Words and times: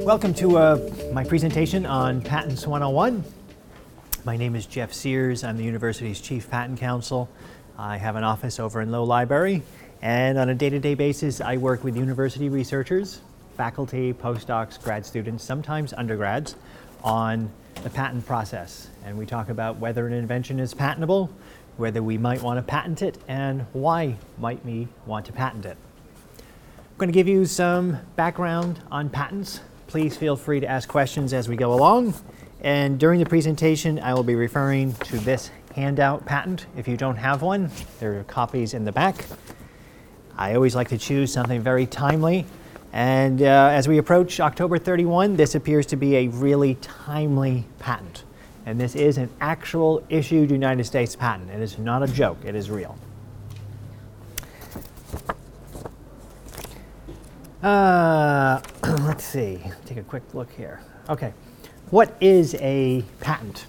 Welcome 0.00 0.34
to 0.34 0.56
uh, 0.56 0.78
my 1.12 1.24
presentation 1.24 1.84
on 1.84 2.22
Patents 2.22 2.64
101. 2.64 3.24
My 4.24 4.36
name 4.36 4.54
is 4.54 4.66
Jeff 4.66 4.92
Sears. 4.92 5.42
I'm 5.42 5.56
the 5.56 5.64
university's 5.64 6.20
Chief 6.20 6.48
Patent 6.48 6.78
Counsel. 6.78 7.28
I 7.76 7.96
have 7.96 8.14
an 8.14 8.22
office 8.22 8.60
over 8.60 8.80
in 8.80 8.92
Low 8.92 9.02
Library, 9.02 9.64
and 10.00 10.38
on 10.38 10.48
a 10.48 10.54
day 10.54 10.70
to 10.70 10.78
day 10.78 10.94
basis, 10.94 11.40
I 11.40 11.56
work 11.56 11.82
with 11.82 11.96
university 11.96 12.48
researchers, 12.48 13.20
faculty, 13.58 14.14
postdocs, 14.14 14.82
grad 14.82 15.04
students, 15.04 15.44
sometimes 15.44 15.92
undergrads, 15.92 16.56
on 17.04 17.50
the 17.82 17.90
patent 17.90 18.24
process. 18.24 18.88
And 19.04 19.18
we 19.18 19.26
talk 19.26 19.50
about 19.50 19.76
whether 19.76 20.06
an 20.06 20.14
invention 20.14 20.58
is 20.58 20.72
patentable, 20.72 21.30
whether 21.76 22.02
we 22.02 22.16
might 22.16 22.40
want 22.40 22.56
to 22.58 22.62
patent 22.62 23.02
it, 23.02 23.18
and 23.28 23.66
why 23.74 24.16
might 24.38 24.64
we 24.64 24.88
want 25.04 25.26
to 25.26 25.32
patent 25.32 25.66
it. 25.66 25.76
I'm 26.38 26.96
going 26.96 27.10
to 27.10 27.14
give 27.14 27.28
you 27.28 27.44
some 27.44 27.98
background 28.16 28.80
on 28.90 29.10
patents 29.10 29.60
Please 29.88 30.18
feel 30.18 30.36
free 30.36 30.60
to 30.60 30.66
ask 30.66 30.86
questions 30.86 31.32
as 31.32 31.48
we 31.48 31.56
go 31.56 31.72
along. 31.72 32.12
And 32.60 33.00
during 33.00 33.20
the 33.20 33.26
presentation, 33.26 33.98
I 33.98 34.12
will 34.12 34.22
be 34.22 34.34
referring 34.34 34.92
to 34.92 35.16
this 35.16 35.50
handout 35.74 36.26
patent. 36.26 36.66
If 36.76 36.86
you 36.86 36.98
don't 36.98 37.16
have 37.16 37.40
one, 37.40 37.70
there 37.98 38.20
are 38.20 38.24
copies 38.24 38.74
in 38.74 38.84
the 38.84 38.92
back. 38.92 39.24
I 40.36 40.54
always 40.54 40.76
like 40.76 40.90
to 40.90 40.98
choose 40.98 41.32
something 41.32 41.62
very 41.62 41.86
timely. 41.86 42.44
And 42.92 43.42
uh, 43.42 43.70
as 43.72 43.86
we 43.86 43.98
approach 43.98 44.40
October 44.40 44.78
31, 44.78 45.36
this 45.36 45.54
appears 45.54 45.86
to 45.86 45.96
be 45.96 46.16
a 46.16 46.28
really 46.28 46.76
timely 46.76 47.66
patent. 47.78 48.24
And 48.64 48.80
this 48.80 48.94
is 48.94 49.18
an 49.18 49.30
actual 49.40 50.04
issued 50.08 50.50
United 50.50 50.84
States 50.84 51.14
patent. 51.14 51.50
It 51.50 51.60
is 51.60 51.78
not 51.78 52.02
a 52.02 52.06
joke, 52.06 52.38
it 52.44 52.54
is 52.54 52.70
real. 52.70 52.98
Uh, 57.62 58.60
let's 58.82 59.24
see, 59.24 59.60
take 59.84 59.98
a 59.98 60.02
quick 60.02 60.22
look 60.32 60.50
here. 60.52 60.80
Okay, 61.08 61.32
what 61.90 62.16
is 62.20 62.54
a 62.56 63.04
patent? 63.20 63.66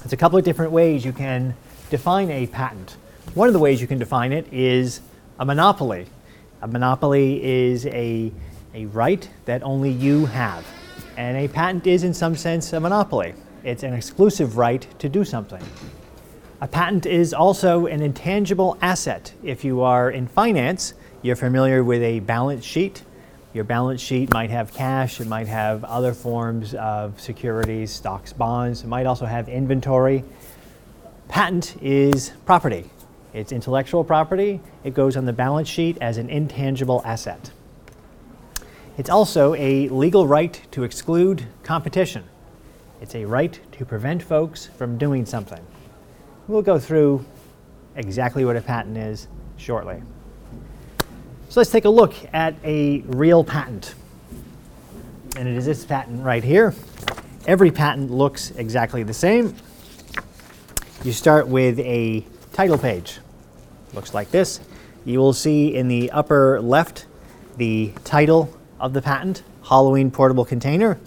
There's 0.00 0.12
a 0.12 0.16
couple 0.16 0.38
of 0.38 0.44
different 0.44 0.72
ways 0.72 1.04
you 1.04 1.12
can 1.12 1.54
define 1.90 2.30
a 2.30 2.46
patent. 2.46 2.96
One 3.34 3.48
of 3.48 3.54
the 3.54 3.58
ways 3.58 3.80
you 3.80 3.86
can 3.86 3.98
define 3.98 4.32
it 4.32 4.52
is 4.52 5.00
a 5.38 5.44
monopoly. 5.44 6.06
A 6.62 6.68
monopoly 6.68 7.42
is 7.44 7.86
a, 7.86 8.32
a 8.74 8.86
right 8.86 9.28
that 9.44 9.62
only 9.62 9.90
you 9.90 10.26
have. 10.26 10.66
And 11.16 11.36
a 11.36 11.48
patent 11.48 11.86
is, 11.86 12.02
in 12.04 12.14
some 12.14 12.36
sense, 12.36 12.72
a 12.72 12.80
monopoly. 12.80 13.34
It's 13.64 13.82
an 13.82 13.92
exclusive 13.92 14.56
right 14.56 14.86
to 14.98 15.08
do 15.08 15.24
something. 15.24 15.62
A 16.60 16.68
patent 16.68 17.04
is 17.04 17.34
also 17.34 17.86
an 17.86 18.00
intangible 18.00 18.78
asset. 18.80 19.32
If 19.42 19.64
you 19.64 19.82
are 19.82 20.10
in 20.10 20.26
finance, 20.26 20.94
you're 21.20 21.36
familiar 21.36 21.84
with 21.84 22.02
a 22.02 22.20
balance 22.20 22.64
sheet. 22.64 23.02
Your 23.52 23.64
balance 23.64 24.00
sheet 24.00 24.32
might 24.32 24.50
have 24.50 24.72
cash, 24.72 25.20
it 25.20 25.26
might 25.26 25.48
have 25.48 25.82
other 25.84 26.12
forms 26.12 26.74
of 26.74 27.20
securities, 27.20 27.90
stocks, 27.90 28.32
bonds, 28.32 28.82
it 28.82 28.86
might 28.86 29.06
also 29.06 29.26
have 29.26 29.48
inventory. 29.48 30.24
Patent 31.28 31.76
is 31.82 32.32
property. 32.44 32.90
It's 33.36 33.52
intellectual 33.52 34.02
property. 34.02 34.62
It 34.82 34.94
goes 34.94 35.14
on 35.14 35.26
the 35.26 35.32
balance 35.34 35.68
sheet 35.68 35.98
as 36.00 36.16
an 36.16 36.30
intangible 36.30 37.02
asset. 37.04 37.50
It's 38.96 39.10
also 39.10 39.54
a 39.56 39.90
legal 39.90 40.26
right 40.26 40.58
to 40.70 40.84
exclude 40.84 41.46
competition. 41.62 42.24
It's 43.02 43.14
a 43.14 43.26
right 43.26 43.60
to 43.72 43.84
prevent 43.84 44.22
folks 44.22 44.64
from 44.64 44.96
doing 44.96 45.26
something. 45.26 45.62
We'll 46.48 46.62
go 46.62 46.78
through 46.78 47.26
exactly 47.94 48.46
what 48.46 48.56
a 48.56 48.62
patent 48.62 48.96
is 48.96 49.28
shortly. 49.58 50.02
So 51.50 51.60
let's 51.60 51.70
take 51.70 51.84
a 51.84 51.90
look 51.90 52.14
at 52.32 52.54
a 52.64 53.00
real 53.00 53.44
patent. 53.44 53.96
And 55.36 55.46
it 55.46 55.58
is 55.58 55.66
this 55.66 55.84
patent 55.84 56.24
right 56.24 56.42
here. 56.42 56.74
Every 57.46 57.70
patent 57.70 58.10
looks 58.10 58.52
exactly 58.52 59.02
the 59.02 59.12
same. 59.12 59.54
You 61.04 61.12
start 61.12 61.46
with 61.46 61.78
a 61.80 62.24
title 62.54 62.78
page. 62.78 63.18
Looks 63.96 64.12
like 64.12 64.30
this. 64.30 64.60
You 65.06 65.18
will 65.18 65.32
see 65.32 65.74
in 65.74 65.88
the 65.88 66.10
upper 66.10 66.60
left 66.60 67.06
the 67.56 67.92
title 68.04 68.54
of 68.78 68.92
the 68.92 69.00
patent, 69.00 69.42
Halloween 69.64 70.10
Portable 70.10 70.44
Container. 70.44 70.98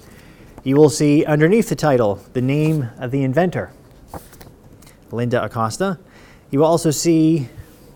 You 0.64 0.76
will 0.76 0.90
see 0.90 1.24
underneath 1.24 1.70
the 1.70 1.76
title 1.76 2.16
the 2.34 2.42
name 2.42 2.90
of 2.98 3.12
the 3.12 3.24
inventor, 3.24 3.72
Linda 5.12 5.44
Acosta. 5.44 6.00
You 6.50 6.60
will 6.60 6.66
also 6.66 6.90
see 6.90 7.48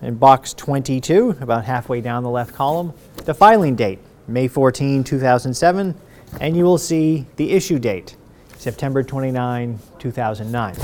in 0.04 0.16
box 0.16 0.54
22, 0.54 1.38
about 1.42 1.66
halfway 1.66 2.00
down 2.00 2.22
the 2.22 2.30
left 2.30 2.54
column, 2.54 2.94
the 3.26 3.34
filing 3.34 3.76
date, 3.76 4.00
May 4.28 4.48
14, 4.48 5.04
2007, 5.04 5.96
and 6.40 6.56
you 6.56 6.64
will 6.66 6.78
see 6.78 7.26
the 7.38 7.52
issue 7.52 7.80
date, 7.80 8.16
September 8.58 9.02
29, 9.02 9.80
2009. 9.98 10.76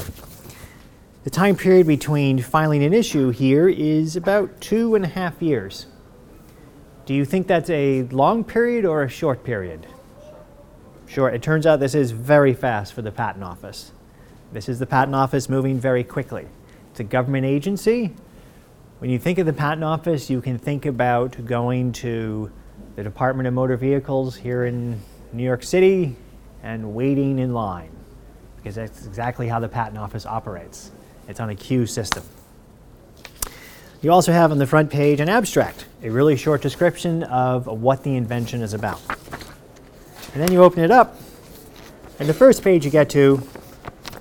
The 1.24 1.30
time 1.30 1.56
period 1.56 1.86
between 1.86 2.42
filing 2.42 2.84
an 2.84 2.94
issue 2.94 3.30
here 3.30 3.68
is 3.68 4.16
about 4.16 4.62
two 4.62 4.96
and 4.96 5.04
a 5.04 5.08
half 5.10 5.42
years. 5.42 5.86
Do 7.06 7.14
you 7.14 7.26
think 7.26 7.48
that's 7.48 7.70
a 7.70 8.04
long 8.04 8.44
period 8.44 8.86
or 8.86 9.04
a 9.04 9.10
short 9.10 9.44
period? 9.44 9.86
Sure, 11.08 11.30
it 11.30 11.42
turns 11.42 11.66
out 11.66 11.80
this 11.80 11.96
is 11.96 12.12
very 12.12 12.54
fast 12.54 12.94
for 12.94 13.02
the 13.02 13.12
Patent 13.12 13.44
Office. 13.44 13.92
This 14.54 14.70
is 14.70 14.80
the 14.80 14.86
Patent 14.86 15.16
Office 15.16 15.50
moving 15.50 15.80
very 15.80 16.04
quickly. 16.04 16.48
It's 16.92 17.00
a 17.00 17.04
government 17.04 17.46
agency, 17.46 18.14
when 19.00 19.10
you 19.10 19.18
think 19.18 19.38
of 19.38 19.46
the 19.46 19.54
Patent 19.54 19.86
Office, 19.86 20.30
you 20.30 20.42
can 20.42 20.58
think 20.58 20.86
about 20.86 21.46
going 21.46 21.94
to 21.94 22.52
the 22.98 23.04
Department 23.04 23.48
of 23.48 23.54
Motor 23.54 23.78
Vehicles 23.78 24.36
here 24.36 24.66
in 24.66 25.00
New 25.32 25.44
York 25.44 25.64
City 25.64 26.18
and 26.64 26.94
waiting 26.94 27.40
in 27.40 27.54
line, 27.54 27.92
because 28.58 28.76
that's 28.76 29.06
exactly 29.06 29.48
how 29.48 29.58
the 29.58 29.70
Patent 29.70 29.98
Office 29.98 30.26
operates. 30.26 30.92
It's 31.30 31.40
on 31.40 31.52
a 31.52 31.56
queue 31.56 31.86
system. 31.86 32.24
You 34.02 34.12
also 34.12 34.32
have 34.32 34.52
on 34.52 34.58
the 34.58 34.66
front 34.66 34.90
page 34.90 35.20
an 35.20 35.30
abstract, 35.30 35.86
a 36.02 36.10
really 36.10 36.36
short 36.36 36.64
description 36.64 37.22
of 37.24 37.68
what 37.68 38.04
the 38.04 38.16
invention 38.16 38.64
is 38.64 38.74
about. 38.74 39.00
And 40.34 40.42
then 40.42 40.52
you 40.52 40.64
open 40.64 40.84
it 40.84 40.90
up, 40.90 41.18
and 42.18 42.28
the 42.28 42.34
first 42.34 42.64
page 42.64 42.84
you 42.84 42.90
get 42.90 43.12
to 43.12 43.48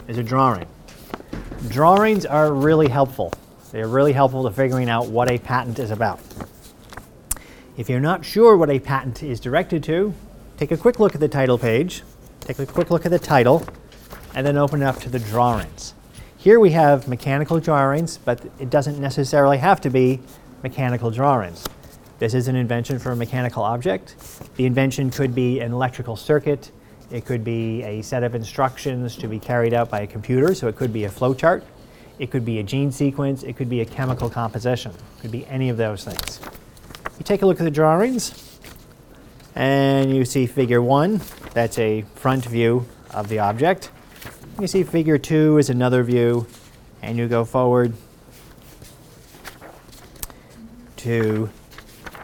is 0.07 0.19
a 0.19 0.23
drawing. 0.23 0.67
Drawings 1.69 2.27
are 2.27 2.53
really 2.53 2.89
helpful. 2.89 3.33
They're 3.73 3.89
really 3.89 4.13
helpful 4.13 4.43
to 4.43 4.51
figuring 4.51 4.91
out 4.91 5.09
what 5.09 5.31
a 5.31 5.39
patent 5.39 5.79
is 5.79 5.91
about. 5.91 6.21
If 7.79 7.89
you're 7.89 8.01
not 8.01 8.23
sure 8.23 8.55
what 8.55 8.69
a 8.69 8.81
patent 8.81 9.23
is 9.23 9.41
directed 9.41 9.83
to, 9.85 10.13
take 10.59 10.73
a 10.73 10.77
quick 10.77 11.01
look 11.01 11.15
at 11.15 11.23
the 11.23 11.29
title 11.29 11.57
page, 11.57 12.03
take 12.41 12.59
a 12.59 12.67
quick 12.67 12.91
look 12.91 13.07
at 13.07 13.11
the 13.11 13.19
title, 13.19 13.67
and 14.35 14.47
then 14.47 14.59
open 14.59 14.83
it 14.83 14.85
up 14.85 15.01
to 15.01 15.09
the 15.09 15.19
drawings. 15.19 15.95
Here 16.39 16.61
we 16.61 16.71
have 16.71 17.09
mechanical 17.09 17.59
drawings, 17.59 18.17
but 18.17 18.41
it 18.61 18.71
doesn't 18.71 19.01
necessarily 19.01 19.59
have 19.59 19.81
to 19.81 19.91
be 19.91 20.21
mechanical 20.63 21.11
drawings. 21.11 21.65
This 22.21 22.33
is 22.33 22.47
an 22.47 22.55
invention 22.55 23.01
for 23.01 23.11
a 23.11 23.17
mechanical 23.17 23.65
object. 23.65 24.15
The 24.55 24.65
invention 24.65 25.11
could 25.11 25.35
be 25.35 25.59
an 25.59 25.73
electrical 25.73 26.15
circuit, 26.15 26.71
it 27.11 27.25
could 27.25 27.43
be 27.43 27.83
a 27.83 28.03
set 28.03 28.23
of 28.23 28.37
instructions 28.37 29.17
to 29.17 29.27
be 29.27 29.41
carried 29.41 29.75
out 29.75 29.91
by 29.91 30.03
a 30.03 30.07
computer, 30.07 30.55
so 30.55 30.69
it 30.69 30.77
could 30.77 30.93
be 30.93 31.05
a 31.05 31.11
flowchart. 31.11 31.65
It 32.21 32.31
could 32.31 32.45
be 32.45 32.61
a 32.61 32.63
gene 32.63 32.93
sequence, 32.93 33.43
it 33.43 33.57
could 33.57 33.69
be 33.69 33.81
a 33.81 33.85
chemical 33.85 34.31
composition, 34.31 34.93
it 34.93 35.21
could 35.21 35.33
be 35.33 35.45
any 35.47 35.71
of 35.71 35.77
those 35.77 36.05
things. 36.05 36.39
You 37.19 37.25
take 37.25 37.43
a 37.43 37.47
look 37.47 37.59
at 37.59 37.65
the 37.65 37.71
drawings, 37.73 38.61
and 39.57 40.15
you 40.15 40.25
see 40.25 40.47
figure 40.47 40.83
one, 40.83 41.21
that's 41.53 41.81
a 41.81 42.03
front 42.15 42.45
view 42.45 42.87
of 43.11 43.29
the 43.29 43.41
object. 43.41 43.91
You 44.61 44.67
see 44.67 44.83
figure 44.83 45.19
two 45.19 45.59
is 45.59 45.71
another 45.71 46.03
view, 46.03 46.45
and 47.01 47.17
you 47.17 47.29
go 47.29 47.45
forward 47.45 47.93
to 50.97 51.49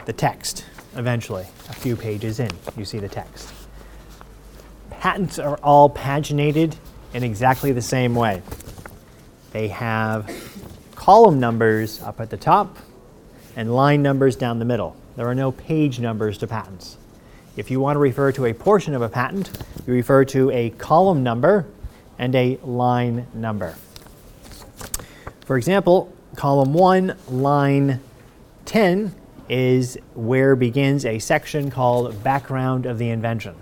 the 0.05 0.13
text 0.13 0.65
eventually. 0.97 1.47
A 1.69 1.73
few 1.73 1.95
pages 1.95 2.41
in, 2.41 2.51
you 2.77 2.85
see 2.85 2.99
the 2.99 3.09
text. 3.09 3.53
Patents 4.91 5.39
are 5.39 5.59
all 5.63 5.89
paginated 5.89 6.75
in 7.13 7.23
exactly 7.23 7.71
the 7.71 7.83
same 7.83 8.17
way. 8.17 8.43
They 9.53 9.69
have 9.69 10.29
column 10.97 11.39
numbers 11.39 12.03
up 12.03 12.21
at 12.21 12.31
the 12.31 12.37
top 12.37 12.79
and 13.55 13.73
line 13.73 14.03
numbers 14.03 14.35
down 14.35 14.59
the 14.59 14.65
middle. 14.65 14.97
There 15.15 15.29
are 15.29 15.37
no 15.37 15.53
page 15.53 16.01
numbers 16.01 16.39
to 16.39 16.49
patents. 16.49 16.97
If 17.57 17.71
you 17.71 17.79
want 17.79 17.95
to 17.95 18.01
refer 18.01 18.33
to 18.33 18.47
a 18.47 18.53
portion 18.53 18.93
of 18.95 19.03
a 19.03 19.09
patent, 19.09 19.57
you 19.87 19.93
refer 19.93 20.25
to 20.25 20.51
a 20.51 20.71
column 20.71 21.23
number 21.23 21.67
and 22.19 22.35
a 22.35 22.59
line 22.63 23.27
number. 23.35 23.77
For 25.45 25.57
example, 25.57 26.13
column 26.37 26.73
1, 26.73 27.17
line 27.29 28.01
10 28.65 29.15
is 29.49 29.99
where 30.15 30.57
begins 30.57 31.05
a 31.05 31.19
section 31.19 31.71
called 31.71 32.23
background 32.25 32.87
of 32.87 32.99
the 32.99 33.11
invention. 33.11 33.55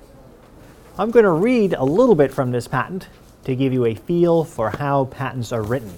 I'm 0.96 1.10
going 1.10 1.24
to 1.24 1.30
read 1.30 1.72
a 1.72 1.84
little 1.84 2.14
bit 2.14 2.32
from 2.32 2.52
this 2.52 2.68
patent 2.68 3.08
to 3.44 3.56
give 3.56 3.72
you 3.72 3.86
a 3.86 3.94
feel 3.94 4.44
for 4.44 4.70
how 4.70 5.06
patents 5.06 5.52
are 5.52 5.62
written. 5.62 5.92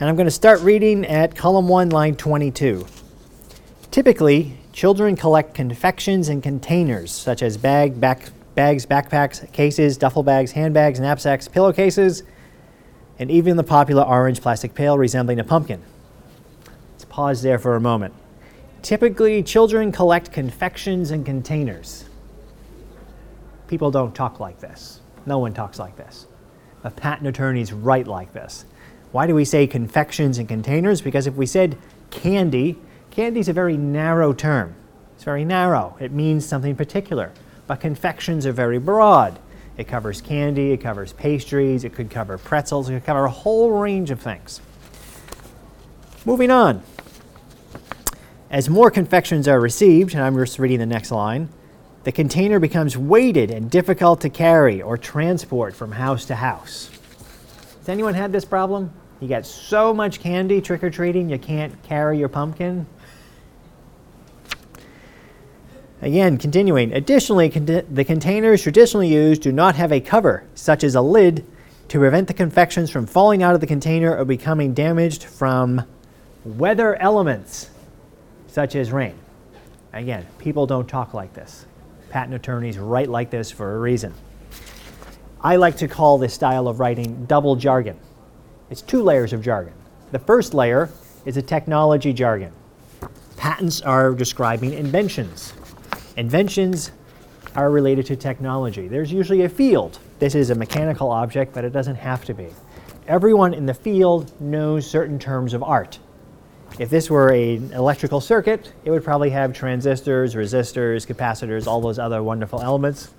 And 0.00 0.08
I'm 0.08 0.16
going 0.16 0.26
to 0.26 0.30
start 0.30 0.60
reading 0.60 1.04
at 1.04 1.36
column 1.36 1.68
1, 1.68 1.90
line 1.90 2.16
22. 2.16 2.86
Typically, 3.90 4.56
children 4.72 5.14
collect 5.14 5.54
confections 5.54 6.28
in 6.28 6.40
containers 6.40 7.12
such 7.12 7.42
as 7.42 7.56
bag, 7.56 8.00
back, 8.00 8.30
bags, 8.54 8.86
backpacks, 8.86 9.50
cases, 9.52 9.96
duffel 9.96 10.22
bags, 10.22 10.52
handbags, 10.52 11.00
knapsacks, 11.00 11.48
pillowcases, 11.48 12.22
and 13.18 13.30
even 13.30 13.56
the 13.56 13.64
popular 13.64 14.02
orange 14.02 14.40
plastic 14.40 14.74
pail 14.74 14.98
resembling 14.98 15.38
a 15.38 15.44
pumpkin. 15.44 15.82
Let's 16.92 17.04
pause 17.04 17.42
there 17.42 17.58
for 17.58 17.76
a 17.76 17.80
moment. 17.80 18.14
Typically, 18.82 19.42
children 19.42 19.92
collect 19.92 20.30
confections 20.30 21.10
and 21.10 21.24
containers. 21.24 22.04
People 23.66 23.90
don't 23.90 24.14
talk 24.14 24.40
like 24.40 24.60
this. 24.60 25.00
No 25.26 25.38
one 25.38 25.54
talks 25.54 25.78
like 25.78 25.96
this. 25.96 26.26
But 26.82 26.96
patent 26.96 27.26
attorneys 27.26 27.72
write 27.72 28.06
like 28.06 28.32
this. 28.32 28.66
Why 29.10 29.26
do 29.26 29.34
we 29.34 29.44
say 29.44 29.66
confections 29.66 30.38
and 30.38 30.48
containers? 30.48 31.00
Because 31.00 31.26
if 31.26 31.34
we 31.34 31.46
said 31.46 31.78
candy, 32.10 32.76
candy 33.10 33.40
is 33.40 33.48
a 33.48 33.52
very 33.52 33.76
narrow 33.76 34.32
term. 34.32 34.74
It's 35.14 35.24
very 35.24 35.44
narrow. 35.44 35.96
It 36.00 36.12
means 36.12 36.44
something 36.44 36.76
particular. 36.76 37.32
But 37.66 37.80
confections 37.80 38.46
are 38.46 38.52
very 38.52 38.78
broad. 38.78 39.38
It 39.76 39.88
covers 39.88 40.20
candy, 40.20 40.72
it 40.72 40.78
covers 40.78 41.12
pastries, 41.12 41.84
it 41.84 41.94
could 41.94 42.10
cover 42.10 42.38
pretzels, 42.38 42.88
it 42.88 42.94
could 42.94 43.06
cover 43.06 43.24
a 43.24 43.30
whole 43.30 43.70
range 43.72 44.10
of 44.10 44.20
things. 44.20 44.60
Moving 46.24 46.50
on. 46.50 46.82
As 48.50 48.68
more 48.68 48.90
confections 48.90 49.48
are 49.48 49.58
received, 49.58 50.14
and 50.14 50.22
I'm 50.22 50.36
just 50.36 50.58
reading 50.58 50.78
the 50.78 50.86
next 50.86 51.10
line, 51.10 51.48
the 52.04 52.12
container 52.12 52.60
becomes 52.60 52.96
weighted 52.96 53.50
and 53.50 53.70
difficult 53.70 54.20
to 54.20 54.28
carry 54.28 54.80
or 54.80 54.96
transport 54.96 55.74
from 55.74 55.92
house 55.92 56.26
to 56.26 56.36
house. 56.36 56.90
Has 57.78 57.88
anyone 57.88 58.14
had 58.14 58.30
this 58.30 58.44
problem? 58.44 58.92
You 59.20 59.28
got 59.28 59.46
so 59.46 59.92
much 59.92 60.20
candy 60.20 60.60
trick 60.60 60.84
or 60.84 60.90
treating, 60.90 61.30
you 61.30 61.38
can't 61.38 61.82
carry 61.82 62.18
your 62.18 62.28
pumpkin. 62.28 62.86
Again, 66.04 66.36
continuing. 66.36 66.92
Additionally, 66.92 67.48
con- 67.48 67.64
the 67.64 68.04
containers 68.04 68.62
traditionally 68.62 69.08
used 69.08 69.40
do 69.40 69.50
not 69.50 69.74
have 69.76 69.90
a 69.90 70.00
cover, 70.00 70.44
such 70.54 70.84
as 70.84 70.94
a 70.94 71.00
lid, 71.00 71.46
to 71.88 71.98
prevent 71.98 72.28
the 72.28 72.34
confections 72.34 72.90
from 72.90 73.06
falling 73.06 73.42
out 73.42 73.54
of 73.54 73.62
the 73.62 73.66
container 73.66 74.14
or 74.14 74.26
becoming 74.26 74.74
damaged 74.74 75.24
from 75.24 75.82
weather 76.44 76.94
elements, 76.96 77.70
such 78.48 78.76
as 78.76 78.92
rain. 78.92 79.14
Again, 79.94 80.26
people 80.36 80.66
don't 80.66 80.86
talk 80.86 81.14
like 81.14 81.32
this. 81.32 81.64
Patent 82.10 82.34
attorneys 82.34 82.76
write 82.76 83.08
like 83.08 83.30
this 83.30 83.50
for 83.50 83.74
a 83.74 83.78
reason. 83.78 84.12
I 85.40 85.56
like 85.56 85.78
to 85.78 85.88
call 85.88 86.18
this 86.18 86.34
style 86.34 86.68
of 86.68 86.80
writing 86.80 87.24
double 87.24 87.56
jargon. 87.56 87.98
It's 88.68 88.82
two 88.82 89.02
layers 89.02 89.32
of 89.32 89.40
jargon. 89.40 89.72
The 90.12 90.18
first 90.18 90.52
layer 90.52 90.90
is 91.24 91.38
a 91.38 91.42
technology 91.42 92.12
jargon. 92.12 92.52
Patents 93.38 93.80
are 93.80 94.12
describing 94.12 94.74
inventions. 94.74 95.54
Inventions 96.16 96.92
are 97.56 97.70
related 97.70 98.06
to 98.06 98.16
technology. 98.16 98.86
There's 98.86 99.12
usually 99.12 99.42
a 99.42 99.48
field. 99.48 99.98
This 100.20 100.36
is 100.36 100.50
a 100.50 100.54
mechanical 100.54 101.10
object, 101.10 101.52
but 101.52 101.64
it 101.64 101.70
doesn't 101.70 101.96
have 101.96 102.24
to 102.26 102.34
be. 102.34 102.48
Everyone 103.08 103.52
in 103.52 103.66
the 103.66 103.74
field 103.74 104.32
knows 104.40 104.88
certain 104.88 105.18
terms 105.18 105.54
of 105.54 105.62
art. 105.62 105.98
If 106.78 106.88
this 106.88 107.10
were 107.10 107.28
an 107.28 107.72
electrical 107.72 108.20
circuit, 108.20 108.72
it 108.84 108.90
would 108.90 109.04
probably 109.04 109.30
have 109.30 109.52
transistors, 109.52 110.34
resistors, 110.34 111.06
capacitors, 111.06 111.66
all 111.66 111.80
those 111.80 111.98
other 111.98 112.22
wonderful 112.22 112.60
elements. 112.60 113.10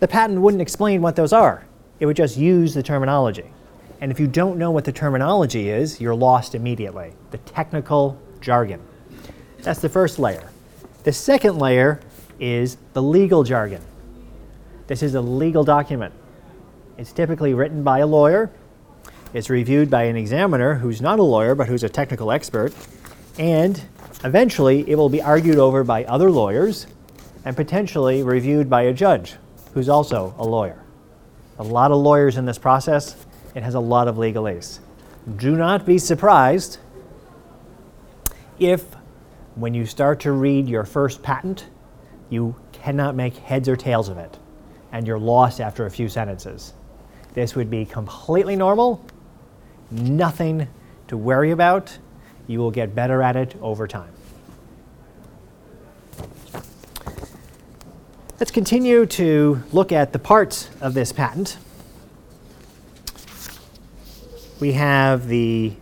The 0.00 0.08
patent 0.08 0.40
wouldn't 0.40 0.62
explain 0.62 1.02
what 1.02 1.16
those 1.16 1.32
are. 1.32 1.66
It 2.00 2.06
would 2.06 2.16
just 2.16 2.36
use 2.36 2.72
the 2.72 2.82
terminology. 2.82 3.50
And 4.00 4.10
if 4.10 4.18
you 4.18 4.26
don't 4.26 4.58
know 4.58 4.70
what 4.70 4.84
the 4.84 4.92
terminology 4.92 5.70
is, 5.70 6.00
you're 6.00 6.14
lost 6.14 6.54
immediately. 6.54 7.12
The 7.30 7.38
technical 7.38 8.20
jargon. 8.40 8.80
That's 9.58 9.80
the 9.80 9.88
first 9.88 10.18
layer. 10.18 10.48
The 11.04 11.12
second 11.12 11.58
layer 11.58 12.00
is 12.42 12.76
the 12.92 13.00
legal 13.00 13.44
jargon. 13.44 13.80
This 14.88 15.04
is 15.04 15.14
a 15.14 15.20
legal 15.20 15.62
document. 15.62 16.12
It's 16.98 17.12
typically 17.12 17.54
written 17.54 17.84
by 17.84 18.00
a 18.00 18.06
lawyer. 18.06 18.50
It's 19.32 19.48
reviewed 19.48 19.88
by 19.88 20.02
an 20.04 20.16
examiner 20.16 20.74
who's 20.74 21.00
not 21.00 21.20
a 21.20 21.22
lawyer 21.22 21.54
but 21.54 21.68
who's 21.68 21.84
a 21.84 21.88
technical 21.88 22.32
expert. 22.32 22.74
And 23.38 23.80
eventually 24.24 24.84
it 24.90 24.96
will 24.96 25.08
be 25.08 25.22
argued 25.22 25.56
over 25.56 25.84
by 25.84 26.04
other 26.04 26.32
lawyers 26.32 26.88
and 27.44 27.54
potentially 27.54 28.24
reviewed 28.24 28.68
by 28.68 28.82
a 28.82 28.92
judge 28.92 29.36
who's 29.72 29.88
also 29.88 30.34
a 30.36 30.44
lawyer. 30.44 30.82
A 31.60 31.62
lot 31.62 31.92
of 31.92 31.98
lawyers 31.98 32.36
in 32.36 32.44
this 32.44 32.58
process. 32.58 33.24
It 33.54 33.62
has 33.62 33.74
a 33.74 33.80
lot 33.80 34.08
of 34.08 34.16
legalese. 34.16 34.80
Do 35.36 35.54
not 35.54 35.86
be 35.86 35.96
surprised 35.96 36.78
if, 38.58 38.82
when 39.54 39.74
you 39.74 39.86
start 39.86 40.18
to 40.20 40.32
read 40.32 40.68
your 40.68 40.84
first 40.84 41.22
patent, 41.22 41.66
you 42.32 42.56
cannot 42.72 43.14
make 43.14 43.36
heads 43.36 43.68
or 43.68 43.76
tails 43.76 44.08
of 44.08 44.16
it, 44.16 44.38
and 44.90 45.06
you're 45.06 45.18
lost 45.18 45.60
after 45.60 45.84
a 45.84 45.90
few 45.90 46.08
sentences. 46.08 46.72
This 47.34 47.54
would 47.54 47.68
be 47.68 47.84
completely 47.84 48.56
normal, 48.56 49.04
nothing 49.90 50.66
to 51.08 51.16
worry 51.18 51.50
about. 51.50 51.98
You 52.46 52.58
will 52.58 52.70
get 52.70 52.94
better 52.94 53.22
at 53.22 53.36
it 53.36 53.54
over 53.60 53.86
time. 53.86 54.12
Let's 58.40 58.50
continue 58.50 59.06
to 59.06 59.62
look 59.70 59.92
at 59.92 60.12
the 60.12 60.18
parts 60.18 60.70
of 60.80 60.94
this 60.94 61.12
patent. 61.12 61.58
We 64.58 64.72
have 64.72 65.28
the 65.28 65.74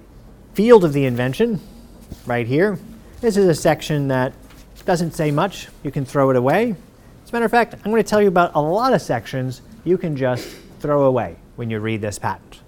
field 0.55 0.85
of 0.85 0.93
the 0.93 1.07
invention 1.07 1.61
right 2.27 2.47
here. 2.47 2.79
This 3.21 3.37
is 3.37 3.47
a 3.47 3.55
section 3.55 4.09
that 4.09 4.35
doesn't 4.91 5.13
say 5.13 5.31
much. 5.31 5.69
You 5.85 5.93
can 5.93 6.05
throw 6.05 6.31
it 6.31 6.37
away. 6.37 6.75
As 7.23 7.31
a 7.31 7.33
matter 7.33 7.45
of 7.45 7.51
fact, 7.53 7.75
I'm 7.75 7.93
going 7.93 8.03
to 8.03 8.09
tell 8.09 8.21
you 8.21 8.27
about 8.27 8.57
a 8.57 8.61
lot 8.61 8.93
of 8.93 9.01
sections 9.01 9.63
you 9.85 9.97
can 9.97 10.17
just 10.17 10.49
throw 10.81 11.05
away 11.05 11.37
when 11.55 11.71
you 11.71 11.79
read 11.79 12.01
this 12.01 12.19
patent. 12.19 12.59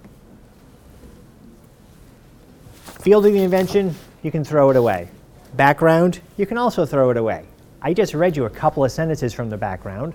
Field 3.01 3.25
of 3.25 3.33
the 3.33 3.43
invention, 3.43 3.93
you 4.21 4.31
can 4.31 4.45
throw 4.45 4.69
it 4.69 4.77
away. 4.77 5.09
Background, 5.55 6.21
you 6.37 6.45
can 6.45 6.57
also 6.57 6.85
throw 6.85 7.09
it 7.09 7.17
away. 7.17 7.43
I 7.81 7.93
just 7.93 8.13
read 8.13 8.37
you 8.37 8.45
a 8.45 8.49
couple 8.49 8.85
of 8.85 8.91
sentences 8.93 9.33
from 9.33 9.49
the 9.49 9.57
background. 9.57 10.13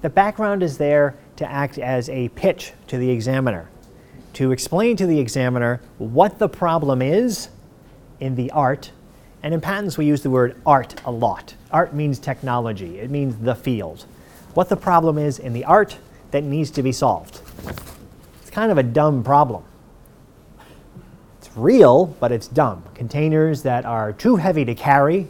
The 0.00 0.10
background 0.10 0.62
is 0.62 0.78
there 0.78 1.16
to 1.38 1.50
act 1.50 1.76
as 1.76 2.08
a 2.08 2.28
pitch 2.28 2.72
to 2.86 2.98
the 2.98 3.10
examiner, 3.10 3.68
to 4.34 4.52
explain 4.52 4.96
to 4.98 5.06
the 5.08 5.18
examiner 5.18 5.80
what 5.98 6.38
the 6.38 6.48
problem 6.48 7.02
is 7.02 7.48
in 8.20 8.36
the 8.36 8.48
art 8.52 8.92
and 9.42 9.54
in 9.54 9.60
patents, 9.60 9.96
we 9.96 10.06
use 10.06 10.22
the 10.22 10.30
word 10.30 10.60
art 10.66 11.00
a 11.04 11.10
lot. 11.10 11.54
Art 11.70 11.94
means 11.94 12.18
technology, 12.18 12.98
it 12.98 13.10
means 13.10 13.36
the 13.36 13.54
field. 13.54 14.04
What 14.54 14.68
the 14.68 14.76
problem 14.76 15.18
is 15.18 15.38
in 15.38 15.52
the 15.52 15.64
art 15.64 15.98
that 16.30 16.44
needs 16.44 16.70
to 16.72 16.82
be 16.82 16.92
solved. 16.92 17.40
It's 18.40 18.50
kind 18.50 18.72
of 18.72 18.78
a 18.78 18.82
dumb 18.82 19.22
problem. 19.22 19.64
It's 21.38 21.50
real, 21.56 22.06
but 22.06 22.32
it's 22.32 22.48
dumb. 22.48 22.82
Containers 22.94 23.62
that 23.62 23.84
are 23.84 24.12
too 24.12 24.36
heavy 24.36 24.64
to 24.64 24.74
carry 24.74 25.28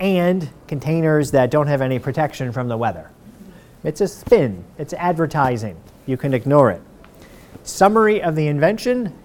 and 0.00 0.48
containers 0.66 1.30
that 1.30 1.50
don't 1.50 1.68
have 1.68 1.80
any 1.80 1.98
protection 1.98 2.52
from 2.52 2.68
the 2.68 2.76
weather. 2.76 3.10
It's 3.84 4.00
a 4.00 4.08
spin, 4.08 4.64
it's 4.78 4.92
advertising. 4.94 5.76
You 6.06 6.16
can 6.16 6.34
ignore 6.34 6.70
it. 6.70 6.80
Summary 7.64 8.22
of 8.22 8.34
the 8.34 8.48
invention 8.48 9.16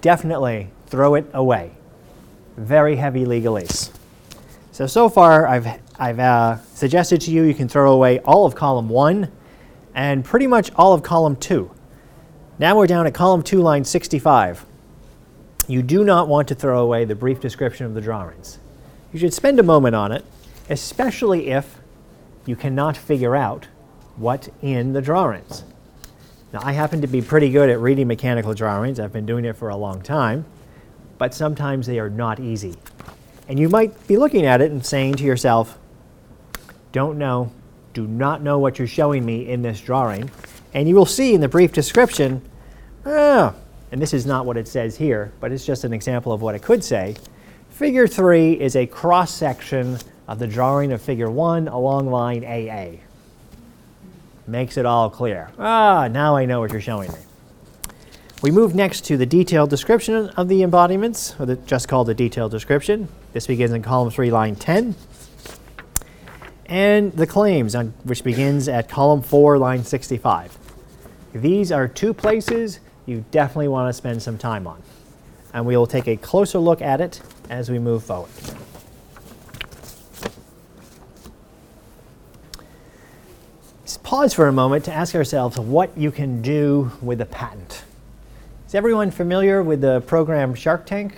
definitely 0.00 0.70
throw 0.86 1.14
it 1.14 1.26
away 1.32 1.72
very 2.56 2.96
heavy 2.96 3.24
legalese. 3.24 3.90
So, 4.74 4.88
so 4.88 5.08
far 5.08 5.46
I've, 5.46 5.68
I've 6.00 6.18
uh, 6.18 6.56
suggested 6.74 7.20
to 7.20 7.30
you 7.30 7.44
you 7.44 7.54
can 7.54 7.68
throw 7.68 7.92
away 7.92 8.18
all 8.18 8.44
of 8.44 8.56
column 8.56 8.88
1 8.88 9.30
and 9.94 10.24
pretty 10.24 10.48
much 10.48 10.72
all 10.74 10.92
of 10.92 11.04
column 11.04 11.36
2. 11.36 11.70
Now 12.58 12.76
we're 12.76 12.88
down 12.88 13.06
at 13.06 13.14
column 13.14 13.44
2, 13.44 13.62
line 13.62 13.84
65. 13.84 14.66
You 15.68 15.80
do 15.80 16.02
not 16.02 16.26
want 16.26 16.48
to 16.48 16.56
throw 16.56 16.82
away 16.82 17.04
the 17.04 17.14
brief 17.14 17.38
description 17.38 17.86
of 17.86 17.94
the 17.94 18.00
drawings. 18.00 18.58
You 19.12 19.20
should 19.20 19.32
spend 19.32 19.60
a 19.60 19.62
moment 19.62 19.94
on 19.94 20.10
it, 20.10 20.24
especially 20.68 21.50
if 21.52 21.78
you 22.44 22.56
cannot 22.56 22.96
figure 22.96 23.36
out 23.36 23.68
what 24.16 24.48
in 24.60 24.92
the 24.92 25.00
drawings. 25.00 25.62
Now, 26.52 26.62
I 26.64 26.72
happen 26.72 27.00
to 27.00 27.06
be 27.06 27.22
pretty 27.22 27.50
good 27.50 27.70
at 27.70 27.78
reading 27.78 28.08
mechanical 28.08 28.54
drawings. 28.54 28.98
I've 28.98 29.12
been 29.12 29.24
doing 29.24 29.44
it 29.44 29.54
for 29.54 29.68
a 29.68 29.76
long 29.76 30.02
time 30.02 30.46
but 31.18 31.34
sometimes 31.34 31.86
they 31.86 31.98
are 31.98 32.10
not 32.10 32.40
easy. 32.40 32.74
And 33.48 33.58
you 33.58 33.68
might 33.68 34.06
be 34.06 34.16
looking 34.16 34.46
at 34.46 34.60
it 34.60 34.70
and 34.70 34.84
saying 34.84 35.14
to 35.16 35.24
yourself, 35.24 35.78
don't 36.92 37.18
know, 37.18 37.52
do 37.92 38.06
not 38.06 38.42
know 38.42 38.58
what 38.58 38.78
you're 38.78 38.88
showing 38.88 39.24
me 39.24 39.48
in 39.48 39.62
this 39.62 39.80
drawing. 39.80 40.30
And 40.72 40.88
you 40.88 40.94
will 40.94 41.06
see 41.06 41.34
in 41.34 41.40
the 41.40 41.48
brief 41.48 41.72
description, 41.72 42.42
ah, 43.04 43.54
and 43.92 44.00
this 44.00 44.14
is 44.14 44.26
not 44.26 44.46
what 44.46 44.56
it 44.56 44.66
says 44.66 44.96
here, 44.96 45.32
but 45.40 45.52
it's 45.52 45.64
just 45.64 45.84
an 45.84 45.92
example 45.92 46.32
of 46.32 46.42
what 46.42 46.54
it 46.54 46.62
could 46.62 46.82
say. 46.82 47.14
Figure 47.70 48.06
3 48.06 48.60
is 48.60 48.76
a 48.76 48.86
cross 48.86 49.32
section 49.32 49.98
of 50.26 50.38
the 50.38 50.46
drawing 50.46 50.92
of 50.92 51.02
figure 51.02 51.30
1 51.30 51.68
along 51.68 52.10
line 52.10 52.44
AA. 52.44 52.98
makes 54.46 54.76
it 54.76 54.86
all 54.86 55.10
clear. 55.10 55.50
Ah, 55.58 56.08
now 56.10 56.36
I 56.36 56.44
know 56.44 56.60
what 56.60 56.72
you're 56.72 56.80
showing 56.80 57.10
me. 57.12 57.18
We 58.44 58.50
move 58.50 58.74
next 58.74 59.06
to 59.06 59.16
the 59.16 59.24
detailed 59.24 59.70
description 59.70 60.28
of 60.36 60.48
the 60.48 60.60
embodiments, 60.60 61.34
or 61.40 61.46
the, 61.46 61.56
just 61.56 61.88
called 61.88 62.08
the 62.08 62.14
detailed 62.14 62.50
description. 62.50 63.08
This 63.32 63.46
begins 63.46 63.72
in 63.72 63.80
column 63.80 64.10
3, 64.10 64.30
line 64.30 64.54
10. 64.54 64.94
And 66.66 67.10
the 67.14 67.26
claims, 67.26 67.74
on, 67.74 67.94
which 68.02 68.22
begins 68.22 68.68
at 68.68 68.86
column 68.86 69.22
4, 69.22 69.56
line 69.56 69.82
65. 69.82 70.58
These 71.32 71.72
are 71.72 71.88
two 71.88 72.12
places 72.12 72.80
you 73.06 73.24
definitely 73.30 73.68
want 73.68 73.88
to 73.88 73.94
spend 73.94 74.22
some 74.22 74.36
time 74.36 74.66
on. 74.66 74.82
And 75.54 75.64
we 75.64 75.74
will 75.74 75.86
take 75.86 76.06
a 76.06 76.18
closer 76.18 76.58
look 76.58 76.82
at 76.82 77.00
it 77.00 77.22
as 77.48 77.70
we 77.70 77.78
move 77.78 78.04
forward. 78.04 78.30
Let's 83.80 83.96
pause 83.96 84.34
for 84.34 84.48
a 84.48 84.52
moment 84.52 84.84
to 84.84 84.92
ask 84.92 85.14
ourselves 85.14 85.58
what 85.58 85.96
you 85.96 86.10
can 86.10 86.42
do 86.42 86.92
with 87.00 87.22
a 87.22 87.26
patent. 87.26 87.84
Is 88.74 88.78
everyone 88.78 89.12
familiar 89.12 89.62
with 89.62 89.82
the 89.82 90.00
program 90.00 90.52
Shark 90.52 90.84
Tank? 90.84 91.16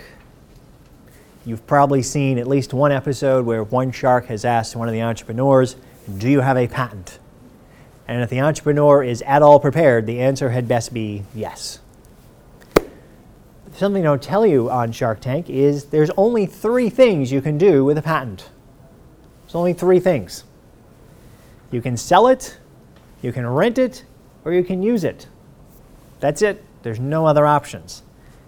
You've 1.43 1.65
probably 1.65 2.03
seen 2.03 2.37
at 2.37 2.45
least 2.45 2.71
one 2.71 2.91
episode 2.91 3.47
where 3.47 3.63
one 3.63 3.91
shark 3.91 4.27
has 4.27 4.45
asked 4.45 4.75
one 4.75 4.87
of 4.87 4.93
the 4.93 5.01
entrepreneurs, 5.01 5.75
Do 6.19 6.29
you 6.29 6.41
have 6.41 6.55
a 6.55 6.67
patent? 6.67 7.17
And 8.07 8.21
if 8.21 8.29
the 8.29 8.41
entrepreneur 8.41 9.03
is 9.03 9.23
at 9.23 9.41
all 9.41 9.59
prepared, 9.59 10.05
the 10.05 10.19
answer 10.19 10.51
had 10.51 10.67
best 10.67 10.93
be 10.93 11.23
yes. 11.33 11.79
Something 13.73 14.03
I 14.03 14.09
don't 14.11 14.21
tell 14.21 14.45
you 14.45 14.69
on 14.69 14.91
Shark 14.91 15.19
Tank 15.19 15.49
is 15.49 15.85
there's 15.85 16.11
only 16.15 16.45
three 16.45 16.91
things 16.91 17.31
you 17.31 17.41
can 17.41 17.57
do 17.57 17.83
with 17.83 17.97
a 17.97 18.03
patent. 18.03 18.51
There's 19.45 19.55
only 19.55 19.73
three 19.73 19.99
things. 19.99 20.43
You 21.71 21.81
can 21.81 21.97
sell 21.97 22.27
it, 22.27 22.59
you 23.23 23.33
can 23.33 23.47
rent 23.47 23.79
it, 23.79 24.05
or 24.45 24.53
you 24.53 24.63
can 24.63 24.83
use 24.83 25.03
it. 25.03 25.25
That's 26.19 26.43
it. 26.43 26.63
There's 26.83 26.99
no 26.99 27.25
other 27.25 27.45
options. 27.45 28.03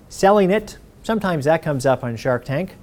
Selling 0.09 0.51
it, 0.51 0.77
sometimes 1.03 1.45
that 1.45 1.62
comes 1.62 1.86
up 1.86 2.03
on 2.03 2.15
Shark 2.15 2.45
Tank. 2.45 2.75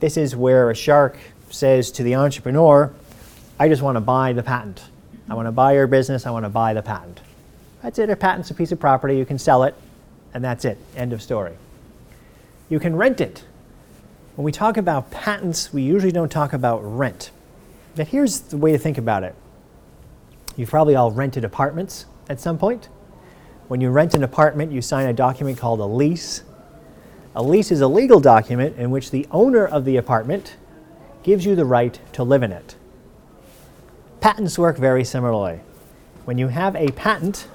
This 0.00 0.16
is 0.16 0.36
where 0.36 0.70
a 0.70 0.74
shark 0.74 1.16
says 1.50 1.90
to 1.92 2.02
the 2.02 2.14
entrepreneur, 2.16 2.92
I 3.58 3.68
just 3.68 3.82
want 3.82 3.96
to 3.96 4.00
buy 4.00 4.32
the 4.32 4.42
patent. 4.42 4.82
I 5.28 5.34
want 5.34 5.46
to 5.46 5.52
buy 5.52 5.74
your 5.74 5.86
business, 5.86 6.26
I 6.26 6.30
want 6.30 6.44
to 6.44 6.50
buy 6.50 6.74
the 6.74 6.82
patent. 6.82 7.20
That's 7.82 7.98
it. 7.98 8.10
A 8.10 8.16
patent's 8.16 8.50
a 8.50 8.54
piece 8.54 8.72
of 8.72 8.80
property, 8.80 9.16
you 9.16 9.24
can 9.24 9.38
sell 9.38 9.62
it, 9.64 9.74
and 10.32 10.42
that's 10.44 10.64
it. 10.64 10.78
End 10.96 11.12
of 11.12 11.22
story. 11.22 11.52
You 12.68 12.80
can 12.80 12.96
rent 12.96 13.20
it. 13.20 13.44
When 14.36 14.44
we 14.44 14.52
talk 14.52 14.76
about 14.76 15.10
patents, 15.10 15.72
we 15.72 15.82
usually 15.82 16.12
don't 16.12 16.30
talk 16.30 16.52
about 16.52 16.80
rent. 16.80 17.30
But 17.94 18.08
here's 18.08 18.40
the 18.40 18.56
way 18.56 18.72
to 18.72 18.78
think 18.78 18.98
about 18.98 19.22
it. 19.22 19.34
You've 20.56 20.70
probably 20.70 20.96
all 20.96 21.10
rented 21.10 21.44
apartments 21.44 22.06
at 22.28 22.40
some 22.40 22.58
point. 22.58 22.88
When 23.66 23.80
you 23.80 23.90
rent 23.90 24.14
an 24.14 24.22
apartment, 24.22 24.72
you 24.72 24.82
sign 24.82 25.08
a 25.08 25.12
document 25.14 25.56
called 25.56 25.80
a 25.80 25.86
lease. 25.86 26.42
A 27.34 27.42
lease 27.42 27.72
is 27.72 27.80
a 27.80 27.88
legal 27.88 28.20
document 28.20 28.76
in 28.76 28.90
which 28.90 29.10
the 29.10 29.26
owner 29.30 29.66
of 29.66 29.86
the 29.86 29.96
apartment 29.96 30.56
gives 31.22 31.46
you 31.46 31.56
the 31.56 31.64
right 31.64 31.98
to 32.12 32.22
live 32.22 32.42
in 32.42 32.52
it. 32.52 32.76
Patents 34.20 34.58
work 34.58 34.76
very 34.76 35.02
similarly. 35.02 35.60
When 36.26 36.36
you 36.36 36.48
have 36.48 36.76
a 36.76 36.88
patent, 36.88 37.48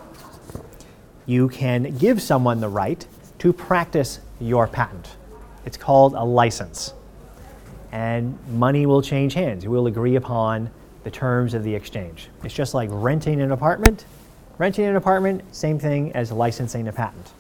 you 1.27 1.47
can 1.47 1.95
give 1.97 2.21
someone 2.21 2.59
the 2.59 2.69
right 2.69 3.05
to 3.39 3.53
practice 3.53 4.19
your 4.39 4.67
patent. 4.67 5.15
It's 5.63 5.77
called 5.77 6.15
a 6.15 6.23
license. 6.23 6.93
And 7.91 8.37
money 8.49 8.87
will 8.87 9.03
change 9.03 9.35
hands. 9.35 9.63
You 9.63 9.69
will 9.69 9.85
agree 9.85 10.15
upon 10.15 10.71
the 11.03 11.11
terms 11.11 11.53
of 11.53 11.63
the 11.63 11.73
exchange. 11.75 12.29
It's 12.43 12.53
just 12.53 12.73
like 12.73 12.89
renting 12.91 13.41
an 13.41 13.51
apartment 13.51 14.05
Renting 14.59 14.83
an 14.83 14.97
apartment, 14.97 15.55
same 15.55 15.79
thing 15.79 16.11
as 16.11 16.33
licensing 16.33 16.89
a 16.89 16.91
patent. 16.91 17.31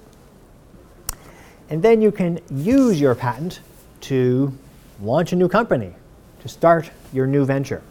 And 1.69 1.83
then 1.83 2.01
you 2.01 2.13
can 2.13 2.39
use 2.49 2.99
your 2.99 3.13
patent 3.13 3.59
to 4.01 4.57
launch 5.01 5.33
a 5.33 5.35
new 5.35 5.49
company, 5.49 5.93
to 6.39 6.47
start 6.47 6.89
your 7.11 7.27
new 7.27 7.43
venture. 7.43 7.83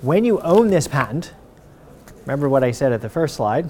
When 0.00 0.24
you 0.24 0.40
own 0.42 0.68
this 0.68 0.86
patent, 0.86 1.32
remember 2.20 2.48
what 2.48 2.62
I 2.62 2.70
said 2.70 2.92
at 2.92 3.02
the 3.02 3.08
first 3.08 3.34
slide, 3.34 3.68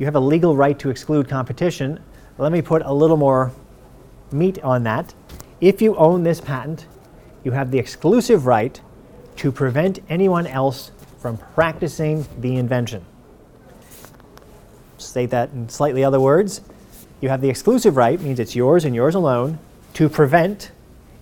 you 0.00 0.06
have 0.06 0.16
a 0.16 0.20
legal 0.20 0.56
right 0.56 0.76
to 0.80 0.90
exclude 0.90 1.28
competition. 1.28 2.00
Let 2.36 2.50
me 2.50 2.62
put 2.62 2.82
a 2.82 2.92
little 2.92 3.16
more 3.16 3.52
meat 4.32 4.58
on 4.64 4.82
that. 4.82 5.14
If 5.60 5.80
you 5.80 5.94
own 5.94 6.24
this 6.24 6.40
patent, 6.40 6.88
you 7.44 7.52
have 7.52 7.70
the 7.70 7.78
exclusive 7.78 8.44
right 8.44 8.80
to 9.36 9.52
prevent 9.52 10.00
anyone 10.08 10.48
else 10.48 10.90
from 11.24 11.38
practicing 11.38 12.26
the 12.40 12.56
invention. 12.56 13.02
State 14.98 15.30
that 15.30 15.48
in 15.52 15.66
slightly 15.70 16.04
other 16.04 16.20
words. 16.20 16.60
You 17.22 17.30
have 17.30 17.40
the 17.40 17.48
exclusive 17.48 17.96
right, 17.96 18.20
means 18.20 18.38
it's 18.38 18.54
yours 18.54 18.84
and 18.84 18.94
yours 18.94 19.14
alone, 19.14 19.58
to 19.94 20.10
prevent 20.10 20.70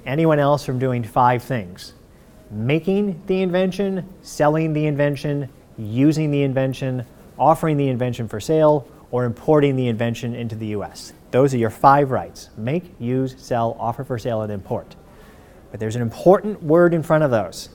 anyone 0.05 0.41
else 0.41 0.65
from 0.67 0.81
doing 0.81 1.05
five 1.05 1.45
things 1.45 1.93
making 2.51 3.23
the 3.27 3.43
invention, 3.43 4.05
selling 4.23 4.73
the 4.73 4.87
invention, 4.87 5.49
using 5.79 6.33
the 6.33 6.43
invention, 6.43 7.07
offering 7.39 7.77
the 7.77 7.87
invention 7.87 8.27
for 8.27 8.41
sale, 8.41 8.89
or 9.13 9.25
importing 9.25 9.77
the 9.77 9.87
invention 9.87 10.35
into 10.35 10.57
the 10.57 10.67
US. 10.79 11.13
Those 11.31 11.55
are 11.55 11.59
your 11.59 11.71
five 11.71 12.11
rights 12.11 12.51
make, 12.57 12.93
use, 12.99 13.37
sell, 13.39 13.77
offer 13.79 14.03
for 14.03 14.19
sale, 14.19 14.43
and 14.43 14.51
import. 14.51 14.97
But 15.71 15.79
there's 15.79 15.95
an 15.95 16.03
important 16.03 16.61
word 16.61 16.93
in 16.93 17.05
front 17.05 17.23
of 17.23 17.31
those. 17.31 17.69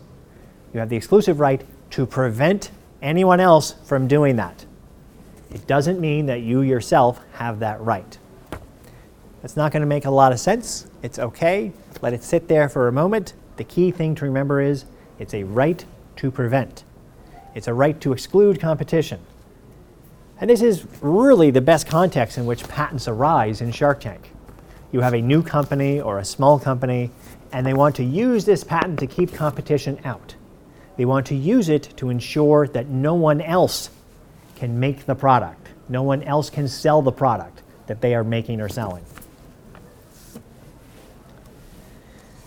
You 0.74 0.81
have 0.81 0.89
the 0.89 0.98
exclusive 0.98 1.39
right 1.39 1.65
to 1.91 2.06
prevent 2.06 2.72
anyone 3.01 3.39
else 3.39 3.75
from 3.86 4.08
doing 4.08 4.36
that. 4.38 4.65
It 5.51 5.65
doesn't 5.67 6.00
mean 6.00 6.25
that 6.25 6.41
you 6.41 6.62
yourself 6.62 7.22
have 7.34 7.60
that 7.60 7.79
right. 7.82 8.17
That's 9.41 9.56
not 9.56 9.72
going 9.72 9.82
to 9.82 9.88
make 9.88 10.06
a 10.06 10.12
lot 10.12 10.32
of 10.32 10.39
sense. 10.39 10.88
It's 11.03 11.20
okay. 11.20 11.72
Let 12.01 12.13
it 12.13 12.24
sit 12.24 12.48
there 12.48 12.67
for 12.67 12.88
a 12.88 12.91
moment. 12.91 13.34
The 13.56 13.63
key 13.63 13.91
thing 13.91 14.15
to 14.15 14.25
remember 14.25 14.62
is 14.62 14.86
it's 15.20 15.34
a 15.34 15.44
right 15.44 15.86
to 16.17 16.32
prevent, 16.32 16.84
it's 17.56 17.67
a 17.67 17.74
right 17.74 18.00
to 18.01 18.12
exclude 18.12 18.60
competition. 18.60 19.20
And 20.39 20.50
this 20.50 20.62
is 20.62 20.86
really 21.01 21.50
the 21.50 21.62
best 21.62 21.88
context 21.88 22.38
in 22.38 22.46
which 22.46 22.67
patents 22.67 23.08
arise 23.08 23.62
in 23.62 23.72
Shark 23.72 24.01
Tank. 24.01 24.32
You 24.91 25.01
have 25.01 25.13
a 25.13 25.22
new 25.22 25.41
company 25.41 26.00
or 26.00 26.20
a 26.20 26.25
small 26.25 26.60
company, 26.60 27.10
and 27.51 27.65
they 27.65 27.74
want 27.74 27.96
to 27.96 28.03
use 28.03 28.46
this 28.46 28.63
patent 28.63 29.00
to 29.00 29.08
keep 29.08 29.34
competition 29.34 30.00
out. 30.06 30.36
They 30.98 31.06
want 31.06 31.27
to 31.27 31.36
use 31.36 31.70
it 31.70 31.94
to 31.98 32.10
ensure 32.10 32.68
that 32.68 32.88
no 32.88 33.13
one 33.13 33.39
else 33.39 33.89
can 34.56 34.80
make 34.80 35.06
the 35.06 35.16
product, 35.16 35.70
no 35.88 36.01
one 36.04 36.24
else 36.24 36.50
can 36.50 36.68
sell 36.68 37.01
the 37.01 37.12
product 37.12 37.62
that 37.86 38.01
they 38.01 38.16
are 38.16 38.24
making 38.24 38.60
or 38.60 38.68
selling. 38.68 39.06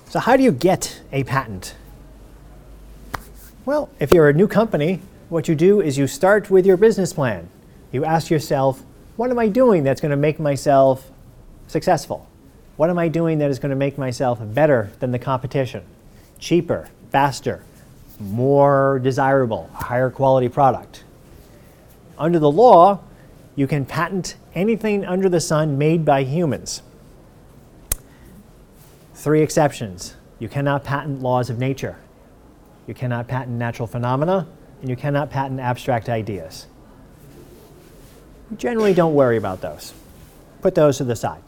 So, 0.08 0.18
how 0.18 0.36
do 0.36 0.42
you 0.42 0.50
get 0.50 1.00
a 1.12 1.22
patent? 1.22 1.76
Well, 3.64 3.88
if 4.00 4.12
you're 4.12 4.28
a 4.28 4.32
new 4.32 4.48
company, 4.48 5.00
what 5.28 5.46
you 5.46 5.54
do 5.54 5.80
is 5.80 5.96
you 5.96 6.08
start 6.08 6.50
with 6.50 6.66
your 6.66 6.76
business 6.76 7.12
plan. 7.12 7.48
You 7.92 8.04
ask 8.04 8.30
yourself, 8.30 8.82
what 9.16 9.30
am 9.30 9.38
I 9.38 9.46
doing 9.46 9.84
that's 9.84 10.00
going 10.00 10.10
to 10.10 10.16
make 10.16 10.40
myself 10.40 11.08
successful? 11.68 12.28
What 12.76 12.90
am 12.90 12.98
I 12.98 13.06
doing 13.06 13.38
that 13.38 13.50
is 13.50 13.60
going 13.60 13.70
to 13.70 13.76
make 13.76 13.98
myself 13.98 14.40
better 14.42 14.90
than 14.98 15.12
the 15.12 15.18
competition? 15.20 15.84
Cheaper, 16.40 16.88
faster, 17.12 17.62
more 18.20 19.00
desirable, 19.02 19.68
higher 19.72 20.10
quality 20.10 20.48
product. 20.48 21.04
Under 22.18 22.38
the 22.38 22.50
law, 22.50 23.00
you 23.56 23.66
can 23.66 23.84
patent 23.86 24.36
anything 24.54 25.04
under 25.04 25.28
the 25.28 25.40
sun 25.40 25.78
made 25.78 26.04
by 26.04 26.22
humans. 26.22 26.82
Three 29.14 29.42
exceptions. 29.42 30.16
You 30.38 30.48
cannot 30.48 30.84
patent 30.84 31.22
laws 31.22 31.50
of 31.50 31.58
nature. 31.58 31.96
You 32.86 32.94
cannot 32.94 33.28
patent 33.28 33.56
natural 33.56 33.86
phenomena, 33.86 34.46
and 34.80 34.88
you 34.90 34.96
cannot 34.96 35.30
patent 35.30 35.60
abstract 35.60 36.08
ideas. 36.08 36.66
Generally 38.56 38.94
don't 38.94 39.14
worry 39.14 39.36
about 39.36 39.60
those. 39.60 39.92
Put 40.60 40.74
those 40.74 40.98
to 40.98 41.04
the 41.04 41.16
side. 41.16 41.42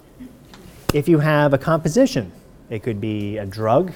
If 0.94 1.08
you 1.08 1.18
have 1.18 1.52
a 1.52 1.58
composition, 1.58 2.32
it 2.70 2.82
could 2.82 3.00
be 3.00 3.38
a 3.38 3.46
drug, 3.46 3.92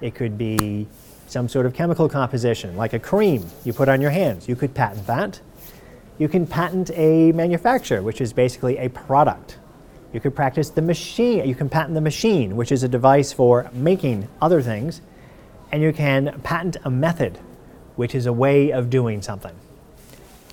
it 0.00 0.14
could 0.14 0.38
be 0.38 0.86
some 1.26 1.48
sort 1.48 1.66
of 1.66 1.74
chemical 1.74 2.08
composition, 2.08 2.76
like 2.76 2.92
a 2.92 2.98
cream 2.98 3.44
you 3.64 3.72
put 3.72 3.88
on 3.88 4.00
your 4.00 4.10
hands. 4.10 4.48
You 4.48 4.56
could 4.56 4.74
patent 4.74 5.06
that. 5.06 5.40
You 6.18 6.28
can 6.28 6.46
patent 6.46 6.90
a 6.94 7.32
manufacture, 7.32 8.02
which 8.02 8.20
is 8.20 8.32
basically 8.32 8.78
a 8.78 8.88
product. 8.88 9.58
You 10.12 10.20
could 10.20 10.34
practice 10.34 10.70
the 10.70 10.82
machine. 10.82 11.46
You 11.46 11.54
can 11.54 11.68
patent 11.68 11.94
the 11.94 12.00
machine, 12.00 12.56
which 12.56 12.72
is 12.72 12.82
a 12.82 12.88
device 12.88 13.32
for 13.32 13.70
making 13.72 14.28
other 14.40 14.62
things. 14.62 15.02
And 15.72 15.82
you 15.82 15.92
can 15.92 16.40
patent 16.42 16.76
a 16.84 16.90
method, 16.90 17.38
which 17.96 18.14
is 18.14 18.26
a 18.26 18.32
way 18.32 18.70
of 18.70 18.88
doing 18.88 19.20
something. 19.20 19.54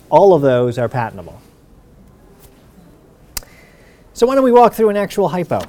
All 0.10 0.34
of 0.34 0.42
those 0.42 0.78
are 0.78 0.90
patentable. 0.90 1.42
So 4.14 4.28
why 4.28 4.36
don't 4.36 4.44
we 4.44 4.52
walk 4.52 4.74
through 4.74 4.90
an 4.90 4.98
actual 4.98 5.30
hypo? 5.30 5.62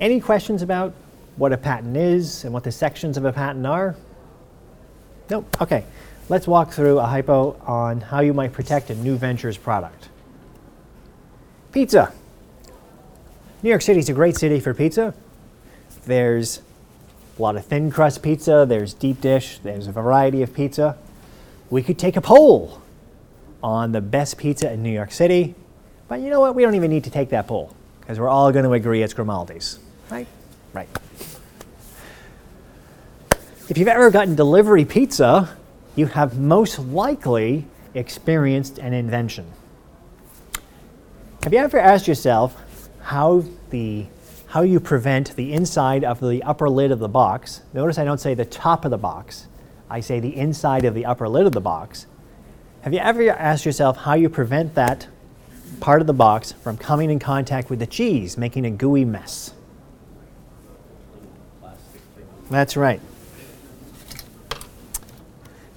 Any 0.00 0.20
questions 0.20 0.62
about 0.62 0.94
what 1.36 1.52
a 1.52 1.58
patent 1.58 1.96
is 1.96 2.44
and 2.44 2.54
what 2.54 2.64
the 2.64 2.72
sections 2.72 3.16
of 3.16 3.24
a 3.24 3.32
patent 3.32 3.66
are? 3.66 3.96
Nope. 5.30 5.56
Okay. 5.62 5.84
let's 6.28 6.46
walk 6.46 6.72
through 6.72 6.98
a 6.98 7.06
hypo 7.06 7.56
on 7.66 8.00
how 8.00 8.20
you 8.20 8.34
might 8.34 8.52
protect 8.52 8.90
a 8.90 8.94
new 8.94 9.16
venture's 9.16 9.56
product. 9.56 10.08
Pizza. 11.72 12.12
New 13.62 13.70
York 13.70 13.82
City 13.82 14.00
is 14.00 14.08
a 14.08 14.12
great 14.12 14.36
city 14.36 14.58
for 14.58 14.74
pizza. 14.74 15.14
There's 16.04 16.60
a 17.38 17.42
lot 17.42 17.56
of 17.56 17.64
thin 17.64 17.90
crust 17.90 18.22
pizza, 18.22 18.64
there's 18.68 18.92
deep 18.94 19.20
dish, 19.20 19.58
there's 19.58 19.86
a 19.86 19.92
variety 19.92 20.42
of 20.42 20.52
pizza. 20.52 20.96
We 21.68 21.82
could 21.82 21.98
take 21.98 22.16
a 22.16 22.20
poll 22.20 22.82
on 23.62 23.92
the 23.92 24.00
best 24.00 24.36
pizza 24.36 24.72
in 24.72 24.82
New 24.82 24.90
York 24.90 25.12
City, 25.12 25.54
but 26.08 26.20
you 26.20 26.30
know 26.30 26.40
what? 26.40 26.54
We 26.54 26.62
don't 26.62 26.74
even 26.74 26.90
need 26.90 27.04
to 27.04 27.10
take 27.10 27.28
that 27.30 27.46
poll 27.46 27.74
because 28.00 28.18
we're 28.18 28.28
all 28.28 28.50
going 28.50 28.64
to 28.64 28.72
agree 28.72 29.02
it's 29.02 29.14
Grimaldi's, 29.14 29.78
right? 30.10 30.26
Right. 30.72 30.88
If 33.70 33.78
you've 33.78 33.86
ever 33.86 34.10
gotten 34.10 34.34
delivery 34.34 34.84
pizza, 34.84 35.56
you 35.94 36.06
have 36.06 36.36
most 36.36 36.80
likely 36.80 37.68
experienced 37.94 38.78
an 38.78 38.92
invention. 38.92 39.46
Have 41.44 41.52
you 41.52 41.60
ever 41.60 41.78
asked 41.78 42.08
yourself 42.08 42.60
how 43.00 43.44
the 43.70 44.06
how 44.48 44.62
you 44.62 44.80
prevent 44.80 45.36
the 45.36 45.52
inside 45.52 46.02
of 46.02 46.18
the 46.18 46.42
upper 46.42 46.68
lid 46.68 46.90
of 46.90 46.98
the 46.98 47.08
box? 47.08 47.60
Notice 47.72 47.96
I 47.96 48.04
don't 48.04 48.18
say 48.18 48.34
the 48.34 48.44
top 48.44 48.84
of 48.84 48.90
the 48.90 48.98
box. 48.98 49.46
I 49.88 50.00
say 50.00 50.18
the 50.18 50.36
inside 50.36 50.84
of 50.84 50.92
the 50.92 51.06
upper 51.06 51.28
lid 51.28 51.46
of 51.46 51.52
the 51.52 51.60
box. 51.60 52.06
Have 52.80 52.92
you 52.92 52.98
ever 52.98 53.30
asked 53.30 53.64
yourself 53.64 53.98
how 53.98 54.14
you 54.14 54.28
prevent 54.28 54.74
that 54.74 55.06
part 55.78 56.00
of 56.00 56.08
the 56.08 56.12
box 56.12 56.50
from 56.50 56.76
coming 56.76 57.08
in 57.08 57.20
contact 57.20 57.70
with 57.70 57.78
the 57.78 57.86
cheese, 57.86 58.36
making 58.36 58.66
a 58.66 58.70
gooey 58.72 59.04
mess? 59.04 59.54
That's 62.50 62.76
right. 62.76 63.00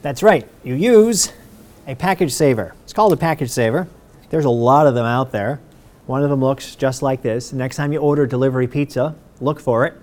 That's 0.04 0.22
right. 0.22 0.46
You 0.66 0.76
use 0.76 1.32
a 1.88 1.96
package 1.96 2.34
saver. 2.34 2.76
It's 2.84 2.92
called 2.92 3.14
a 3.14 3.18
package 3.18 3.50
saver. 3.50 3.88
There's 4.30 4.44
a 4.44 4.50
lot 4.50 4.86
of 4.86 4.96
them 4.96 5.06
out 5.06 5.32
there. 5.32 5.62
One 6.08 6.22
of 6.22 6.30
them 6.30 6.42
looks 6.42 6.76
just 6.76 7.02
like 7.02 7.22
this. 7.22 7.54
Next 7.54 7.78
time 7.78 7.94
you 7.94 8.00
order 8.00 8.28
delivery 8.28 8.68
pizza, 8.68 9.16
look 9.40 9.62
for 9.62 9.86
it. 9.86 9.94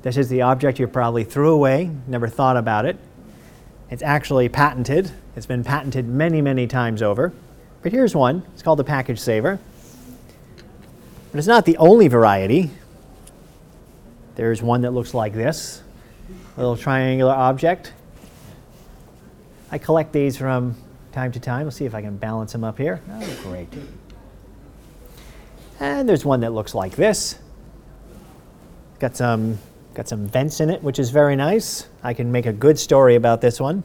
This 0.00 0.16
is 0.16 0.30
the 0.30 0.40
object 0.40 0.78
you 0.78 0.86
probably 0.86 1.24
threw 1.24 1.52
away, 1.52 1.90
never 2.06 2.26
thought 2.26 2.56
about 2.56 2.86
it. 2.86 2.96
It's 3.90 4.02
actually 4.02 4.48
patented. 4.48 5.12
It's 5.36 5.44
been 5.44 5.62
patented 5.62 6.08
many, 6.08 6.40
many 6.40 6.66
times 6.66 7.02
over. 7.02 7.30
But 7.82 7.92
here's 7.92 8.14
one. 8.14 8.42
It's 8.54 8.62
called 8.62 8.78
the 8.78 8.84
package 8.84 9.18
saver. 9.18 9.58
But 11.32 11.38
it's 11.38 11.46
not 11.46 11.66
the 11.66 11.76
only 11.76 12.08
variety. 12.08 12.70
There's 14.36 14.62
one 14.62 14.80
that 14.82 14.92
looks 14.92 15.12
like 15.12 15.34
this 15.34 15.82
a 16.56 16.60
little 16.60 16.78
triangular 16.78 17.34
object. 17.34 17.92
I 19.72 19.78
collect 19.78 20.12
these 20.12 20.36
from 20.36 20.74
time 21.12 21.32
to 21.32 21.40
time. 21.40 21.64
Let's 21.64 21.76
see 21.76 21.84
if 21.84 21.94
I 21.94 22.02
can 22.02 22.16
balance 22.16 22.52
them 22.52 22.64
up 22.64 22.78
here. 22.78 23.00
Oh, 23.10 23.40
great. 23.44 23.68
And 25.78 26.08
there's 26.08 26.24
one 26.24 26.40
that 26.40 26.52
looks 26.52 26.74
like 26.74 26.96
this. 26.96 27.38
Got 28.98 29.16
some, 29.16 29.58
got 29.94 30.08
some 30.08 30.26
vents 30.26 30.60
in 30.60 30.70
it, 30.70 30.82
which 30.82 30.98
is 30.98 31.10
very 31.10 31.36
nice. 31.36 31.86
I 32.02 32.14
can 32.14 32.30
make 32.32 32.46
a 32.46 32.52
good 32.52 32.78
story 32.78 33.14
about 33.14 33.40
this 33.40 33.60
one. 33.60 33.82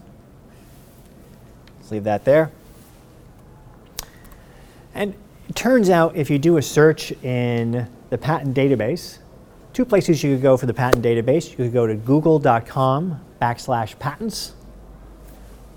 Let's 1.77 1.92
leave 1.92 2.04
that 2.06 2.25
there. 2.25 2.51
And 4.94 5.13
it 5.48 5.56
turns 5.56 5.89
out 5.89 6.15
if 6.15 6.30
you 6.30 6.39
do 6.39 6.58
a 6.58 6.62
search 6.62 7.12
in 7.24 7.88
the 8.10 8.18
patent 8.18 8.58
database, 8.58 9.20
two 9.72 9.86
places 9.86 10.24
you 10.24 10.36
could 10.36 10.42
go 10.42 10.58
for 10.58 10.65
the 10.65 10.74
patent 10.74 11.04
database. 11.06 11.51
You 11.51 11.58
could 11.58 11.74
go 11.74 11.86
to 11.86 11.96
google.com 11.96 13.22
backslash 13.39 14.00
patents 14.00 14.54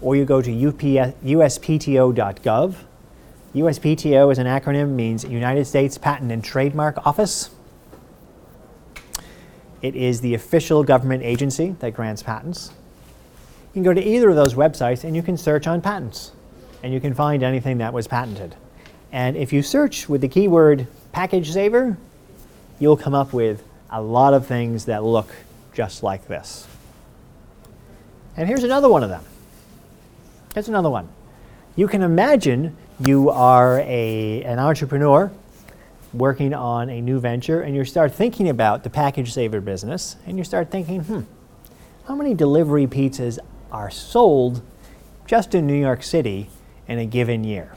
or 0.01 0.17
you 0.17 0.25
go 0.25 0.41
to 0.41 0.69
UPS, 0.69 1.15
uspto.gov. 1.25 2.75
USPTO 3.55 4.31
is 4.31 4.39
an 4.39 4.47
acronym, 4.47 4.91
means 4.91 5.25
United 5.25 5.65
States 5.65 5.99
Patent 5.99 6.31
and 6.31 6.45
Trademark 6.45 7.07
Office. 7.07 7.51
It 9.81 9.95
is 9.95 10.21
the 10.21 10.35
official 10.35 10.85
government 10.85 11.23
agency 11.23 11.77
that 11.81 11.95
grants 11.95 12.23
patents. 12.23 12.71
You 13.69 13.75
can 13.75 13.83
go 13.83 13.95
to 13.95 14.05
either 14.05 14.29
of 14.29 14.37
those 14.37 14.55
websites 14.55 15.05
and 15.05 15.15
you 15.15 15.23
can 15.23 15.37
search 15.37 15.67
on 15.67 15.81
patents 15.81 16.33
and 16.83 16.93
you 16.93 17.01
can 17.01 17.15
find 17.15 17.43
anything 17.43 17.79
that 17.79 17.93
was 17.93 18.07
patented. 18.07 18.57
And 19.13 19.37
if 19.37 19.53
you 19.53 19.63
search 19.63 20.09
with 20.09 20.21
the 20.21 20.29
keyword 20.29 20.87
package 21.13 21.53
saver, 21.53 21.97
you'll 22.79 22.97
come 22.97 23.15
up 23.15 23.33
with 23.33 23.65
a 23.91 24.03
lot 24.03 24.35
of 24.35 24.47
things 24.47 24.85
that 24.85 25.03
look 25.03 25.35
just 25.73 26.03
like 26.03 26.27
this. 26.29 26.67
And 28.37 28.47
here's 28.47 28.65
another 28.65 28.89
one 28.89 29.03
of 29.03 29.09
them. 29.09 29.25
Here's 30.55 30.69
another 30.69 30.91
one. 30.91 31.09
You 31.77 31.87
can 31.87 32.03
imagine 32.03 32.77
you 32.99 33.31
are 33.31 33.81
a, 33.81 34.43
an 34.45 34.59
entrepreneur 34.59 35.31
working 36.13 36.55
on 36.55 36.89
a 36.89 37.01
new 37.01 37.21
venture 37.21 37.61
and 37.61 37.77
you 37.77 37.85
start 37.85 38.15
thinking 38.15 38.49
about 38.49 38.83
the 38.83 38.91
package 38.91 39.33
saver 39.33 39.61
business 39.61 40.17
and 40.27 40.39
you 40.39 40.45
start 40.45 40.71
thinking, 40.71 41.03
hmm, 41.03 41.21
how 42.07 42.15
many 42.15 42.35
delivery 42.35 42.87
pizzas 42.87 43.39
are 43.71 43.91
sold 43.91 44.63
just 45.27 45.55
in 45.55 45.67
New 45.67 45.79
York 45.79 46.03
City 46.03 46.49
in 46.89 46.99
a 46.99 47.07
given 47.07 47.45
year? 47.45 47.75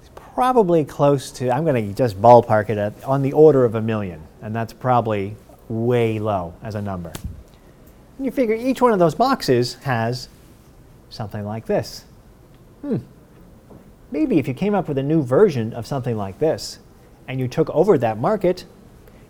It's 0.00 0.10
probably 0.14 0.84
close 0.84 1.32
to, 1.32 1.50
I'm 1.50 1.64
going 1.64 1.88
to 1.88 1.92
just 1.92 2.22
ballpark 2.22 2.70
it 2.70 2.78
at, 2.78 3.02
on 3.04 3.22
the 3.22 3.32
order 3.32 3.64
of 3.64 3.74
a 3.74 3.82
million, 3.82 4.22
and 4.40 4.54
that's 4.54 4.72
probably 4.72 5.36
way 5.68 6.20
low 6.20 6.54
as 6.62 6.76
a 6.76 6.82
number. 6.82 7.12
And 8.16 8.24
you 8.24 8.30
figure 8.30 8.54
each 8.54 8.80
one 8.80 8.92
of 8.92 9.00
those 9.00 9.16
boxes 9.16 9.74
has 9.82 10.28
something 11.12 11.44
like 11.44 11.66
this. 11.66 12.04
Hmm. 12.80 12.98
Maybe 14.10 14.38
if 14.38 14.48
you 14.48 14.54
came 14.54 14.74
up 14.74 14.88
with 14.88 14.98
a 14.98 15.02
new 15.02 15.22
version 15.22 15.72
of 15.72 15.86
something 15.86 16.16
like 16.16 16.38
this 16.38 16.78
and 17.28 17.38
you 17.38 17.48
took 17.48 17.70
over 17.70 17.96
that 17.98 18.18
market, 18.18 18.64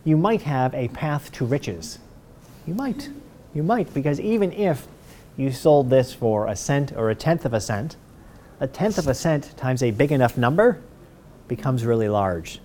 you 0.05 0.17
might 0.17 0.43
have 0.43 0.75
a 0.75 0.89
path 0.89 1.31
to 1.33 1.45
riches. 1.45 1.99
You 2.67 2.75
might. 2.75 3.11
You 3.55 3.63
might, 3.63 3.93
because 3.93 4.19
even 4.19 4.53
if 4.53 4.87
you 5.37 5.53
sold 5.53 5.91
this 5.91 6.13
for 6.15 6.47
a 6.47 6.57
cent 6.57 6.93
or 6.97 7.11
a 7.11 7.15
tenth 7.15 7.45
of 7.45 7.53
a 7.53 7.61
cent, 7.61 7.97
a 8.61 8.67
tenth 8.67 8.99
of 8.99 9.07
a 9.07 9.15
cent 9.15 9.57
times 9.57 9.83
a 9.83 9.91
big 9.91 10.13
enough 10.13 10.37
number 10.37 10.81
becomes 11.49 11.85
really 11.85 12.09
large. 12.09 12.61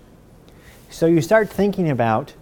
So 0.90 1.06
you 1.06 1.22
start 1.22 1.50
thinking 1.50 1.90
about 1.90 2.34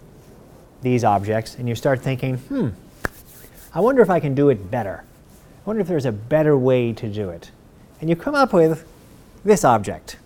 these 0.82 1.04
objects 1.04 1.56
and 1.56 1.68
you 1.68 1.74
start 1.74 2.00
thinking, 2.00 2.36
hmm, 2.36 2.68
I 3.74 3.80
wonder 3.80 4.02
if 4.02 4.10
I 4.10 4.20
can 4.20 4.34
do 4.34 4.48
it 4.50 4.70
better 4.70 5.04
wonder 5.66 5.82
if 5.82 5.88
there's 5.88 6.06
a 6.06 6.12
better 6.12 6.56
way 6.56 6.92
to 6.92 7.08
do 7.08 7.28
it. 7.28 7.50
And 8.00 8.08
you 8.08 8.14
come 8.14 8.36
up 8.36 8.52
with 8.52 8.86
this 9.44 9.64
object. 9.64 10.16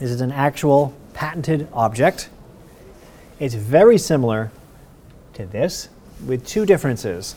This 0.00 0.10
is 0.10 0.22
an 0.22 0.32
actual 0.32 0.94
patented 1.12 1.68
object. 1.74 2.30
It's 3.38 3.54
very 3.54 3.98
similar 3.98 4.50
to 5.34 5.44
this 5.44 5.90
with 6.26 6.46
two 6.46 6.64
differences. 6.64 7.36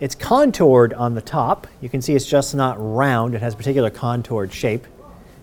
It's 0.00 0.16
contoured 0.16 0.92
on 0.94 1.14
the 1.14 1.20
top. 1.20 1.68
You 1.80 1.88
can 1.88 2.02
see 2.02 2.14
it's 2.14 2.26
just 2.26 2.54
not 2.56 2.76
round, 2.78 3.36
it 3.36 3.40
has 3.40 3.54
a 3.54 3.56
particular 3.56 3.88
contoured 3.88 4.52
shape. 4.52 4.86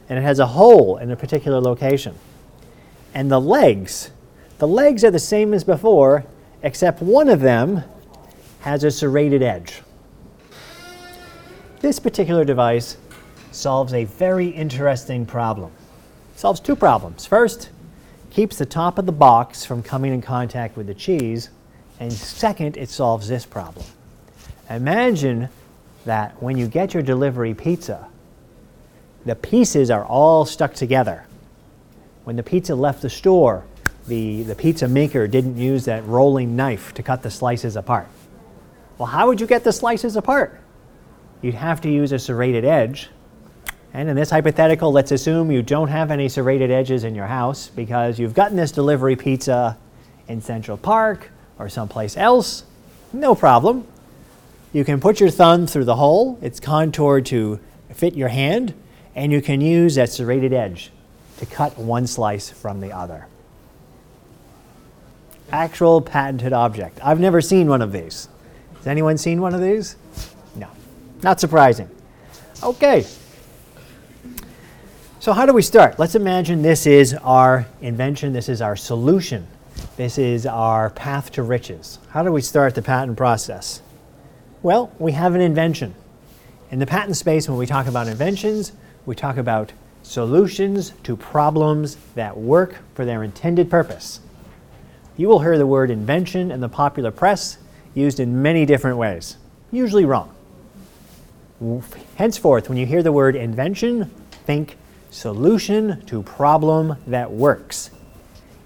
And 0.09 0.19
it 0.19 0.23
has 0.23 0.39
a 0.39 0.47
hole 0.47 0.97
in 0.97 1.11
a 1.11 1.15
particular 1.15 1.61
location. 1.61 2.15
And 3.13 3.31
the 3.31 3.39
legs, 3.39 4.11
the 4.57 4.67
legs 4.67 5.03
are 5.05 5.11
the 5.11 5.19
same 5.19 5.53
as 5.53 5.63
before, 5.63 6.25
except 6.61 7.01
one 7.01 7.29
of 7.29 7.39
them 7.39 7.83
has 8.61 8.83
a 8.83 8.91
serrated 8.91 9.41
edge. 9.41 9.81
This 11.81 11.97
particular 11.97 12.43
device 12.43 12.97
solves 13.51 13.93
a 13.93 14.03
very 14.03 14.49
interesting 14.49 15.25
problem. 15.25 15.71
It 16.33 16.39
solves 16.39 16.59
two 16.59 16.75
problems. 16.75 17.25
First, 17.25 17.69
keeps 18.31 18.57
the 18.57 18.65
top 18.65 18.97
of 18.97 19.05
the 19.05 19.13
box 19.13 19.63
from 19.63 19.81
coming 19.81 20.13
in 20.13 20.21
contact 20.21 20.75
with 20.75 20.87
the 20.87 20.93
cheese, 20.93 21.49
and 22.01 22.11
second, 22.11 22.75
it 22.75 22.89
solves 22.89 23.29
this 23.29 23.45
problem. 23.45 23.85
Imagine 24.69 25.47
that 26.03 26.41
when 26.43 26.57
you 26.57 26.67
get 26.67 26.93
your 26.93 27.01
delivery 27.01 27.53
pizza, 27.53 28.07
the 29.25 29.35
pieces 29.35 29.89
are 29.89 30.03
all 30.03 30.45
stuck 30.45 30.73
together. 30.73 31.25
When 32.25 32.35
the 32.35 32.43
pizza 32.43 32.75
left 32.75 33.01
the 33.01 33.09
store, 33.09 33.63
the, 34.05 34.43
the 34.43 34.55
pizza 34.55 34.87
maker 34.87 35.27
didn't 35.27 35.57
use 35.57 35.85
that 35.85 36.05
rolling 36.05 36.57
knife 36.57 36.93
to 36.95 37.03
cut 37.03 37.23
the 37.23 37.31
slices 37.31 37.77
apart. 37.77 38.07
Well, 38.97 39.07
how 39.07 39.27
would 39.27 39.39
you 39.39 39.47
get 39.47 39.63
the 39.63 39.71
slices 39.71 40.17
apart? 40.17 40.59
You'd 41.41 41.55
have 41.55 41.81
to 41.81 41.89
use 41.89 42.11
a 42.11 42.19
serrated 42.19 42.65
edge. 42.65 43.09
And 43.93 44.07
in 44.07 44.15
this 44.15 44.29
hypothetical, 44.29 44.91
let's 44.91 45.11
assume 45.11 45.51
you 45.51 45.61
don't 45.61 45.87
have 45.87 46.11
any 46.11 46.29
serrated 46.29 46.69
edges 46.69 47.03
in 47.03 47.15
your 47.15 47.25
house 47.25 47.69
because 47.69 48.19
you've 48.19 48.33
gotten 48.33 48.55
this 48.55 48.71
delivery 48.71 49.15
pizza 49.15 49.77
in 50.27 50.41
Central 50.41 50.77
Park 50.77 51.31
or 51.57 51.69
someplace 51.69 52.15
else. 52.15 52.63
No 53.11 53.33
problem. 53.33 53.87
You 54.71 54.85
can 54.85 54.99
put 54.99 55.19
your 55.19 55.31
thumb 55.31 55.65
through 55.65 55.85
the 55.85 55.95
hole, 55.95 56.37
it's 56.41 56.59
contoured 56.59 57.25
to 57.27 57.59
fit 57.91 58.13
your 58.13 58.27
hand, 58.27 58.75
and 59.15 59.31
you 59.31 59.41
can 59.41 59.61
use 59.61 59.95
that 59.95 60.09
serrated 60.09 60.53
edge 60.53 60.91
to 61.37 61.45
cut 61.47 61.77
one 61.77 62.05
slice 62.05 62.49
from 62.51 62.79
the 62.79 62.91
other. 62.91 63.25
Actual 65.51 66.01
patented 66.01 66.53
object. 66.53 66.99
I've 67.03 67.19
never 67.19 67.41
seen 67.41 67.67
one 67.67 67.81
of 67.81 67.91
these. 67.91 68.29
Has 68.77 68.85
anyone 68.85 69.17
seen 69.17 69.41
one 69.41 69.55
of 69.55 69.61
these? 69.61 69.95
Not 71.21 71.39
surprising. 71.39 71.89
Okay. 72.63 73.05
So, 75.19 75.33
how 75.33 75.45
do 75.45 75.53
we 75.53 75.61
start? 75.61 75.99
Let's 75.99 76.15
imagine 76.15 76.61
this 76.61 76.87
is 76.87 77.13
our 77.13 77.65
invention, 77.81 78.31
this 78.31 78.47
is 78.47 78.61
our 78.61 78.77
solution, 78.77 79.45
this 79.97 80.17
is 80.17 80.45
our 80.45 80.91
path 80.91 81.31
to 81.33 81.43
riches. 81.43 81.99
How 82.11 82.23
do 82.23 82.31
we 82.31 82.41
start 82.41 82.73
the 82.73 82.81
patent 82.81 83.17
process? 83.17 83.81
Well, 84.61 84.93
we 84.97 85.11
have 85.11 85.35
an 85.35 85.41
invention. 85.41 85.93
In 86.71 86.79
the 86.79 86.85
patent 86.85 87.17
space, 87.17 87.49
when 87.49 87.57
we 87.57 87.65
talk 87.65 87.87
about 87.87 88.07
inventions, 88.07 88.71
we 89.05 89.13
talk 89.13 89.35
about 89.35 89.73
solutions 90.03 90.93
to 91.03 91.17
problems 91.17 91.97
that 92.15 92.37
work 92.37 92.77
for 92.93 93.03
their 93.03 93.23
intended 93.23 93.69
purpose. 93.69 94.21
You 95.17 95.27
will 95.27 95.39
hear 95.39 95.57
the 95.57 95.67
word 95.67 95.91
invention 95.91 96.49
in 96.49 96.61
the 96.61 96.69
popular 96.69 97.11
press 97.11 97.57
used 97.93 98.21
in 98.21 98.41
many 98.41 98.65
different 98.65 98.97
ways, 98.97 99.35
usually 99.69 100.05
wrong. 100.05 100.33
Henceforth, 102.15 102.69
when 102.69 102.77
you 102.77 102.85
hear 102.85 103.03
the 103.03 103.11
word 103.11 103.35
invention, 103.35 104.09
think 104.45 104.77
solution 105.09 106.05
to 106.05 106.23
problem 106.23 106.95
that 107.07 107.31
works. 107.31 107.89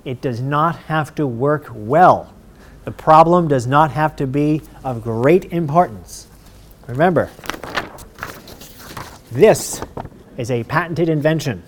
It 0.05 0.21
does 0.21 0.41
not 0.41 0.75
have 0.75 1.15
to 1.15 1.25
work 1.25 1.67
well. 1.73 2.33
The 2.85 2.91
problem 2.91 3.47
does 3.47 3.65
not 3.65 3.91
have 3.91 4.15
to 4.17 4.27
be 4.27 4.61
of 4.83 5.01
great 5.01 5.45
importance. 5.45 6.27
Remember, 6.87 7.29
this 9.31 9.81
is 10.37 10.51
a 10.51 10.63
patented 10.65 11.07
invention. 11.07 11.63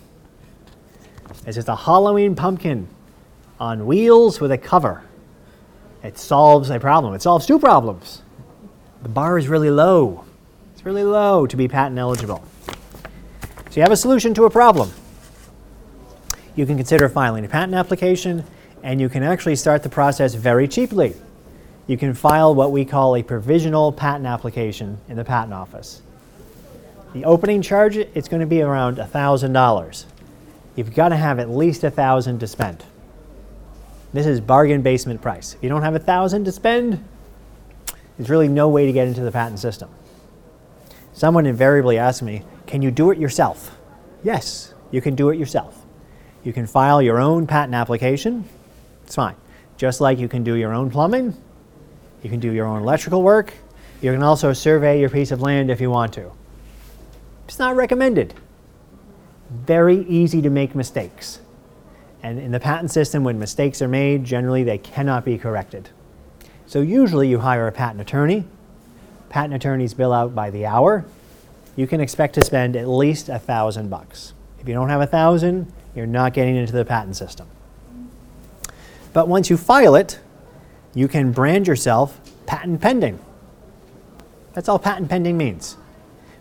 This 1.45 1.57
is 1.57 1.67
a 1.67 1.75
Halloween 1.75 2.35
pumpkin 2.35 2.87
on 3.59 3.85
wheels 3.85 4.41
with 4.41 4.51
a 4.51 4.57
cover. 4.57 5.03
It 6.03 6.17
solves 6.17 6.69
a 6.69 6.79
problem. 6.79 7.13
It 7.13 7.21
solves 7.21 7.45
two 7.45 7.59
problems. 7.59 8.21
The 9.01 9.09
bar 9.09 9.37
is 9.37 9.47
really 9.47 9.69
low. 9.69 10.24
Really 10.85 11.03
low 11.03 11.47
to 11.47 11.57
be 11.57 11.67
patent 11.67 11.97
eligible. 11.97 12.43
So 12.67 13.77
you 13.77 13.81
have 13.81 13.91
a 13.91 13.97
solution 13.97 14.35
to 14.35 14.45
a 14.45 14.51
problem. 14.51 14.91
You 16.55 16.67
can 16.67 16.77
consider 16.77 17.09
filing 17.09 17.43
a 17.43 17.47
patent 17.47 17.73
application, 17.73 18.43
and 18.83 19.01
you 19.01 19.09
can 19.09 19.23
actually 19.23 19.55
start 19.55 19.81
the 19.81 19.89
process 19.89 20.35
very 20.35 20.67
cheaply. 20.67 21.15
You 21.87 21.97
can 21.97 22.13
file 22.13 22.53
what 22.53 22.71
we 22.71 22.85
call 22.85 23.15
a 23.15 23.23
provisional 23.23 23.91
patent 23.91 24.27
application 24.27 24.99
in 25.09 25.17
the 25.17 25.25
patent 25.25 25.55
office. 25.55 26.03
The 27.13 27.25
opening 27.25 27.63
charge, 27.63 27.97
it's 27.97 28.27
going 28.27 28.41
to 28.41 28.45
be 28.45 28.61
around 28.61 28.97
$1,000. 28.97 30.05
You've 30.75 30.93
got 30.93 31.09
to 31.09 31.15
have 31.15 31.39
at 31.39 31.49
least 31.49 31.81
1000 31.81 32.37
to 32.37 32.45
spend. 32.45 32.83
This 34.13 34.27
is 34.27 34.39
bargain 34.39 34.83
basement 34.83 35.19
price. 35.19 35.55
If 35.55 35.63
you 35.63 35.69
don't 35.69 35.81
have 35.81 35.93
1000 35.93 36.45
to 36.45 36.51
spend, 36.51 37.03
there's 38.19 38.29
really 38.29 38.49
no 38.49 38.69
way 38.69 38.85
to 38.85 38.93
get 38.93 39.07
into 39.07 39.21
the 39.21 39.31
patent 39.31 39.57
system. 39.57 39.89
Someone 41.15 41.45
invariably 41.45 41.97
asks 41.97 42.21
me, 42.21 42.43
can 42.67 42.81
you 42.81 42.91
do 42.91 43.09
it 43.09 43.17
yourself? 43.17 43.77
Yes, 44.21 44.73
you 44.91 44.99
can 44.99 45.15
do 45.15 45.29
it 45.29 45.39
yourself. 45.39 45.85
You 46.43 46.51
can 46.51 46.67
file 46.67 47.01
your 47.01 47.19
own 47.19 47.47
patent 47.47 47.73
application. 47.73 48.43
It's 49.05 49.15
fine. 49.15 49.37
Just 49.77 50.01
like 50.01 50.19
you 50.19 50.27
can 50.27 50.43
do 50.43 50.55
your 50.55 50.73
own 50.73 50.91
plumbing, 50.91 51.33
you 52.21 52.29
can 52.29 52.41
do 52.41 52.51
your 52.51 52.65
own 52.65 52.81
electrical 52.81 53.23
work. 53.23 53.53
You 54.01 54.11
can 54.11 54.23
also 54.23 54.51
survey 54.51 54.99
your 54.99 55.09
piece 55.09 55.31
of 55.31 55.41
land 55.41 55.71
if 55.71 55.79
you 55.79 55.89
want 55.89 56.11
to. 56.15 56.33
It's 57.45 57.59
not 57.59 57.77
recommended. 57.77 58.33
Very 59.49 59.99
easy 60.07 60.41
to 60.41 60.49
make 60.49 60.75
mistakes. 60.75 61.39
And 62.23 62.39
in 62.39 62.51
the 62.51 62.59
patent 62.59 62.91
system, 62.91 63.23
when 63.23 63.39
mistakes 63.39 63.81
are 63.81 63.87
made, 63.87 64.25
generally 64.25 64.65
they 64.65 64.79
cannot 64.79 65.23
be 65.23 65.37
corrected. 65.37 65.91
So 66.65 66.81
usually 66.81 67.29
you 67.29 67.39
hire 67.39 67.67
a 67.67 67.71
patent 67.71 68.01
attorney. 68.01 68.43
Patent 69.29 69.53
attorneys 69.53 69.93
bill 69.93 70.13
out 70.13 70.33
by 70.33 70.49
the 70.49 70.65
hour 70.65 71.05
you 71.75 71.87
can 71.87 71.99
expect 71.99 72.35
to 72.35 72.43
spend 72.43 72.75
at 72.75 72.87
least 72.87 73.29
a 73.29 73.39
thousand 73.39 73.89
bucks. 73.89 74.33
If 74.59 74.67
you 74.67 74.73
don't 74.73 74.89
have 74.89 75.01
a 75.01 75.07
thousand, 75.07 75.71
you're 75.93 76.07
not 76.07 76.33
getting 76.33 76.55
into 76.55 76.73
the 76.73 76.85
patent 76.85 77.17
system. 77.17 77.47
But 79.13 79.27
once 79.27 79.49
you 79.49 79.57
file 79.57 79.95
it, 79.95 80.19
you 80.93 81.07
can 81.07 81.31
brand 81.31 81.67
yourself 81.67 82.19
patent 82.45 82.81
pending. 82.81 83.19
That's 84.53 84.69
all 84.69 84.79
patent 84.79 85.09
pending 85.09 85.37
means. 85.37 85.77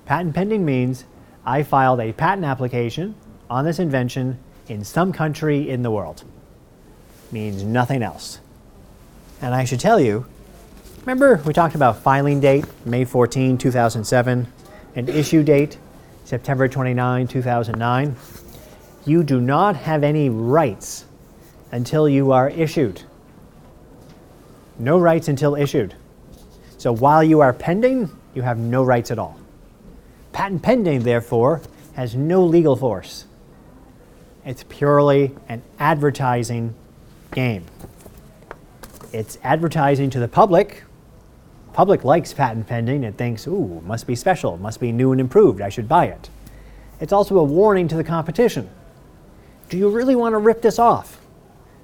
Patent 0.07 0.35
pending 0.35 0.64
means 0.64 1.05
I 1.44 1.62
filed 1.62 2.01
a 2.01 2.12
patent 2.12 2.44
application 2.44 3.16
on 3.51 3.64
this 3.64 3.79
invention 3.79 4.38
in 4.68 4.85
some 4.85 5.12
country 5.12 5.68
in 5.68 5.83
the 5.83 5.90
world. 5.90 6.23
Means 7.33 7.64
nothing 7.64 8.03
else. 8.03 8.38
And 9.42 9.55
I 9.55 9.64
should 9.64 9.81
tell 9.81 9.99
you, 9.99 10.27
remember 11.07 11.43
we 11.45 11.53
talked 11.53 11.75
about 11.75 11.99
filing 11.99 12.40
date, 12.40 12.64
May 12.87 13.05
14, 13.05 13.59
2007 13.59 14.47
and 14.95 15.09
issue 15.11 15.43
date 15.43 15.77
September 16.25 16.67
29, 16.67 17.29
2009. 17.29 18.17
You 19.05 19.23
do 19.23 19.38
not 19.38 19.77
have 19.77 20.03
any 20.03 20.31
rights 20.31 21.05
until 21.73 22.09
you 22.09 22.33
are 22.33 22.49
issued. 22.49 23.03
No 24.79 24.99
rights 24.99 25.29
until 25.29 25.55
issued. 25.55 25.95
So 26.79 26.93
while 26.93 27.23
you 27.23 27.40
are 27.40 27.53
pending, 27.53 28.11
you 28.35 28.40
have 28.40 28.57
no 28.59 28.83
rights 28.83 29.11
at 29.11 29.19
all. 29.19 29.38
Patent 30.33 30.62
pending, 30.62 31.03
therefore, 31.03 31.61
has 31.95 32.14
no 32.14 32.45
legal 32.45 32.77
force. 32.77 33.27
It's 34.47 34.64
purely 34.64 35.37
an 35.51 35.62
advertising 35.79 36.75
game. 37.31 37.67
It's 39.12 39.38
advertising 39.43 40.09
to 40.11 40.19
the 40.19 40.29
public 40.29 40.83
Public 41.75 42.05
likes 42.05 42.33
patent 42.33 42.69
pending. 42.69 43.03
It 43.03 43.17
thinks, 43.17 43.49
ooh, 43.49 43.83
must 43.85 44.07
be 44.07 44.15
special, 44.15 44.57
must 44.57 44.79
be 44.79 44.93
new 44.93 45.11
and 45.11 45.21
improved, 45.21 45.61
I 45.61 45.69
should 45.69 45.89
buy 45.89 46.07
it. 46.07 46.31
It's 47.01 47.13
also 47.13 47.37
a 47.39 47.45
warning 47.45 47.89
to 47.89 47.97
the 47.97 48.05
competition. 48.05 48.71
Do 49.69 49.77
you 49.77 49.89
really 49.89 50.15
want 50.15 50.35
to 50.35 50.39
rip 50.39 50.63
this 50.63 50.79
off? 50.79 51.21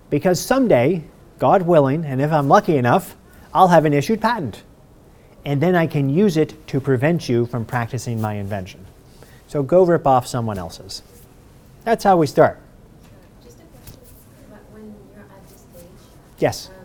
Because 0.09 0.41
someday, 0.41 1.03
God 1.41 1.63
willing, 1.63 2.05
and 2.05 2.21
if 2.21 2.31
I'm 2.31 2.47
lucky 2.47 2.77
enough, 2.77 3.17
I'll 3.53 3.69
have 3.69 3.85
an 3.85 3.93
issued 3.93 4.21
patent. 4.21 4.63
And 5.45 5.61
then 5.61 5.75
I 5.75 5.89
can 5.89 6.09
use 6.09 6.37
it 6.37 6.67
to 6.69 6.81
prevent 6.81 7.29
you 7.29 7.47
from 7.47 7.65
practicing 7.65 8.21
my 8.21 8.35
invention. 8.35 8.87
So 9.49 9.65
go 9.65 9.85
rip 9.85 10.07
off 10.07 10.25
someone 10.25 10.59
else's. 10.59 11.03
That's 11.83 12.05
how 12.05 12.17
we 12.17 12.29
start. 12.29 12.61
Just 13.43 13.59
a 13.59 13.63
question. 13.63 13.99
When 14.71 14.95
you're 15.17 15.25
at 15.25 15.49
this 15.49 15.61
stage, 15.63 15.87
yes. 16.39 16.69
Um, 16.69 16.81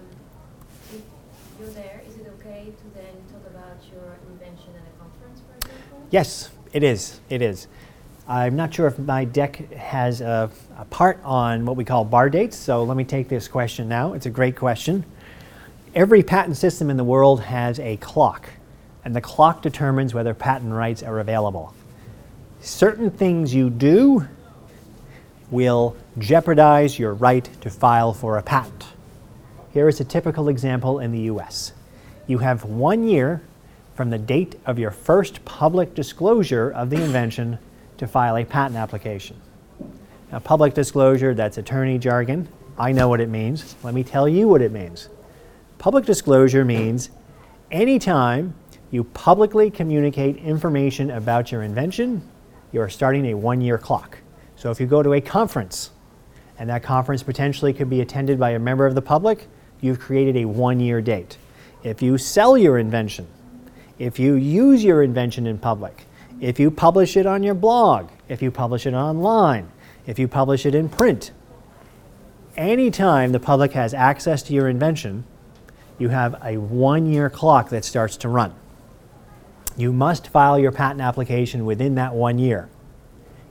Yes, 6.15 6.49
it 6.71 6.81
is. 6.81 7.19
It 7.29 7.41
is. 7.41 7.67
I'm 8.25 8.55
not 8.55 8.73
sure 8.73 8.87
if 8.87 8.97
my 8.97 9.25
deck 9.25 9.69
has 9.73 10.21
a, 10.21 10.49
a, 10.77 10.85
part 10.85 11.19
on 11.25 11.65
what 11.65 11.75
we 11.75 11.83
call 11.83 12.05
bar 12.05 12.29
dates, 12.29 12.55
so 12.55 12.85
let 12.85 12.95
me 12.95 13.03
take 13.03 13.27
this 13.27 13.49
question 13.49 13.89
now. 13.89 14.13
It's 14.13 14.25
a 14.25 14.29
great 14.29 14.55
question. 14.55 15.03
Every 15.93 16.23
patent 16.23 16.55
system 16.55 16.89
in 16.89 16.95
the 16.95 17.03
world 17.03 17.41
has 17.41 17.81
a 17.81 17.97
clock, 17.97 18.47
and 19.03 19.13
the 19.13 19.19
clock 19.19 19.61
determines 19.61 20.13
whether 20.13 20.33
patent 20.33 20.71
rights 20.71 21.03
are 21.03 21.19
available. 21.19 21.73
Certain 22.61 23.11
things 23.11 23.53
you 23.53 23.69
do 23.69 24.25
will 25.51 25.97
jeopardize 26.17 26.97
your 26.97 27.13
right 27.13 27.49
to 27.59 27.69
file 27.69 28.13
for 28.13 28.37
a 28.37 28.41
patent. 28.41 28.85
Here 29.73 29.89
is 29.89 29.99
a 29.99 30.05
typical 30.05 30.47
example 30.47 30.99
in 30.99 31.11
the 31.11 31.23
US. 31.23 31.73
You 32.25 32.37
have 32.37 32.63
one 32.63 33.05
year 33.05 33.41
from 33.95 34.09
the 34.09 34.17
date 34.17 34.59
of 34.65 34.77
your 34.77 34.91
first 34.91 35.43
public 35.45 35.95
disclosure 35.95 36.69
of 36.69 36.89
the 36.89 37.01
invention 37.01 37.57
to 37.97 38.05
file 38.07 38.35
a 38.35 38.45
patent 38.45 38.75
application. 38.75 39.41
Now, 40.31 40.39
public 40.39 40.73
disclosure, 40.73 41.33
that's 41.33 41.57
attorney 41.57 41.97
jargon. 41.97 42.47
I 42.77 42.91
know 42.91 43.07
what 43.07 43.21
it 43.21 43.29
means. 43.29 43.75
Let 43.83 43.93
me 43.93 44.03
tell 44.03 44.27
you 44.27 44.49
what 44.49 44.61
it 44.61 44.71
means. 44.71 45.07
Public 45.77 46.05
disclosure 46.05 46.65
means 46.65 47.09
anytime 47.71 48.53
you 48.91 49.05
publicly 49.05 49.71
communicate 49.71 50.37
information 50.37 51.11
about 51.11 51.51
your 51.51 51.63
invention, 51.63 52.21
you 52.73 52.81
are 52.81 52.89
starting 52.89 53.27
a 53.27 53.33
one 53.33 53.61
year 53.61 53.77
clock. 53.77 54.17
So 54.57 54.71
if 54.71 54.79
you 54.79 54.87
go 54.87 55.01
to 55.01 55.13
a 55.13 55.21
conference, 55.21 55.91
and 56.57 56.69
that 56.69 56.83
conference 56.83 57.23
potentially 57.23 57.73
could 57.73 57.89
be 57.89 58.01
attended 58.01 58.39
by 58.39 58.51
a 58.51 58.59
member 58.59 58.85
of 58.85 58.95
the 58.95 59.01
public, 59.01 59.47
you've 59.79 59.99
created 59.99 60.35
a 60.37 60.45
one 60.45 60.79
year 60.81 61.01
date. 61.01 61.37
If 61.83 62.01
you 62.01 62.17
sell 62.17 62.57
your 62.57 62.77
invention, 62.77 63.27
if 63.97 64.19
you 64.19 64.35
use 64.35 64.83
your 64.83 65.03
invention 65.03 65.47
in 65.47 65.57
public, 65.57 66.05
if 66.41 66.59
you 66.59 66.69
publish 66.69 67.15
it 67.15 67.25
on 67.25 67.43
your 67.43 67.53
blog, 67.53 68.09
if 68.27 68.41
you 68.41 68.51
publish 68.51 68.85
it 68.85 68.93
online, 68.93 69.71
if 70.05 70.19
you 70.19 70.27
publish 70.27 70.65
it 70.65 70.75
in 70.75 70.89
print, 70.89 71.31
anytime 72.57 73.31
the 73.31 73.39
public 73.39 73.71
has 73.73 73.93
access 73.93 74.43
to 74.43 74.53
your 74.53 74.67
invention, 74.67 75.23
you 75.97 76.09
have 76.09 76.35
a 76.43 76.57
one 76.57 77.05
year 77.05 77.29
clock 77.29 77.69
that 77.69 77.85
starts 77.85 78.17
to 78.17 78.29
run. 78.29 78.53
You 79.77 79.93
must 79.93 80.27
file 80.27 80.59
your 80.59 80.71
patent 80.71 81.01
application 81.01 81.65
within 81.65 81.95
that 81.95 82.13
one 82.13 82.37
year. 82.37 82.69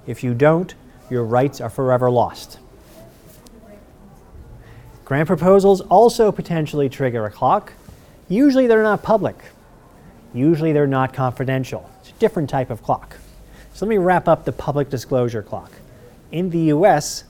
If 0.07 0.23
you 0.23 0.35
don't, 0.35 0.75
your 1.11 1.25
rights 1.25 1.61
are 1.61 1.71
forever 1.71 2.11
lost. 2.11 2.59
Grant 5.05 5.27
proposals 5.27 5.83
also 5.83 6.33
potentially 6.33 6.89
trigger 6.89 7.27
a 7.27 7.31
clock. 7.31 7.75
Usually 8.29 8.67
they're 8.67 8.83
not 8.83 9.03
public. 9.03 9.37
Usually 10.35 10.73
they're 10.73 10.87
not 10.87 11.15
confidential. 11.15 11.89
It's 12.01 12.11
a 12.11 12.15
different 12.15 12.51
type 12.51 12.69
of 12.69 12.83
clock. 12.83 13.17
So 13.73 13.87
let 13.87 13.91
me 13.91 13.99
wrap 13.99 14.29
up 14.29 14.45
the 14.45 14.53
public 14.53 14.91
disclosure 14.91 15.43
clock. 15.43 15.71
In 16.33 16.51
the 16.51 16.59
US, 16.75 17.25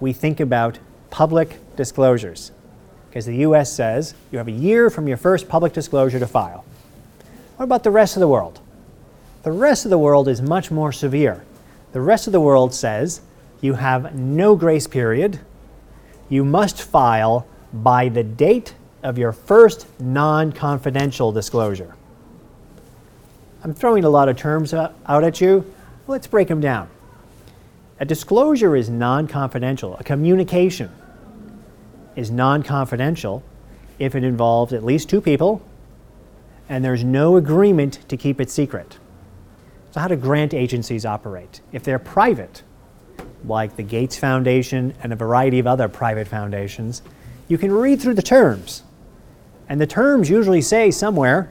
we 0.00 0.12
think 0.12 0.40
about 0.40 0.78
public 1.10 1.58
disclosures 1.76 2.52
because 3.08 3.26
the 3.26 3.36
US 3.36 3.72
says 3.72 4.14
you 4.30 4.38
have 4.38 4.48
a 4.48 4.52
year 4.52 4.90
from 4.90 5.08
your 5.08 5.16
first 5.16 5.48
public 5.48 5.72
disclosure 5.72 6.18
to 6.18 6.26
file. 6.26 6.64
What 7.56 7.64
about 7.64 7.84
the 7.84 7.90
rest 7.90 8.16
of 8.16 8.20
the 8.20 8.28
world? 8.28 8.60
The 9.42 9.52
rest 9.52 9.84
of 9.84 9.90
the 9.90 9.98
world 9.98 10.26
is 10.26 10.40
much 10.40 10.70
more 10.70 10.90
severe. 10.90 11.44
The 11.92 12.00
rest 12.00 12.26
of 12.26 12.32
the 12.32 12.40
world 12.40 12.74
says 12.74 13.20
you 13.60 13.74
have 13.74 14.14
no 14.14 14.56
grace 14.56 14.86
period. 14.86 15.40
You 16.28 16.44
must 16.44 16.82
file 16.82 17.46
by 17.72 18.08
the 18.08 18.24
date 18.24 18.74
of 19.02 19.18
your 19.18 19.32
first 19.32 19.86
non 20.00 20.50
confidential 20.50 21.30
disclosure. 21.30 21.94
I'm 23.64 23.72
throwing 23.74 24.04
a 24.04 24.10
lot 24.10 24.28
of 24.28 24.36
terms 24.36 24.74
out 24.74 24.94
at 25.24 25.40
you. 25.40 25.72
Let's 26.06 26.26
break 26.26 26.48
them 26.48 26.60
down. 26.60 26.88
A 27.98 28.04
disclosure 28.04 28.76
is 28.76 28.90
non 28.90 29.26
confidential, 29.26 29.96
a 29.96 30.04
communication 30.04 30.92
is 32.14 32.30
non 32.30 32.62
confidential 32.62 33.42
if 33.98 34.14
it 34.14 34.22
involves 34.22 34.72
at 34.72 34.84
least 34.84 35.08
two 35.08 35.20
people 35.20 35.62
and 36.68 36.84
there's 36.84 37.04
no 37.04 37.36
agreement 37.36 38.00
to 38.08 38.16
keep 38.16 38.40
it 38.40 38.50
secret. 38.50 38.98
So, 39.90 40.00
how 40.00 40.08
do 40.08 40.16
grant 40.16 40.54
agencies 40.54 41.06
operate? 41.06 41.60
If 41.72 41.84
they're 41.84 41.98
private, 41.98 42.62
like 43.44 43.76
the 43.76 43.82
Gates 43.82 44.16
Foundation 44.16 44.94
and 45.02 45.12
a 45.12 45.16
variety 45.16 45.58
of 45.58 45.66
other 45.66 45.88
private 45.88 46.26
foundations, 46.26 47.02
you 47.48 47.58
can 47.58 47.70
read 47.72 48.00
through 48.00 48.14
the 48.14 48.22
terms. 48.22 48.82
And 49.68 49.80
the 49.80 49.86
terms 49.86 50.28
usually 50.28 50.62
say 50.62 50.90
somewhere, 50.90 51.50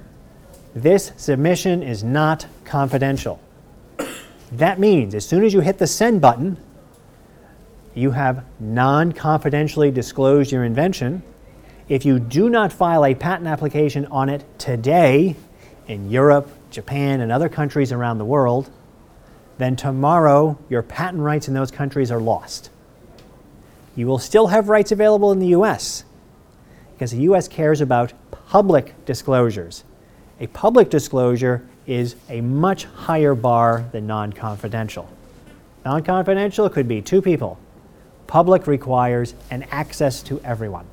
this 0.76 1.12
submission 1.18 1.84
is 1.84 2.04
not 2.04 2.48
confidential. 2.66 3.40
That 4.52 4.80
means 4.80 5.16
as 5.16 5.26
soon 5.26 5.44
as 5.44 5.54
you 5.54 5.62
hit 5.62 5.78
the 5.78 5.88
send 5.88 6.22
button, 6.22 6.58
you 7.94 8.12
have 8.12 8.44
non 8.60 9.12
confidentially 9.12 9.92
disclosed 9.92 10.52
your 10.52 10.64
invention. 10.64 11.24
If 11.90 12.06
you 12.06 12.20
do 12.20 12.50
not 12.50 12.74
file 12.74 13.06
a 13.06 13.14
patent 13.14 13.48
application 13.48 14.06
on 14.08 14.30
it 14.30 14.46
today 14.58 15.36
in 15.88 16.10
Europe, 16.10 16.50
Japan, 16.72 17.22
and 17.22 17.32
other 17.32 17.50
countries 17.50 17.92
around 17.92 18.18
the 18.18 18.26
world, 18.26 18.70
then 19.58 19.76
tomorrow 19.76 20.58
your 20.70 20.82
patent 20.82 21.22
rights 21.22 21.48
in 21.48 21.54
those 21.54 21.70
countries 21.70 22.10
are 22.10 22.22
lost. 22.22 22.70
You 23.96 24.08
will 24.08 24.18
still 24.18 24.48
have 24.48 24.70
rights 24.70 24.92
available 24.92 25.32
in 25.32 25.40
the 25.40 25.48
US 25.48 26.04
because 26.94 27.12
the 27.12 27.22
US 27.22 27.48
cares 27.48 27.82
about 27.82 28.14
public 28.32 29.06
disclosures. 29.06 29.84
A 30.40 30.48
public 30.48 30.90
disclosure 30.90 31.66
is 31.86 32.16
a 32.30 32.42
much 32.42 32.86
higher 32.86 33.36
bar 33.36 33.86
than 33.92 34.08
non 34.08 34.34
confidential. 34.34 35.08
Non 35.86 36.04
confidential 36.04 36.70
could 36.70 36.88
be 36.88 37.02
two 37.02 37.22
people, 37.22 37.60
public 38.28 38.68
requires 38.68 39.36
an 39.52 39.64
access 39.70 40.24
to 40.24 40.40
everyone. 40.42 40.86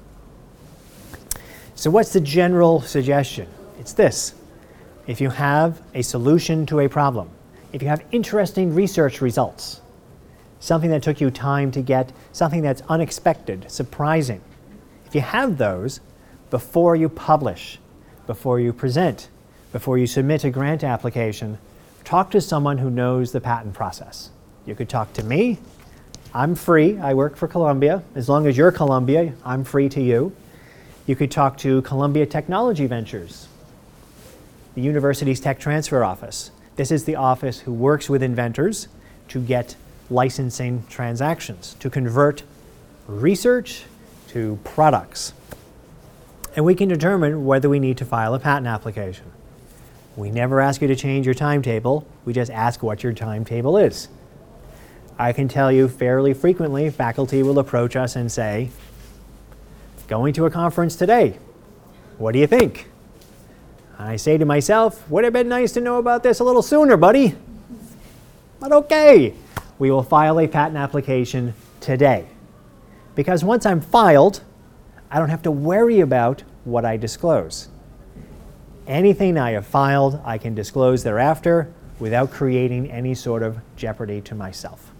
So, 1.74 1.90
what's 1.90 2.12
the 2.12 2.20
general 2.20 2.82
suggestion? 2.82 3.48
It's 3.78 3.92
this 3.92 4.34
if 5.06 5.20
you 5.20 5.30
have 5.30 5.80
a 5.94 6.02
solution 6.02 6.66
to 6.66 6.80
a 6.80 6.88
problem, 6.88 7.30
if 7.72 7.82
you 7.82 7.88
have 7.88 8.04
interesting 8.12 8.74
research 8.74 9.20
results, 9.20 9.80
something 10.60 10.90
that 10.90 11.02
took 11.02 11.20
you 11.20 11.30
time 11.30 11.70
to 11.70 11.80
get, 11.80 12.12
something 12.32 12.62
that's 12.62 12.82
unexpected, 12.88 13.70
surprising, 13.70 14.40
if 15.06 15.14
you 15.14 15.20
have 15.20 15.56
those 15.56 16.00
before 16.50 16.94
you 16.94 17.08
publish, 17.08 17.78
before 18.30 18.60
you 18.60 18.72
present, 18.72 19.26
before 19.72 19.98
you 19.98 20.06
submit 20.06 20.44
a 20.44 20.50
grant 20.50 20.84
application, 20.84 21.58
talk 22.04 22.30
to 22.30 22.40
someone 22.40 22.78
who 22.78 22.88
knows 22.88 23.32
the 23.32 23.40
patent 23.40 23.74
process. 23.74 24.30
You 24.64 24.76
could 24.76 24.88
talk 24.88 25.12
to 25.14 25.24
me. 25.24 25.58
I'm 26.32 26.54
free. 26.54 26.96
I 26.96 27.12
work 27.14 27.34
for 27.34 27.48
Columbia. 27.48 28.04
As 28.14 28.28
long 28.28 28.46
as 28.46 28.56
you're 28.56 28.70
Columbia, 28.70 29.32
I'm 29.44 29.64
free 29.64 29.88
to 29.88 30.00
you. 30.00 30.32
You 31.08 31.16
could 31.16 31.32
talk 31.32 31.58
to 31.58 31.82
Columbia 31.82 32.24
Technology 32.24 32.86
Ventures, 32.86 33.48
the 34.76 34.80
university's 34.80 35.40
tech 35.40 35.58
transfer 35.58 36.04
office. 36.04 36.52
This 36.76 36.92
is 36.92 37.06
the 37.06 37.16
office 37.16 37.58
who 37.58 37.72
works 37.72 38.08
with 38.08 38.22
inventors 38.22 38.86
to 39.30 39.40
get 39.40 39.74
licensing 40.08 40.84
transactions, 40.88 41.74
to 41.80 41.90
convert 41.90 42.44
research 43.08 43.86
to 44.28 44.56
products. 44.62 45.32
And 46.56 46.64
we 46.64 46.74
can 46.74 46.88
determine 46.88 47.44
whether 47.44 47.68
we 47.68 47.78
need 47.78 47.98
to 47.98 48.04
file 48.04 48.34
a 48.34 48.38
patent 48.38 48.66
application. 48.66 49.26
We 50.16 50.30
never 50.30 50.60
ask 50.60 50.82
you 50.82 50.88
to 50.88 50.96
change 50.96 51.26
your 51.26 51.34
timetable, 51.34 52.06
we 52.24 52.32
just 52.32 52.50
ask 52.50 52.82
what 52.82 53.02
your 53.02 53.12
timetable 53.12 53.78
is. 53.78 54.08
I 55.18 55.32
can 55.32 55.48
tell 55.48 55.70
you 55.70 55.88
fairly 55.88 56.34
frequently, 56.34 56.90
faculty 56.90 57.42
will 57.42 57.58
approach 57.58 57.94
us 57.94 58.16
and 58.16 58.30
say, 58.30 58.70
Going 60.08 60.32
to 60.34 60.46
a 60.46 60.50
conference 60.50 60.96
today, 60.96 61.38
what 62.18 62.32
do 62.32 62.40
you 62.40 62.46
think? 62.46 62.90
I 63.98 64.16
say 64.16 64.38
to 64.38 64.44
myself, 64.44 65.08
would 65.10 65.24
have 65.24 65.32
been 65.32 65.48
nice 65.48 65.72
to 65.72 65.80
know 65.80 65.98
about 65.98 66.22
this 66.22 66.40
a 66.40 66.44
little 66.44 66.62
sooner, 66.62 66.96
buddy. 66.96 67.36
But 68.58 68.72
okay, 68.72 69.34
we 69.78 69.90
will 69.90 70.02
file 70.02 70.40
a 70.40 70.48
patent 70.48 70.78
application 70.78 71.54
today. 71.80 72.26
Because 73.14 73.44
once 73.44 73.66
I'm 73.66 73.80
filed, 73.80 74.42
I 75.10 75.18
don't 75.18 75.28
have 75.28 75.42
to 75.42 75.50
worry 75.50 76.00
about 76.00 76.42
what 76.64 76.84
I 76.84 76.96
disclose. 76.96 77.68
Anything 78.86 79.38
I 79.38 79.52
have 79.52 79.66
filed, 79.66 80.20
I 80.24 80.38
can 80.38 80.54
disclose 80.54 81.02
thereafter 81.02 81.72
without 81.98 82.30
creating 82.30 82.90
any 82.90 83.14
sort 83.14 83.42
of 83.42 83.58
jeopardy 83.76 84.20
to 84.22 84.34
myself. 84.34 84.90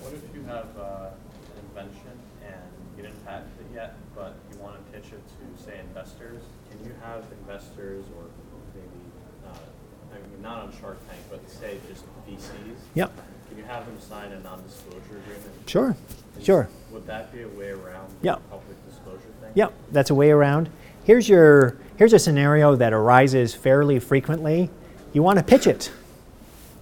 What 0.00 0.14
if 0.14 0.22
you 0.34 0.42
have 0.44 0.66
uh, 0.78 1.10
an 1.10 1.80
invention 1.80 2.10
and 2.44 2.60
you 2.96 3.02
didn't 3.04 3.24
patent 3.24 3.50
it 3.60 3.74
yet, 3.74 3.94
but 4.14 4.34
you 4.52 4.58
want 4.58 4.76
to 4.76 4.92
pitch 4.92 5.12
it 5.12 5.22
to, 5.22 5.62
say, 5.64 5.78
investors? 5.78 6.42
Can 6.70 6.84
you 6.84 6.94
have 7.02 7.24
investors 7.40 8.04
or 8.18 8.24
maybe 8.74 8.88
not, 9.44 9.60
I 10.12 10.16
mean, 10.28 10.42
not 10.42 10.62
on 10.64 10.72
Shark 10.80 10.98
Tank, 11.08 11.20
but 11.30 11.48
say 11.48 11.78
just 11.88 12.04
VCs? 12.28 12.76
Yep. 12.94 13.12
Can 13.48 13.58
you 13.58 13.64
have 13.64 13.86
them 13.86 14.00
sign 14.00 14.32
a 14.32 14.40
non-disclosure 14.40 15.18
agreement? 15.24 15.68
Sure, 15.68 15.96
sure. 16.42 16.68
Would 16.90 17.06
that 17.06 17.32
be 17.32 17.42
a 17.42 17.48
way 17.48 17.70
around 17.70 18.12
Yep. 18.22 18.36
the 18.36 18.48
public 18.50 18.86
disclosure 18.88 19.20
thing? 19.40 19.43
Yep, 19.54 19.72
that's 19.92 20.10
a 20.10 20.14
way 20.14 20.30
around. 20.30 20.68
Here's 21.04 21.28
your 21.28 21.76
here's 21.96 22.12
a 22.12 22.18
scenario 22.18 22.76
that 22.76 22.92
arises 22.92 23.54
fairly 23.54 23.98
frequently. 23.98 24.70
You 25.12 25.22
want 25.22 25.38
to 25.38 25.44
pitch 25.44 25.66
it, 25.66 25.92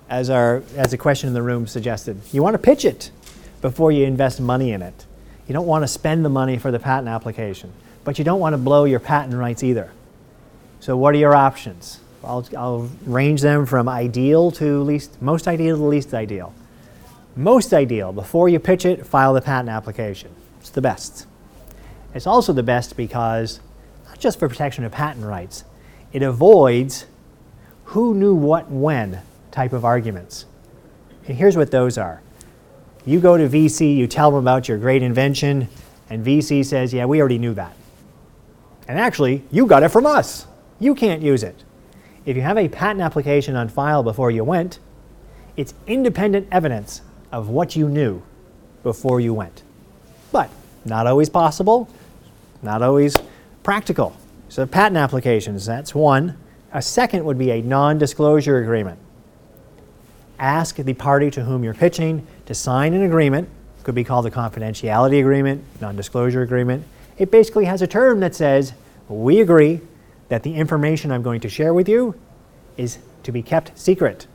as 0.09 0.31
our 0.31 0.63
as 0.77 0.93
a 0.93 0.99
question 0.99 1.29
in 1.29 1.35
the 1.35 1.43
room 1.43 1.67
suggested. 1.67 2.21
You 2.33 2.43
want 2.43 2.55
to 2.55 2.59
pitch 2.59 2.85
it 2.85 3.11
before 3.61 3.93
you 3.93 4.05
invest 4.05 4.41
money 4.41 4.73
in 4.73 4.83
it. 4.83 5.07
You 5.47 5.53
don't 5.53 5.67
want 5.67 5.83
to 5.83 5.89
spend 5.89 6.25
the 6.25 6.29
money 6.29 6.59
for 6.59 6.71
the 6.71 6.79
patent 6.79 7.09
application, 7.09 7.73
but 8.05 8.19
you 8.19 8.25
don't 8.25 8.41
want 8.41 8.55
to 8.55 8.59
blow 8.59 8.85
your 8.85 9.01
patent 9.01 9.35
rights 9.35 9.63
either. 9.63 9.91
So 10.81 10.97
what 10.97 11.15
are 11.15 11.19
your 11.19 11.35
options? 11.35 12.01
I'll, 12.25 12.47
I'll 12.57 12.91
range 13.05 13.41
them 13.41 13.67
from 13.67 13.89
ideal 13.89 14.51
to 14.53 14.83
least, 14.83 15.21
most 15.21 15.49
ideal 15.49 15.77
to 15.77 15.83
least 15.83 16.15
ideal. 16.15 16.55
Most 17.35 17.73
ideal, 17.73 18.13
before 18.13 18.49
you 18.49 18.59
pitch 18.59 18.85
it, 18.85 19.07
file 19.07 19.33
the 19.33 19.41
patent 19.41 19.71
application. 19.71 20.31
It's 20.61 20.71
the 20.71 20.83
best. 20.83 21.27
It's 22.15 22.27
also 22.27 22.53
the 22.53 22.63
best 22.63 22.97
because, 22.97 23.61
not 24.07 24.19
just 24.19 24.39
for 24.39 24.49
protection 24.49 24.85
of 24.85 24.93
patent 24.93 25.25
rights, 25.25 25.65
it 26.13 26.23
avoids 26.23 27.07
who 27.87 28.15
knew 28.15 28.35
what 28.35 28.71
when 28.71 29.21
type 29.51 29.73
of 29.73 29.85
arguments. 29.85 30.47
And 31.27 31.37
here's 31.37 31.57
what 31.57 31.71
those 31.71 31.97
are. 31.97 32.23
You 33.05 33.21
go 33.21 33.37
to 33.37 33.49
VC, 33.49 33.97
you 33.97 34.07
tell 34.07 34.31
them 34.31 34.41
about 34.41 34.69
your 34.69 34.79
great 34.79 35.03
invention, 35.03 35.69
and 36.09 36.25
VC 36.25 36.65
says, 36.65 36.93
Yeah, 36.93 37.07
we 37.07 37.21
already 37.21 37.39
knew 37.39 37.55
that. 37.55 37.75
And 38.87 38.99
actually, 38.99 39.45
you 39.51 39.67
got 39.67 39.83
it 39.83 39.89
from 39.89 40.07
us. 40.07 40.47
You 40.79 40.95
can't 40.95 41.23
use 41.23 41.43
it. 41.43 41.65
If 42.25 42.37
you 42.37 42.43
have 42.43 42.59
a 42.59 42.69
patent 42.69 43.01
application 43.01 43.57
on 43.57 43.69
file 43.69 44.03
before 44.03 44.31
you 44.31 44.45
went, 44.45 44.79
it's 45.57 45.75
independent 45.87 46.49
evidence 46.53 47.03
of 47.31 47.49
what 47.49 47.75
you 47.75 47.89
knew 47.89 48.23
before 48.83 49.21
you 49.21 49.35
went. 49.35 49.63
But 50.31 50.51
not 50.85 51.07
always 51.07 51.29
possible, 51.29 51.89
not 52.63 52.83
always 52.83 53.17
practical. 53.63 54.17
So, 54.49 54.67
patent 54.67 54.97
applications, 54.97 55.67
that's 55.67 55.95
one. 55.95 56.37
A 56.73 56.83
second 56.83 57.25
would 57.25 57.39
be 57.39 57.51
a 57.51 57.63
non 57.63 57.99
disclosure 57.99 58.59
agreement. 58.59 58.99
Ask 60.39 60.77
the 60.77 60.95
party 60.95 61.31
to 61.33 61.45
whom 61.45 61.65
you're 61.65 61.75
pitching 61.75 62.27
to 62.47 62.55
sign 62.55 62.95
an 62.95 63.03
agreement, 63.03 63.49
could 63.83 63.95
be 63.95 64.05
called 64.05 64.27
a 64.27 64.31
confidentiality 64.31 65.21
agreement, 65.21 65.65
non 65.81 65.97
disclosure 65.97 66.43
agreement. 66.43 66.85
It 67.19 67.31
basically 67.31 67.67
has 67.67 67.83
a 67.83 67.87
term 67.87 68.21
that 68.21 68.35
says, 68.35 68.73
we 69.09 69.41
agree 69.41 69.81
that 70.29 70.43
the 70.43 70.55
information 70.55 71.13
I'm 71.13 71.23
going 71.23 71.41
to 71.41 71.49
share 71.49 71.75
with 71.75 71.89
you 71.89 72.15
is 72.77 72.99
to 73.25 73.33
be 73.33 73.43
kept 73.43 73.79
secret 73.79 74.27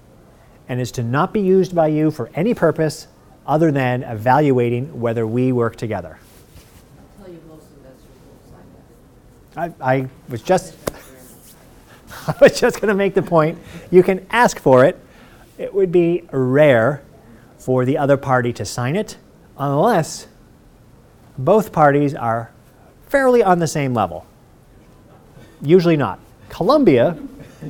and 0.70 0.80
is 0.80 0.92
to 0.94 1.04
not 1.04 1.34
be 1.34 1.42
used 1.42 1.74
by 1.74 1.88
you 1.88 2.12
for 2.12 2.30
any 2.36 2.54
purpose 2.54 3.08
other 3.46 3.72
than 3.72 4.04
evaluating 4.04 5.00
whether 5.00 5.26
we 5.26 5.52
work 5.52 5.76
together. 5.76 6.20
I 9.58 9.74
I 9.82 10.08
was 10.30 10.42
just 10.42 10.76
I 12.28 12.36
was 12.40 12.60
just 12.60 12.80
going 12.80 12.90
to 12.90 12.96
make 12.96 13.16
the 13.16 13.22
point 13.22 13.58
you 13.92 14.04
can 14.04 14.26
ask 14.30 14.60
for 14.60 14.86
it. 14.86 15.00
It 15.58 15.74
would 15.74 15.92
be 15.92 16.24
rare 16.32 17.02
for 17.58 17.84
the 17.84 17.98
other 17.98 18.18
party 18.18 18.54
to 18.54 18.66
sign 18.66 18.96
it 18.96 19.18
unless 19.58 20.28
both 21.38 21.72
parties 21.72 22.14
are 22.14 22.52
fairly 23.08 23.44
on 23.44 23.60
the 23.60 23.68
same 23.68 23.94
level. 23.94 24.26
Usually 25.62 25.98
not. 25.98 26.20
Columbia 26.50 27.18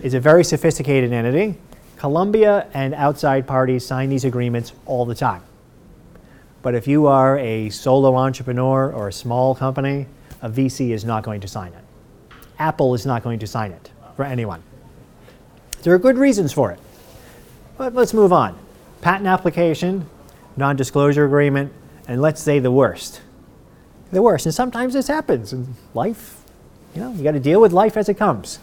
is 0.04 0.14
a 0.14 0.20
very 0.20 0.44
sophisticated 0.44 1.14
entity. 1.14 1.56
Columbia 1.96 2.68
and 2.74 2.94
outside 2.94 3.48
parties 3.48 3.86
sign 3.86 4.10
these 4.10 4.26
agreements 4.26 4.74
all 4.86 5.06
the 5.06 5.16
time. 5.16 5.42
But 6.62 6.76
if 6.76 6.88
you 6.88 7.08
are 7.08 7.40
a 7.40 7.70
solo 7.70 8.16
entrepreneur 8.16 8.92
or 8.92 9.08
a 9.08 9.14
small 9.14 9.56
company, 9.56 10.08
a 10.42 10.50
VC 10.50 10.92
is 10.92 11.06
not 11.06 11.24
going 11.24 11.42
to 11.42 11.48
sign 11.48 11.74
it. 11.74 11.84
Apple 12.60 12.94
is 12.94 13.06
not 13.06 13.24
going 13.24 13.40
to 13.40 13.48
sign 13.48 13.72
it 13.72 13.92
for 14.16 14.26
anyone. 14.26 14.64
There 15.84 15.94
are 15.94 16.00
good 16.00 16.18
reasons 16.18 16.52
for 16.52 16.72
it. 16.72 16.80
But 17.78 17.94
let's 17.94 18.14
move 18.14 18.34
on. 18.34 18.58
Patent 19.02 19.28
application, 19.28 20.10
non 20.56 20.76
disclosure 20.76 21.26
agreement, 21.26 21.72
and 22.08 22.22
let's 22.22 22.42
say 22.42 22.60
the 22.60 22.72
worst. 22.72 23.22
The 24.12 24.22
worst. 24.22 24.46
And 24.46 24.56
sometimes 24.56 24.94
this 24.94 25.08
happens 25.08 25.54
in 25.54 25.76
life. 25.94 26.42
You 26.96 27.02
know, 27.02 27.14
you 27.14 27.24
got 27.24 27.34
to 27.34 27.40
deal 27.40 27.62
with 27.62 27.74
life 27.74 27.96
as 27.98 28.10
it 28.10 28.16
comes. 28.16 28.60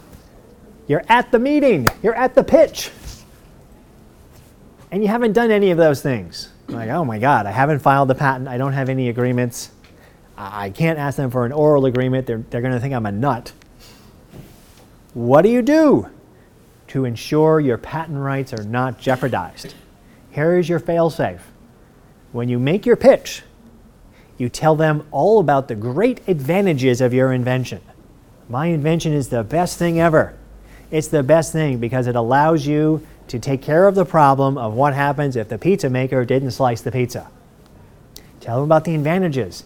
You're 0.86 1.04
at 1.08 1.30
the 1.30 1.38
meeting, 1.38 1.86
you're 2.02 2.14
at 2.14 2.34
the 2.34 2.44
pitch, 2.44 2.90
and 4.90 5.02
you 5.02 5.08
haven't 5.08 5.32
done 5.32 5.50
any 5.50 5.70
of 5.70 5.78
those 5.78 6.02
things. 6.02 6.50
Like, 6.68 6.90
oh 6.90 7.04
my 7.04 7.18
God, 7.18 7.46
I 7.46 7.52
haven't 7.52 7.78
filed 7.78 8.08
the 8.08 8.14
patent, 8.14 8.48
I 8.48 8.58
don't 8.58 8.72
have 8.74 8.88
any 8.88 9.08
agreements. 9.08 9.70
I 10.36 10.70
can't 10.70 10.98
ask 10.98 11.16
them 11.16 11.30
for 11.30 11.46
an 11.46 11.52
oral 11.52 11.86
agreement, 11.86 12.26
they're, 12.26 12.44
they're 12.50 12.60
going 12.60 12.74
to 12.74 12.80
think 12.80 12.94
I'm 12.94 13.06
a 13.06 13.12
nut. 13.12 13.52
What 15.14 15.42
do 15.42 15.48
you 15.48 15.62
do 15.62 16.08
to 16.88 17.04
ensure 17.04 17.60
your 17.60 17.78
patent 17.78 18.18
rights 18.18 18.52
are 18.52 18.64
not 18.64 18.98
jeopardized? 18.98 19.74
Here 20.32 20.58
is 20.58 20.68
your 20.68 20.80
failsafe. 20.80 21.40
When 22.32 22.48
you 22.48 22.58
make 22.58 22.84
your 22.84 22.96
pitch, 22.96 23.42
you 24.36 24.48
tell 24.48 24.74
them 24.74 25.06
all 25.12 25.38
about 25.38 25.68
the 25.68 25.76
great 25.76 26.26
advantages 26.28 27.00
of 27.00 27.14
your 27.14 27.32
invention. 27.32 27.80
My 28.48 28.66
invention 28.66 29.12
is 29.12 29.28
the 29.28 29.44
best 29.44 29.78
thing 29.78 30.00
ever. 30.00 30.36
It's 30.90 31.08
the 31.08 31.22
best 31.22 31.52
thing 31.52 31.78
because 31.78 32.08
it 32.08 32.16
allows 32.16 32.66
you 32.66 33.06
to 33.28 33.38
take 33.38 33.62
care 33.62 33.86
of 33.86 33.94
the 33.94 34.04
problem 34.04 34.58
of 34.58 34.74
what 34.74 34.94
happens 34.94 35.36
if 35.36 35.48
the 35.48 35.58
pizza 35.58 35.88
maker 35.88 36.24
didn't 36.24 36.50
slice 36.50 36.80
the 36.80 36.90
pizza. 36.90 37.30
Tell 38.40 38.56
them 38.56 38.64
about 38.64 38.84
the 38.84 38.94
advantages, 38.94 39.64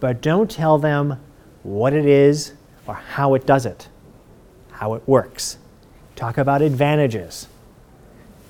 but 0.00 0.20
don't 0.20 0.50
tell 0.50 0.78
them 0.78 1.20
what 1.62 1.92
it 1.92 2.06
is 2.06 2.52
or 2.86 2.94
how 2.94 3.34
it 3.34 3.46
does 3.46 3.66
it, 3.66 3.88
how 4.72 4.94
it 4.94 5.02
works. 5.06 5.58
Talk 6.14 6.38
about 6.38 6.62
advantages. 6.62 7.48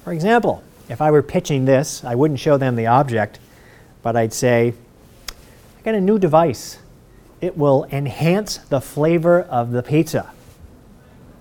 For 0.04 0.12
example, 0.12 0.62
if 0.88 1.00
I 1.00 1.10
were 1.10 1.22
pitching 1.22 1.64
this, 1.64 2.04
I 2.04 2.14
wouldn't 2.14 2.38
show 2.38 2.56
them 2.56 2.76
the 2.76 2.86
object, 2.86 3.40
but 4.02 4.16
I'd 4.16 4.32
say, 4.32 4.74
I 5.78 5.82
got 5.82 5.94
a 5.94 6.00
new 6.00 6.18
device. 6.18 6.78
It 7.40 7.56
will 7.56 7.86
enhance 7.90 8.58
the 8.58 8.80
flavor 8.80 9.42
of 9.42 9.72
the 9.72 9.82
pizza. 9.82 10.30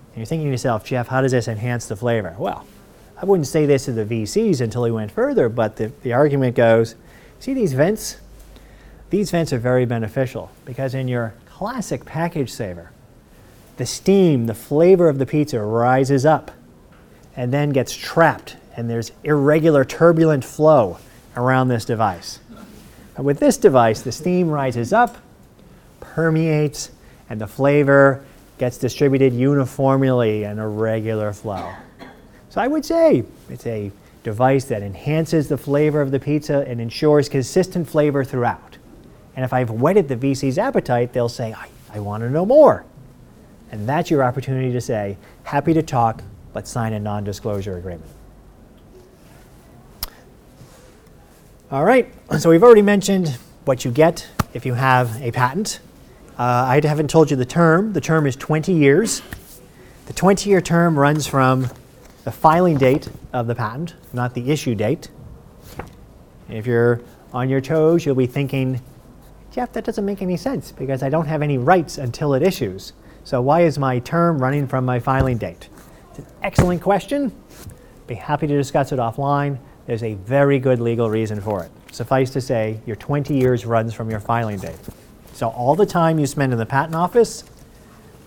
And 0.08 0.16
you're 0.16 0.26
thinking 0.26 0.46
to 0.46 0.50
yourself, 0.50 0.84
Jeff, 0.84 1.08
how 1.08 1.20
does 1.20 1.32
this 1.32 1.46
enhance 1.46 1.86
the 1.86 1.96
flavor? 1.96 2.34
Well, 2.38 2.66
I 3.20 3.24
wouldn't 3.24 3.46
say 3.46 3.66
this 3.66 3.84
to 3.86 3.92
the 3.92 4.04
VCs 4.04 4.60
until 4.60 4.84
he 4.84 4.90
went 4.90 5.10
further, 5.10 5.48
but 5.48 5.76
the, 5.76 5.92
the 6.02 6.12
argument 6.12 6.56
goes 6.56 6.96
see 7.38 7.54
these 7.54 7.72
vents? 7.72 8.16
These 9.10 9.30
vents 9.30 9.52
are 9.52 9.58
very 9.58 9.84
beneficial 9.84 10.50
because 10.64 10.94
in 10.94 11.06
your 11.06 11.34
classic 11.46 12.04
package 12.04 12.50
saver, 12.50 12.90
the 13.76 13.86
steam, 13.86 14.46
the 14.46 14.54
flavor 14.54 15.08
of 15.08 15.18
the 15.18 15.26
pizza 15.26 15.60
rises 15.60 16.26
up 16.26 16.50
and 17.36 17.52
then 17.52 17.70
gets 17.70 17.94
trapped, 17.94 18.56
and 18.76 18.88
there's 18.90 19.12
irregular 19.22 19.84
turbulent 19.84 20.44
flow 20.44 20.98
around 21.36 21.68
this 21.68 21.84
device. 21.84 22.40
With 23.18 23.38
this 23.38 23.58
device, 23.58 24.02
the 24.02 24.12
steam 24.12 24.48
rises 24.48 24.92
up, 24.92 25.18
permeates, 26.00 26.90
and 27.28 27.40
the 27.40 27.46
flavor 27.46 28.24
gets 28.58 28.78
distributed 28.78 29.34
uniformly 29.34 30.44
in 30.44 30.58
a 30.58 30.68
regular 30.68 31.32
flow. 31.32 31.72
So 32.48 32.60
I 32.60 32.68
would 32.68 32.84
say 32.84 33.24
it's 33.50 33.66
a 33.66 33.92
device 34.22 34.64
that 34.64 34.82
enhances 34.82 35.48
the 35.48 35.58
flavor 35.58 36.00
of 36.00 36.10
the 36.10 36.18
pizza 36.18 36.64
and 36.66 36.80
ensures 36.80 37.28
consistent 37.28 37.86
flavor 37.86 38.24
throughout. 38.24 38.78
And 39.36 39.44
if 39.44 39.52
I've 39.52 39.70
whetted 39.70 40.08
the 40.08 40.16
VC's 40.16 40.58
appetite, 40.58 41.12
they'll 41.12 41.28
say, 41.28 41.52
I, 41.52 41.68
I 41.92 42.00
want 42.00 42.22
to 42.22 42.30
know 42.30 42.46
more. 42.46 42.84
And 43.70 43.86
that's 43.88 44.10
your 44.10 44.24
opportunity 44.24 44.72
to 44.72 44.80
say, 44.80 45.18
happy 45.44 45.74
to 45.74 45.82
talk, 45.82 46.22
let's 46.54 46.70
sign 46.70 46.94
a 46.94 46.98
non 46.98 47.22
disclosure 47.22 47.76
agreement. 47.76 48.10
All 51.70 51.84
right, 51.84 52.10
so 52.38 52.50
we've 52.50 52.62
already 52.62 52.82
mentioned 52.82 53.36
what 53.64 53.84
you 53.84 53.90
get 53.90 54.26
if 54.54 54.64
you 54.64 54.74
have 54.74 55.20
a 55.20 55.32
patent. 55.32 55.80
Uh, 56.38 56.42
I 56.42 56.80
haven't 56.82 57.10
told 57.10 57.30
you 57.30 57.36
the 57.36 57.44
term. 57.44 57.92
The 57.92 58.00
term 58.00 58.26
is 58.26 58.36
20 58.36 58.72
years. 58.72 59.20
The 60.06 60.12
20 60.12 60.48
year 60.48 60.60
term 60.60 60.98
runs 60.98 61.26
from 61.26 61.68
the 62.24 62.30
filing 62.30 62.78
date 62.78 63.08
of 63.32 63.48
the 63.48 63.54
patent, 63.54 63.94
not 64.12 64.34
the 64.34 64.50
issue 64.50 64.74
date. 64.74 65.10
If 66.48 66.66
you're 66.66 67.00
on 67.32 67.48
your 67.48 67.60
toes, 67.60 68.06
you'll 68.06 68.14
be 68.14 68.26
thinking, 68.26 68.80
Jeff, 69.56 69.72
that 69.72 69.84
doesn't 69.84 70.04
make 70.04 70.20
any 70.20 70.36
sense 70.36 70.70
because 70.70 71.02
I 71.02 71.08
don't 71.08 71.24
have 71.24 71.40
any 71.40 71.56
rights 71.56 71.96
until 71.96 72.34
it 72.34 72.42
issues. 72.42 72.92
So 73.24 73.40
why 73.40 73.62
is 73.62 73.78
my 73.78 74.00
term 74.00 74.38
running 74.38 74.68
from 74.68 74.84
my 74.84 75.00
filing 75.00 75.38
date? 75.38 75.70
It's 76.10 76.18
an 76.18 76.26
excellent 76.42 76.82
question. 76.82 77.32
Be 78.06 78.16
happy 78.16 78.46
to 78.48 78.54
discuss 78.54 78.92
it 78.92 78.98
offline. 78.98 79.58
There's 79.86 80.02
a 80.02 80.12
very 80.12 80.58
good 80.58 80.78
legal 80.78 81.08
reason 81.08 81.40
for 81.40 81.64
it. 81.64 81.70
Suffice 81.90 82.28
to 82.32 82.40
say, 82.42 82.82
your 82.84 82.96
20 82.96 83.34
years 83.34 83.64
runs 83.64 83.94
from 83.94 84.10
your 84.10 84.20
filing 84.20 84.58
date. 84.58 84.76
So 85.32 85.48
all 85.48 85.74
the 85.74 85.86
time 85.86 86.18
you 86.18 86.26
spend 86.26 86.52
in 86.52 86.58
the 86.58 86.66
patent 86.66 86.94
office, 86.94 87.42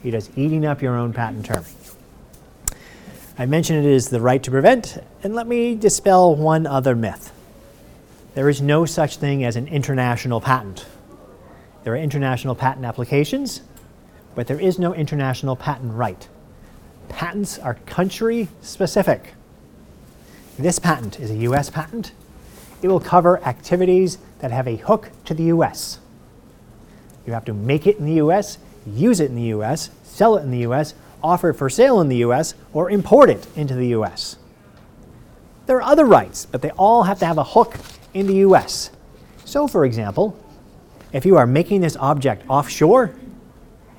you're 0.03 0.13
just 0.13 0.35
eating 0.35 0.65
up 0.65 0.81
your 0.81 0.95
own 0.95 1.13
patent 1.13 1.45
term. 1.45 1.63
I 3.37 3.45
mentioned 3.45 3.85
it 3.85 3.91
is 3.91 4.09
the 4.09 4.19
right 4.19 4.41
to 4.41 4.49
prevent, 4.49 4.97
and 5.21 5.35
let 5.35 5.45
me 5.45 5.75
dispel 5.75 6.35
one 6.35 6.65
other 6.65 6.95
myth. 6.95 7.31
There 8.33 8.49
is 8.49 8.63
no 8.63 8.85
such 8.85 9.17
thing 9.17 9.43
as 9.43 9.55
an 9.55 9.67
international 9.67 10.41
patent. 10.41 10.87
There 11.83 11.93
are 11.93 11.97
international 11.97 12.55
patent 12.55 12.85
applications, 12.85 13.61
but 14.35 14.47
there 14.47 14.59
is 14.59 14.79
no 14.79 14.93
international 14.93 15.55
patent 15.55 15.93
right. 15.93 16.27
Patents 17.07 17.57
are 17.57 17.75
country 17.85 18.47
specific. 18.61 19.33
This 20.57 20.77
patent 20.77 21.19
is 21.19 21.31
a 21.31 21.35
US 21.35 21.69
patent. 21.69 22.11
It 22.81 22.87
will 22.87 22.99
cover 22.99 23.41
activities 23.43 24.17
that 24.39 24.51
have 24.51 24.67
a 24.67 24.75
hook 24.75 25.09
to 25.25 25.33
the 25.33 25.43
US. 25.45 25.99
You 27.25 27.33
have 27.33 27.45
to 27.45 27.53
make 27.53 27.87
it 27.87 27.97
in 27.97 28.05
the 28.05 28.15
US, 28.25 28.57
use 28.85 29.19
it 29.19 29.29
in 29.29 29.35
the 29.35 29.53
US, 29.57 29.89
sell 30.03 30.37
it 30.37 30.43
in 30.43 30.51
the 30.51 30.65
US, 30.69 30.93
offer 31.23 31.49
it 31.49 31.55
for 31.55 31.69
sale 31.69 32.01
in 32.01 32.09
the 32.09 32.17
US, 32.17 32.55
or 32.73 32.89
import 32.89 33.29
it 33.29 33.47
into 33.55 33.73
the 33.73 33.87
US. 33.87 34.37
There 35.65 35.77
are 35.77 35.83
other 35.83 36.05
rights, 36.05 36.45
but 36.45 36.61
they 36.61 36.71
all 36.71 37.03
have 37.03 37.19
to 37.19 37.25
have 37.25 37.37
a 37.37 37.43
hook 37.43 37.77
in 38.13 38.27
the 38.27 38.35
US. 38.37 38.89
So, 39.45 39.67
for 39.67 39.85
example, 39.85 40.37
if 41.11 41.25
you 41.25 41.37
are 41.37 41.47
making 41.47 41.81
this 41.81 41.95
object 41.97 42.43
offshore 42.47 43.13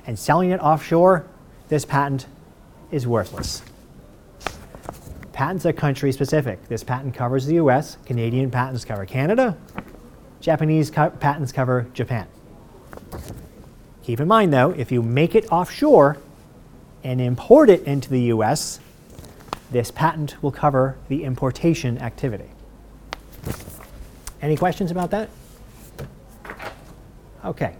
and 0.05 0.17
selling 0.17 0.51
it 0.51 0.59
offshore, 0.59 1.25
this 1.69 1.85
patent 1.85 2.25
is 2.91 3.07
worthless. 3.07 3.61
Patents 5.33 5.65
are 5.65 5.73
country 5.73 6.11
specific. 6.11 6.67
This 6.67 6.83
patent 6.83 7.15
covers 7.15 7.45
the 7.45 7.55
US, 7.55 7.97
Canadian 8.05 8.51
patents 8.51 8.85
cover 8.85 9.05
Canada, 9.05 9.57
Japanese 10.39 10.91
co- 10.91 11.09
patents 11.09 11.51
cover 11.51 11.87
Japan. 11.93 12.27
Keep 14.03 14.19
in 14.19 14.27
mind 14.27 14.53
though, 14.53 14.71
if 14.71 14.91
you 14.91 15.01
make 15.01 15.35
it 15.35 15.51
offshore 15.51 16.17
and 17.03 17.19
import 17.19 17.69
it 17.69 17.83
into 17.83 18.09
the 18.09 18.21
US, 18.23 18.79
this 19.71 19.91
patent 19.91 20.41
will 20.41 20.51
cover 20.51 20.97
the 21.07 21.23
importation 21.23 21.97
activity. 21.99 22.49
Any 24.41 24.57
questions 24.57 24.91
about 24.91 25.11
that? 25.11 25.29
Okay. 27.43 27.75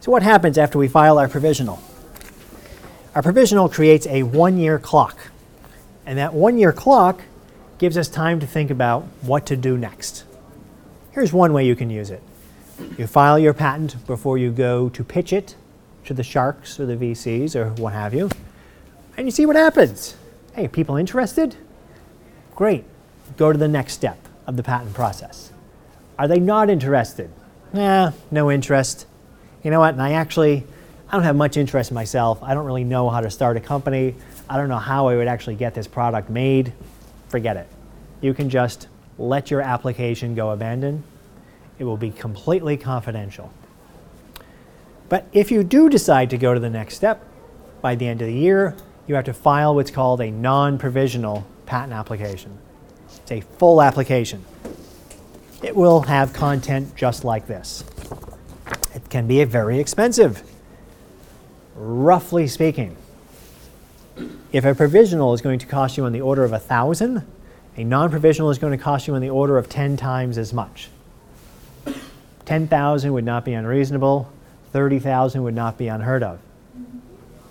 So, 0.00 0.10
what 0.10 0.22
happens 0.22 0.56
after 0.56 0.78
we 0.78 0.88
file 0.88 1.18
our 1.18 1.28
provisional? 1.28 1.82
Our 3.14 3.22
provisional 3.22 3.68
creates 3.68 4.06
a 4.06 4.22
one 4.22 4.56
year 4.56 4.78
clock. 4.78 5.18
And 6.06 6.18
that 6.18 6.32
one 6.32 6.58
year 6.58 6.72
clock 6.72 7.22
gives 7.78 7.96
us 7.96 8.08
time 8.08 8.40
to 8.40 8.46
think 8.46 8.70
about 8.70 9.02
what 9.22 9.46
to 9.46 9.56
do 9.56 9.76
next. 9.76 10.24
Here's 11.12 11.32
one 11.32 11.52
way 11.52 11.66
you 11.66 11.74
can 11.74 11.90
use 11.90 12.10
it 12.10 12.22
you 12.96 13.06
file 13.06 13.38
your 13.38 13.52
patent 13.52 14.06
before 14.06 14.38
you 14.38 14.50
go 14.50 14.88
to 14.88 15.04
pitch 15.04 15.32
it 15.32 15.54
to 16.04 16.14
the 16.14 16.22
sharks 16.22 16.80
or 16.80 16.86
the 16.86 16.96
VCs 16.96 17.54
or 17.54 17.70
what 17.70 17.92
have 17.92 18.14
you, 18.14 18.30
and 19.16 19.26
you 19.26 19.30
see 19.30 19.44
what 19.44 19.56
happens. 19.56 20.16
Hey, 20.54 20.66
people 20.66 20.96
interested? 20.96 21.56
Great. 22.54 22.84
Go 23.36 23.52
to 23.52 23.58
the 23.58 23.68
next 23.68 23.94
step 23.94 24.18
of 24.46 24.56
the 24.56 24.62
patent 24.62 24.94
process. 24.94 25.52
Are 26.18 26.26
they 26.26 26.40
not 26.40 26.70
interested? 26.70 27.30
Nah, 27.72 28.12
no 28.30 28.50
interest. 28.50 29.06
You 29.62 29.70
know 29.70 29.80
what? 29.80 29.94
And 29.94 30.02
I 30.02 30.12
actually, 30.12 30.64
I 31.08 31.12
don't 31.12 31.22
have 31.22 31.36
much 31.36 31.56
interest 31.56 31.90
in 31.90 31.94
myself. 31.94 32.42
I 32.42 32.54
don't 32.54 32.66
really 32.66 32.84
know 32.84 33.08
how 33.08 33.20
to 33.20 33.30
start 33.30 33.56
a 33.56 33.60
company. 33.60 34.14
I 34.48 34.56
don't 34.56 34.68
know 34.68 34.78
how 34.78 35.08
I 35.08 35.16
would 35.16 35.28
actually 35.28 35.54
get 35.54 35.74
this 35.74 35.86
product 35.86 36.30
made, 36.30 36.72
forget 37.28 37.56
it. 37.56 37.68
You 38.20 38.34
can 38.34 38.50
just 38.50 38.88
let 39.18 39.50
your 39.50 39.60
application 39.60 40.34
go 40.34 40.50
abandoned. 40.50 41.04
It 41.78 41.84
will 41.84 41.96
be 41.96 42.10
completely 42.10 42.76
confidential. 42.76 43.52
But 45.08 45.26
if 45.32 45.50
you 45.50 45.62
do 45.62 45.88
decide 45.88 46.30
to 46.30 46.38
go 46.38 46.54
to 46.54 46.60
the 46.60 46.70
next 46.70 46.96
step, 46.96 47.24
by 47.80 47.94
the 47.94 48.06
end 48.06 48.20
of 48.20 48.26
the 48.26 48.34
year, 48.34 48.76
you 49.06 49.14
have 49.14 49.24
to 49.24 49.32
file 49.32 49.74
what's 49.74 49.90
called 49.90 50.20
a 50.20 50.30
non 50.30 50.78
provisional 50.78 51.46
patent 51.66 51.92
application. 51.92 52.58
It's 53.22 53.32
a 53.32 53.40
full 53.40 53.80
application. 53.80 54.44
It 55.62 55.76
will 55.76 56.00
have 56.02 56.32
content 56.32 56.96
just 56.96 57.22
like 57.22 57.46
this. 57.46 57.84
It 58.94 59.08
can 59.10 59.26
be 59.26 59.44
very 59.44 59.78
expensive, 59.78 60.42
roughly 61.74 62.46
speaking. 62.46 62.96
If 64.52 64.64
a 64.64 64.74
provisional 64.74 65.34
is 65.34 65.42
going 65.42 65.58
to 65.58 65.66
cost 65.66 65.96
you 65.96 66.04
on 66.04 66.12
the 66.12 66.22
order 66.22 66.44
of 66.44 66.52
a 66.52 66.58
thousand, 66.58 67.26
a 67.76 67.84
non-provisional 67.84 68.50
is 68.50 68.58
going 68.58 68.76
to 68.76 68.82
cost 68.82 69.06
you 69.06 69.14
on 69.14 69.20
the 69.20 69.30
order 69.30 69.58
of 69.58 69.68
10 69.68 69.96
times 69.96 70.38
as 70.38 70.52
much. 70.52 70.88
10,000 72.46 73.12
would 73.12 73.24
not 73.24 73.44
be 73.44 73.52
unreasonable, 73.52 74.32
30,000 74.72 75.42
would 75.42 75.54
not 75.54 75.76
be 75.78 75.88
unheard 75.88 76.22
of. 76.22 76.40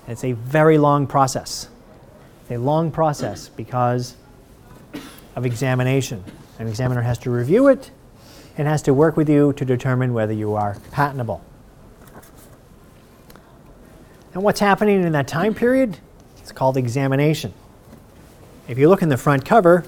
It's 0.08 0.24
a 0.24 0.32
very 0.32 0.78
long 0.78 1.06
process. 1.06 1.70
It's 2.42 2.52
a 2.52 2.58
long 2.58 2.92
process 2.92 3.50
because 3.50 4.16
of 5.36 5.46
examination. 5.46 6.24
An 6.58 6.68
examiner 6.68 7.02
has 7.02 7.18
to 7.20 7.30
review 7.30 7.68
it 7.68 7.92
and 8.60 8.68
has 8.68 8.82
to 8.82 8.94
work 8.94 9.16
with 9.16 9.30
you 9.30 9.54
to 9.54 9.64
determine 9.64 10.14
whether 10.14 10.34
you 10.34 10.54
are 10.54 10.76
patentable. 10.92 11.42
And 14.34 14.44
what's 14.44 14.60
happening 14.60 15.02
in 15.02 15.14
that 15.14 15.30
time 15.30 15.54
period? 15.54 15.98
It's 16.40 16.52
called 16.52 16.76
examination. 16.76 17.54
If 18.68 18.78
you 18.78 18.90
look 18.90 19.02
in 19.02 19.08
the 19.08 19.18
front 19.18 19.46
cover, 19.46 19.86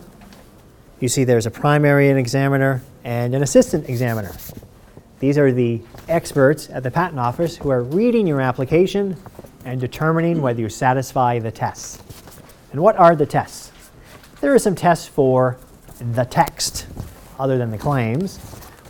you 1.02 1.10
see 1.10 1.26
there's 1.26 1.46
a 1.46 1.52
primary 1.52 2.12
examiner 2.12 2.82
and 3.04 3.36
an 3.36 3.44
assistant 3.44 3.90
examiner. 3.90 4.32
These 5.20 5.38
are 5.38 5.52
the 5.52 5.82
experts 6.08 6.70
at 6.70 6.82
the 6.82 6.92
patent 6.92 7.20
office 7.20 7.58
who 7.58 7.72
are 7.72 7.84
reading 7.84 8.26
your 8.26 8.40
application 8.40 9.18
and 9.66 9.82
determining 9.82 10.42
whether 10.42 10.62
you 10.62 10.70
satisfy 10.70 11.40
the 11.40 11.52
tests. 11.52 12.02
And 12.72 12.80
what 12.80 12.96
are 12.96 13.18
the 13.18 13.26
tests? 13.26 13.74
There 14.40 14.54
are 14.54 14.60
some 14.60 14.76
tests 14.76 15.10
for 15.10 15.58
the 16.00 16.24
text 16.24 16.88
other 17.38 17.58
than 17.58 17.70
the 17.70 17.78
claims. 17.78 18.40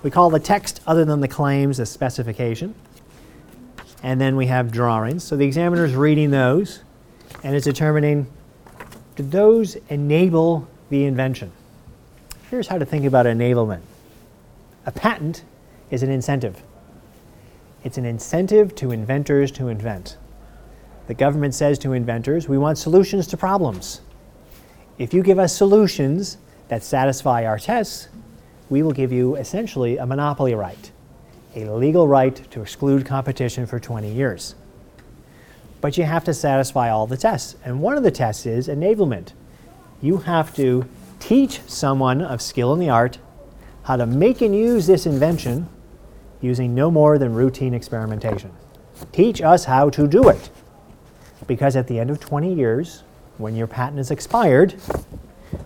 We 0.04 0.12
call 0.12 0.30
the 0.30 0.39
text 0.39 0.82
other 0.88 1.06
than 1.06 1.22
the 1.22 1.28
claims 1.28 1.80
a 1.80 1.86
specification. 1.86 2.76
And 4.04 4.20
then 4.20 4.36
we 4.36 4.47
have 4.47 4.72
drawings. 4.72 5.24
So 5.24 5.36
the 5.36 5.45
examiner 5.45 5.86
is 5.86 5.95
reading 5.95 6.32
those 6.32 6.84
and 7.43 7.56
is 7.56 7.64
determining 7.64 8.28
do 9.16 9.24
those 9.24 9.76
enable 9.89 10.68
the 10.89 11.06
invention? 11.06 11.52
Here's 12.49 12.68
how 12.68 12.78
to 12.78 12.86
think 12.86 13.06
about 13.06 13.26
enablement 13.26 13.82
a 14.86 14.91
patent 14.91 15.43
is 15.89 16.02
an 16.04 16.10
incentive. 16.10 16.62
It's 17.84 17.97
an 17.97 18.06
incentive 18.06 18.76
to 18.76 18.91
inventors 18.91 19.52
to 19.54 19.68
invent. 19.68 20.18
The 21.08 21.14
government 21.14 21.54
says 21.54 21.78
to 21.80 21.93
inventors, 21.93 22.47
we 22.47 22.58
want 22.58 22.78
solutions 22.78 23.28
to 23.28 23.38
problems. 23.38 24.02
If 24.97 25.14
you 25.14 25.24
give 25.24 25.39
us 25.39 25.56
solutions 25.56 26.38
that 26.68 26.84
satisfy 26.84 27.45
our 27.45 27.60
tests, 27.60 28.08
we 28.72 28.82
will 28.82 28.94
give 28.94 29.12
you 29.12 29.36
essentially 29.36 29.98
a 29.98 30.06
monopoly 30.06 30.56
right, 30.56 30.92
a 31.56 31.66
legal 31.66 32.08
right 32.08 32.50
to 32.52 32.62
exclude 32.62 33.06
competition 33.06 33.68
for 33.68 33.82
20 33.82 34.10
years. 34.10 34.56
But 35.82 35.98
you 35.98 36.06
have 36.06 36.24
to 36.24 36.34
satisfy 36.34 36.90
all 36.90 37.06
the 37.06 37.18
tests. 37.18 37.58
And 37.66 37.82
one 37.82 37.98
of 37.98 38.04
the 38.04 38.12
tests 38.12 38.46
is 38.46 38.70
enablement. 38.70 39.34
You 40.02 40.18
have 40.20 40.56
to 40.56 40.88
teach 41.20 41.60
someone 41.68 42.22
of 42.22 42.42
skill 42.42 42.74
in 42.74 42.80
the 42.80 42.90
art 42.90 43.18
how 43.84 43.98
to 43.98 44.06
make 44.06 44.40
and 44.40 44.56
use 44.56 44.88
this 44.88 45.06
invention 45.06 45.68
using 46.40 46.74
no 46.74 46.90
more 46.90 47.18
than 47.18 47.34
routine 47.34 47.74
experimentation. 47.74 48.54
Teach 49.12 49.42
us 49.42 49.66
how 49.66 49.90
to 49.90 50.08
do 50.08 50.30
it. 50.30 50.50
Because 51.46 51.76
at 51.76 51.88
the 51.88 52.00
end 52.00 52.10
of 52.10 52.22
20 52.22 52.54
years, 52.54 53.04
when 53.38 53.54
your 53.54 53.68
patent 53.68 54.00
is 54.00 54.12
expired, 54.12 54.76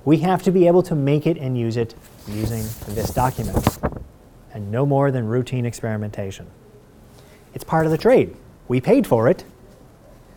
we 0.06 0.18
have 0.20 0.42
to 0.42 0.52
be 0.52 0.66
able 0.66 0.82
to 0.82 0.96
make 0.96 1.28
it 1.28 1.38
and 1.38 1.56
use 1.56 1.78
it 1.78 1.94
using 2.28 2.64
this 2.88 3.14
document. 3.14 3.78
And 4.54 4.72
no 4.72 4.86
more 4.86 5.12
than 5.12 5.28
routine 5.28 5.66
experimentation. 5.66 6.48
It's 7.54 7.64
part 7.64 7.86
of 7.86 7.92
the 7.92 7.98
trade. 7.98 8.36
We 8.68 8.82
paid 8.82 9.06
for 9.06 9.28
it, 9.28 9.44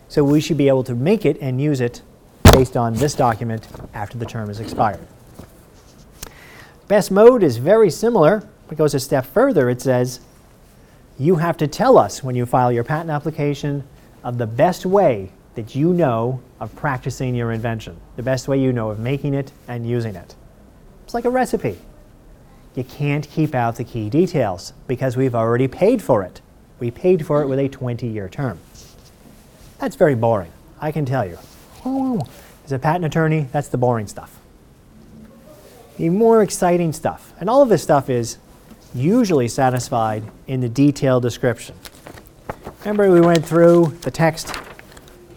so 0.07 0.23
we 0.23 0.41
should 0.41 0.57
be 0.57 0.67
able 0.67 0.83
to 0.85 0.95
make 0.95 1.25
it 1.25 1.37
and 1.41 1.61
use 1.61 1.81
it 1.81 2.01
based 2.51 2.75
on 2.75 2.93
this 2.93 3.13
document 3.13 3.67
after 3.93 4.17
the 4.17 4.25
term 4.25 4.49
is 4.49 4.59
expired. 4.59 5.05
Best 6.87 7.11
mode 7.11 7.43
is 7.43 7.57
very 7.57 7.89
similar. 7.89 8.47
It 8.71 8.77
goes 8.77 8.93
a 8.93 8.99
step 8.99 9.25
further. 9.25 9.69
It 9.69 9.81
says 9.81 10.19
you 11.19 11.35
have 11.35 11.57
to 11.57 11.67
tell 11.67 11.97
us 11.97 12.23
when 12.23 12.35
you 12.35 12.45
file 12.45 12.71
your 12.71 12.83
patent 12.83 13.09
application 13.09 13.83
of 14.23 14.37
the 14.37 14.47
best 14.47 14.85
way 14.85 15.31
that 15.55 15.75
you 15.75 15.93
know 15.93 16.41
of 16.59 16.75
practicing 16.75 17.35
your 17.35 17.51
invention, 17.51 17.99
the 18.15 18.23
best 18.23 18.47
way 18.47 18.59
you 18.59 18.71
know 18.71 18.89
of 18.89 18.99
making 18.99 19.33
it 19.33 19.51
and 19.67 19.87
using 19.87 20.15
it. 20.15 20.35
It's 21.09 21.15
like 21.15 21.25
a 21.25 21.31
recipe. 21.31 21.79
You 22.75 22.83
can't 22.83 23.27
keep 23.27 23.55
out 23.55 23.77
the 23.77 23.83
key 23.83 24.11
details 24.11 24.73
because 24.87 25.17
we've 25.17 25.33
already 25.33 25.67
paid 25.67 26.03
for 26.03 26.21
it. 26.21 26.39
We 26.79 26.91
paid 26.91 27.25
for 27.25 27.41
it 27.41 27.47
with 27.47 27.57
a 27.57 27.67
20 27.67 28.05
year 28.05 28.29
term. 28.29 28.59
That's 29.79 29.95
very 29.95 30.13
boring, 30.13 30.51
I 30.79 30.91
can 30.91 31.05
tell 31.05 31.25
you. 31.25 31.39
Oh, 31.83 32.21
as 32.63 32.71
a 32.71 32.77
patent 32.77 33.05
attorney, 33.05 33.47
that's 33.51 33.69
the 33.69 33.77
boring 33.77 34.05
stuff. 34.05 34.39
The 35.97 36.09
more 36.09 36.43
exciting 36.43 36.93
stuff, 36.93 37.33
and 37.39 37.49
all 37.49 37.63
of 37.63 37.69
this 37.69 37.81
stuff 37.81 38.07
is 38.07 38.37
usually 38.93 39.47
satisfied 39.47 40.21
in 40.45 40.59
the 40.59 40.69
detailed 40.69 41.23
description. 41.23 41.75
Remember, 42.81 43.11
we 43.11 43.19
went 43.19 43.43
through 43.43 43.97
the 44.01 44.11
text. 44.11 44.53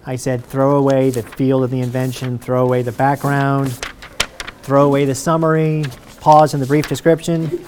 I 0.05 0.17
said 0.17 0.45
throw 0.45 0.77
away 0.77 1.09
the 1.09 1.23
field 1.23 1.65
of 1.65 1.71
the 1.71 1.81
invention, 1.81 2.39
throw 2.39 2.63
away 2.63 2.83
the 2.83 2.93
background, 2.93 3.81
throw 4.63 4.87
away 4.87 5.05
the 5.05 5.15
summary, 5.15 5.85
pause 6.21 6.55
in 6.55 6.61
the 6.61 6.67
brief 6.67 6.89
description. 6.89 7.65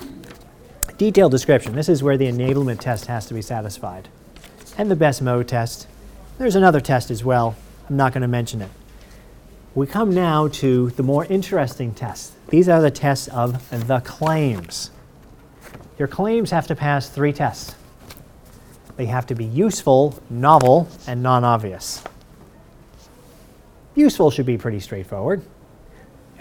Detailed 0.96 1.32
description. 1.32 1.74
This 1.74 1.88
is 1.88 2.02
where 2.02 2.16
the 2.16 2.26
enablement 2.26 2.78
test 2.78 3.06
has 3.06 3.26
to 3.26 3.34
be 3.34 3.42
satisfied. 3.42 4.08
And 4.78 4.90
the 4.90 4.96
best 4.96 5.20
mode 5.20 5.48
test. 5.48 5.88
There's 6.38 6.54
another 6.54 6.80
test 6.80 7.10
as 7.10 7.24
well. 7.24 7.56
I'm 7.88 7.96
not 7.96 8.12
going 8.12 8.22
to 8.22 8.28
mention 8.28 8.62
it. 8.62 8.70
We 9.74 9.88
come 9.88 10.14
now 10.14 10.46
to 10.48 10.90
the 10.90 11.02
more 11.02 11.24
interesting 11.24 11.94
tests. 11.94 12.32
These 12.48 12.68
are 12.68 12.80
the 12.80 12.92
tests 12.92 13.26
of 13.28 13.68
the 13.88 14.00
claims. 14.00 14.92
Your 15.98 16.06
claims 16.06 16.52
have 16.52 16.68
to 16.68 16.76
pass 16.76 17.08
three 17.08 17.32
tests. 17.32 17.74
They 18.96 19.06
have 19.06 19.26
to 19.26 19.34
be 19.34 19.44
useful, 19.44 20.16
novel, 20.30 20.88
and 21.08 21.24
non 21.24 21.42
obvious. 21.42 22.04
Useful 23.96 24.30
should 24.30 24.46
be 24.46 24.58
pretty 24.58 24.78
straightforward. 24.78 25.42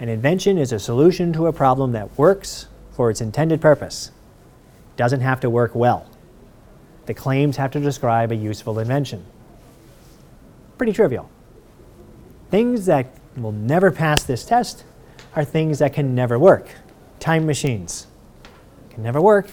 An 0.04 0.10
invention 0.10 0.58
is 0.58 0.70
a 0.70 0.78
solution 0.78 1.32
to 1.32 1.46
a 1.46 1.52
problem 1.54 1.92
that 1.92 2.18
works 2.18 2.66
for 2.92 3.08
its 3.08 3.22
intended 3.22 3.62
purpose. 3.62 4.10
Doesn't 4.98 5.22
have 5.22 5.40
to 5.40 5.48
work 5.48 5.74
well. 5.74 6.06
The 7.06 7.14
claims 7.14 7.56
have 7.56 7.70
to 7.70 7.80
describe 7.80 8.30
a 8.30 8.36
useful 8.36 8.78
invention. 8.78 9.24
Pretty 10.76 10.92
trivial. 10.92 11.30
Things 12.50 12.84
that 12.84 13.06
will 13.34 13.52
never 13.52 13.90
pass 13.90 14.24
this 14.24 14.44
test 14.44 14.84
are 15.34 15.42
things 15.42 15.78
that 15.78 15.94
can 15.94 16.14
never 16.14 16.38
work. 16.38 16.68
Time 17.18 17.46
machines 17.46 18.06
can 18.90 19.02
never 19.02 19.22
work. 19.22 19.48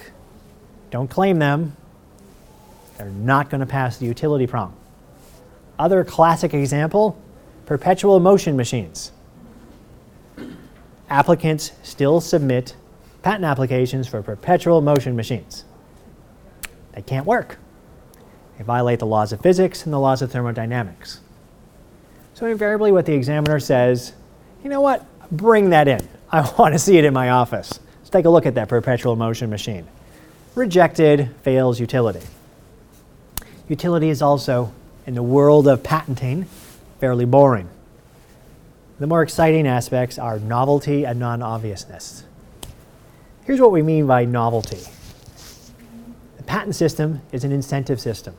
Don't 0.89 1.09
claim 1.09 1.39
them. 1.39 1.77
They're 2.97 3.07
not 3.07 3.49
going 3.49 3.61
to 3.61 3.65
pass 3.65 3.99
the 3.99 4.05
utility 4.05 4.47
prong. 4.47 4.75
Other 5.79 6.03
classic 6.03 6.53
example 6.53 7.17
perpetual 7.65 8.19
motion 8.19 8.57
machines. 8.57 9.13
Applicants 11.11 11.73
still 11.83 12.21
submit 12.21 12.73
patent 13.21 13.43
applications 13.43 14.07
for 14.07 14.23
perpetual 14.23 14.79
motion 14.79 15.13
machines. 15.13 15.65
They 16.93 17.01
can't 17.01 17.25
work. 17.25 17.57
They 18.57 18.63
violate 18.63 18.99
the 18.99 19.05
laws 19.05 19.33
of 19.33 19.41
physics 19.41 19.83
and 19.83 19.91
the 19.91 19.99
laws 19.99 20.21
of 20.21 20.31
thermodynamics. 20.31 21.19
So, 22.33 22.45
invariably, 22.45 22.93
what 22.93 23.05
the 23.05 23.13
examiner 23.13 23.59
says, 23.59 24.13
you 24.63 24.69
know 24.69 24.79
what, 24.79 25.05
bring 25.29 25.71
that 25.71 25.89
in. 25.89 26.07
I 26.31 26.49
want 26.57 26.73
to 26.75 26.79
see 26.79 26.97
it 26.97 27.03
in 27.03 27.13
my 27.13 27.31
office. 27.31 27.81
Let's 27.97 28.09
take 28.09 28.23
a 28.23 28.29
look 28.29 28.45
at 28.45 28.55
that 28.55 28.69
perpetual 28.69 29.17
motion 29.17 29.49
machine. 29.49 29.89
Rejected, 30.55 31.29
fails 31.43 31.77
utility. 31.77 32.25
Utility 33.67 34.07
is 34.07 34.21
also, 34.21 34.71
in 35.05 35.15
the 35.15 35.23
world 35.23 35.67
of 35.67 35.83
patenting, 35.83 36.45
fairly 37.01 37.25
boring. 37.25 37.67
The 39.01 39.07
more 39.07 39.23
exciting 39.23 39.65
aspects 39.65 40.19
are 40.19 40.37
novelty 40.37 41.07
and 41.07 41.19
non 41.19 41.41
obviousness. 41.41 42.23
Here's 43.45 43.59
what 43.59 43.71
we 43.71 43.81
mean 43.81 44.05
by 44.05 44.25
novelty 44.25 44.77
the 46.37 46.43
patent 46.43 46.75
system 46.75 47.23
is 47.31 47.43
an 47.43 47.51
incentive 47.51 47.99
system. 47.99 48.35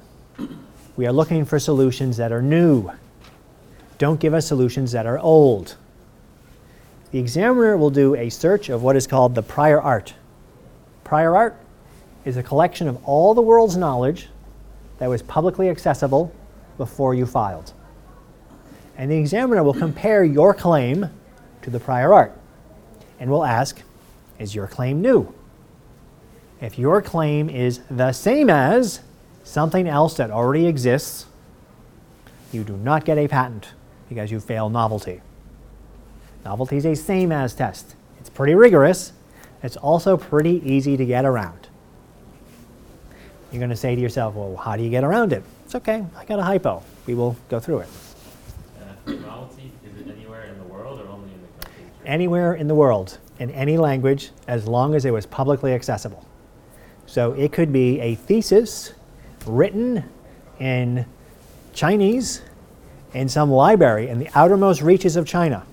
We 0.94 1.04
are 1.08 1.12
looking 1.12 1.44
for 1.44 1.58
solutions 1.58 2.16
that 2.18 2.30
are 2.30 2.40
new. 2.40 2.92
don't 3.98 4.20
give 4.20 4.34
us 4.34 4.46
solutions 4.46 4.92
that 4.92 5.04
are 5.04 5.18
old. 5.18 5.74
The 7.10 7.18
examiner 7.18 7.76
will 7.76 7.90
do 7.90 8.14
a 8.14 8.30
search 8.30 8.68
of 8.68 8.84
what 8.84 8.94
is 8.94 9.08
called 9.08 9.34
the 9.34 9.42
prior 9.42 9.82
art. 9.82 10.14
Prior 11.02 11.34
art 11.34 11.56
is 12.24 12.36
a 12.36 12.42
collection 12.44 12.86
of 12.86 13.02
all 13.04 13.34
the 13.34 13.42
world's 13.42 13.76
knowledge 13.76 14.28
that 14.98 15.08
was 15.08 15.22
publicly 15.22 15.68
accessible 15.68 16.32
before 16.78 17.16
you 17.16 17.26
filed. 17.26 17.72
And 18.96 19.10
the 19.10 19.16
examiner 19.16 19.62
will 19.62 19.74
compare 19.74 20.24
your 20.24 20.54
claim 20.54 21.10
to 21.62 21.70
the 21.70 21.80
prior 21.80 22.12
art 22.12 22.38
and 23.18 23.30
will 23.30 23.44
ask, 23.44 23.82
is 24.38 24.54
your 24.54 24.66
claim 24.66 25.00
new? 25.00 25.32
If 26.60 26.78
your 26.78 27.02
claim 27.02 27.48
is 27.48 27.80
the 27.90 28.12
same 28.12 28.50
as 28.50 29.00
something 29.44 29.88
else 29.88 30.16
that 30.16 30.30
already 30.30 30.66
exists, 30.66 31.26
you 32.52 32.64
do 32.64 32.76
not 32.76 33.04
get 33.04 33.18
a 33.18 33.26
patent 33.28 33.70
because 34.08 34.30
you 34.30 34.40
fail 34.40 34.68
novelty. 34.68 35.20
Novelty 36.44 36.76
is 36.76 36.84
a 36.84 36.94
same 36.94 37.32
as 37.32 37.54
test. 37.54 37.94
It's 38.20 38.28
pretty 38.28 38.54
rigorous. 38.54 39.12
It's 39.62 39.76
also 39.76 40.16
pretty 40.16 40.60
easy 40.64 40.96
to 40.96 41.06
get 41.06 41.24
around. 41.24 41.68
You're 43.50 43.60
going 43.60 43.70
to 43.70 43.76
say 43.76 43.94
to 43.94 44.00
yourself, 44.00 44.34
well, 44.34 44.56
how 44.56 44.76
do 44.76 44.82
you 44.82 44.90
get 44.90 45.04
around 45.04 45.32
it? 45.32 45.42
It's 45.64 45.74
okay, 45.74 46.04
I 46.16 46.24
got 46.24 46.38
a 46.38 46.42
hypo. 46.42 46.82
We 47.06 47.14
will 47.14 47.36
go 47.48 47.60
through 47.60 47.80
it. 47.80 47.88
Is 49.06 50.00
it 50.00 50.08
anywhere 50.08 50.44
in 50.44 50.58
the 50.58 50.64
world 50.64 51.00
or 51.00 51.08
only 51.08 51.32
in 51.32 51.40
the 51.40 51.64
country? 51.66 51.84
Anywhere 52.06 52.54
in 52.54 52.68
the 52.68 52.74
world, 52.74 53.18
in 53.38 53.50
any 53.50 53.76
language, 53.76 54.30
as 54.46 54.66
long 54.66 54.94
as 54.94 55.04
it 55.04 55.10
was 55.10 55.26
publicly 55.26 55.72
accessible. 55.72 56.26
So 57.06 57.32
it 57.32 57.52
could 57.52 57.72
be 57.72 58.00
a 58.00 58.14
thesis 58.14 58.94
written 59.46 60.04
in 60.58 61.06
Chinese 61.74 62.42
in 63.12 63.28
some 63.28 63.50
library 63.50 64.08
in 64.08 64.18
the 64.18 64.28
outermost 64.34 64.82
reaches 64.82 65.16
of 65.16 65.26
China. 65.26 65.66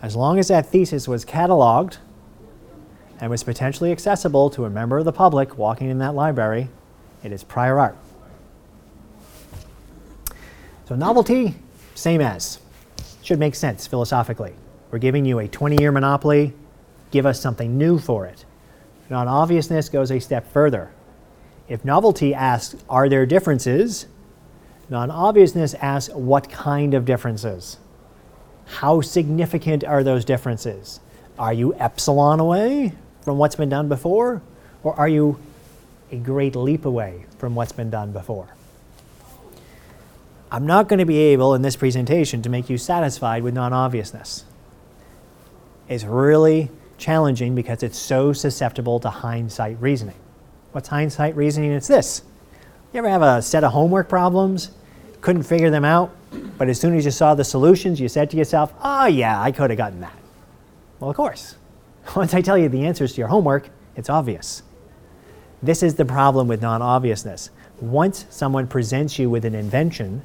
As 0.00 0.14
long 0.14 0.38
as 0.38 0.48
that 0.48 0.66
thesis 0.66 1.08
was 1.08 1.24
cataloged 1.24 1.96
and 3.20 3.30
was 3.30 3.42
potentially 3.44 3.92
accessible 3.92 4.50
to 4.50 4.64
a 4.64 4.70
member 4.70 4.98
of 4.98 5.04
the 5.04 5.12
public 5.12 5.56
walking 5.56 5.88
in 5.88 5.98
that 5.98 6.14
library, 6.14 6.68
it 7.22 7.32
is 7.32 7.44
prior 7.44 7.78
art. 7.78 7.96
So, 10.86 10.96
novelty, 10.96 11.54
same 12.02 12.20
as. 12.20 12.58
Should 13.22 13.38
make 13.38 13.54
sense 13.54 13.86
philosophically. 13.86 14.54
We're 14.90 14.98
giving 14.98 15.24
you 15.24 15.38
a 15.38 15.48
20 15.48 15.80
year 15.80 15.92
monopoly, 15.92 16.52
give 17.12 17.24
us 17.24 17.40
something 17.40 17.78
new 17.78 17.98
for 17.98 18.26
it. 18.26 18.44
Non 19.08 19.28
obviousness 19.28 19.88
goes 19.88 20.10
a 20.10 20.18
step 20.18 20.50
further. 20.52 20.90
If 21.68 21.84
novelty 21.84 22.34
asks, 22.34 22.82
are 22.88 23.08
there 23.08 23.24
differences? 23.24 24.06
Non 24.90 25.10
obviousness 25.10 25.74
asks, 25.74 26.12
what 26.12 26.50
kind 26.50 26.92
of 26.92 27.04
differences? 27.04 27.78
How 28.66 29.00
significant 29.00 29.84
are 29.84 30.02
those 30.02 30.24
differences? 30.24 31.00
Are 31.38 31.52
you 31.52 31.74
epsilon 31.74 32.40
away 32.40 32.92
from 33.22 33.38
what's 33.38 33.54
been 33.54 33.68
done 33.68 33.88
before? 33.88 34.42
Or 34.82 34.98
are 34.98 35.08
you 35.08 35.38
a 36.10 36.16
great 36.16 36.56
leap 36.56 36.84
away 36.84 37.26
from 37.38 37.54
what's 37.54 37.72
been 37.72 37.90
done 37.90 38.12
before? 38.12 38.48
I'm 40.52 40.66
not 40.66 40.86
going 40.86 40.98
to 40.98 41.06
be 41.06 41.16
able 41.16 41.54
in 41.54 41.62
this 41.62 41.76
presentation 41.76 42.42
to 42.42 42.50
make 42.50 42.68
you 42.68 42.76
satisfied 42.76 43.42
with 43.42 43.54
non 43.54 43.72
obviousness. 43.72 44.44
It's 45.88 46.04
really 46.04 46.70
challenging 46.98 47.54
because 47.54 47.82
it's 47.82 47.98
so 47.98 48.34
susceptible 48.34 49.00
to 49.00 49.08
hindsight 49.08 49.80
reasoning. 49.80 50.14
What's 50.72 50.88
hindsight 50.88 51.36
reasoning? 51.36 51.72
It's 51.72 51.88
this. 51.88 52.20
You 52.92 52.98
ever 52.98 53.08
have 53.08 53.22
a 53.22 53.40
set 53.40 53.64
of 53.64 53.72
homework 53.72 54.10
problems, 54.10 54.72
couldn't 55.22 55.44
figure 55.44 55.70
them 55.70 55.86
out, 55.86 56.14
but 56.58 56.68
as 56.68 56.78
soon 56.78 56.94
as 56.98 57.06
you 57.06 57.10
saw 57.12 57.34
the 57.34 57.44
solutions, 57.44 57.98
you 57.98 58.08
said 58.08 58.30
to 58.32 58.36
yourself, 58.36 58.74
oh, 58.82 59.06
yeah, 59.06 59.40
I 59.40 59.52
could 59.52 59.70
have 59.70 59.78
gotten 59.78 60.00
that. 60.00 60.16
Well, 61.00 61.08
of 61.08 61.16
course. 61.16 61.56
Once 62.14 62.34
I 62.34 62.42
tell 62.42 62.58
you 62.58 62.68
the 62.68 62.84
answers 62.84 63.14
to 63.14 63.18
your 63.22 63.28
homework, 63.28 63.70
it's 63.96 64.10
obvious. 64.10 64.62
This 65.62 65.82
is 65.82 65.94
the 65.94 66.04
problem 66.04 66.46
with 66.46 66.60
non 66.60 66.82
obviousness. 66.82 67.48
Once 67.80 68.26
someone 68.28 68.66
presents 68.66 69.18
you 69.18 69.30
with 69.30 69.46
an 69.46 69.54
invention, 69.54 70.22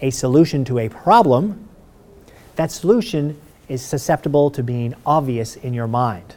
a 0.00 0.10
solution 0.10 0.64
to 0.66 0.78
a 0.78 0.88
problem, 0.88 1.68
that 2.56 2.70
solution 2.70 3.40
is 3.68 3.82
susceptible 3.82 4.50
to 4.50 4.62
being 4.62 4.94
obvious 5.04 5.56
in 5.56 5.74
your 5.74 5.86
mind. 5.86 6.36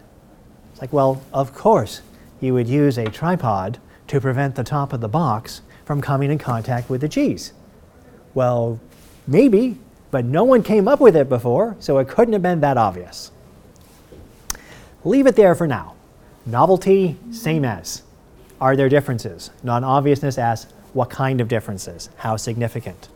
It's 0.71 0.81
like, 0.81 0.93
well, 0.93 1.21
of 1.33 1.53
course, 1.53 2.01
you 2.41 2.53
would 2.53 2.67
use 2.67 2.97
a 2.97 3.05
tripod 3.05 3.79
to 4.07 4.19
prevent 4.19 4.55
the 4.55 4.63
top 4.63 4.93
of 4.93 5.01
the 5.01 5.07
box 5.07 5.61
from 5.85 6.01
coming 6.01 6.31
in 6.31 6.37
contact 6.37 6.89
with 6.89 7.01
the 7.01 7.09
cheese. 7.09 7.53
Well, 8.33 8.79
maybe, 9.27 9.77
but 10.11 10.25
no 10.25 10.43
one 10.43 10.63
came 10.63 10.87
up 10.87 10.99
with 10.99 11.15
it 11.15 11.29
before, 11.29 11.75
so 11.79 11.97
it 11.97 12.07
couldn't 12.07 12.33
have 12.33 12.41
been 12.41 12.61
that 12.61 12.77
obvious. 12.77 13.31
Leave 15.03 15.27
it 15.27 15.35
there 15.35 15.55
for 15.55 15.67
now. 15.67 15.95
Novelty, 16.45 17.17
same 17.31 17.63
as. 17.63 18.03
Are 18.59 18.75
there 18.75 18.89
differences? 18.89 19.51
Non 19.63 19.83
obviousness 19.83 20.37
asks, 20.37 20.71
what 20.93 21.09
kind 21.09 21.39
of 21.39 21.47
differences? 21.47 22.09
How 22.17 22.35
significant? 22.35 23.07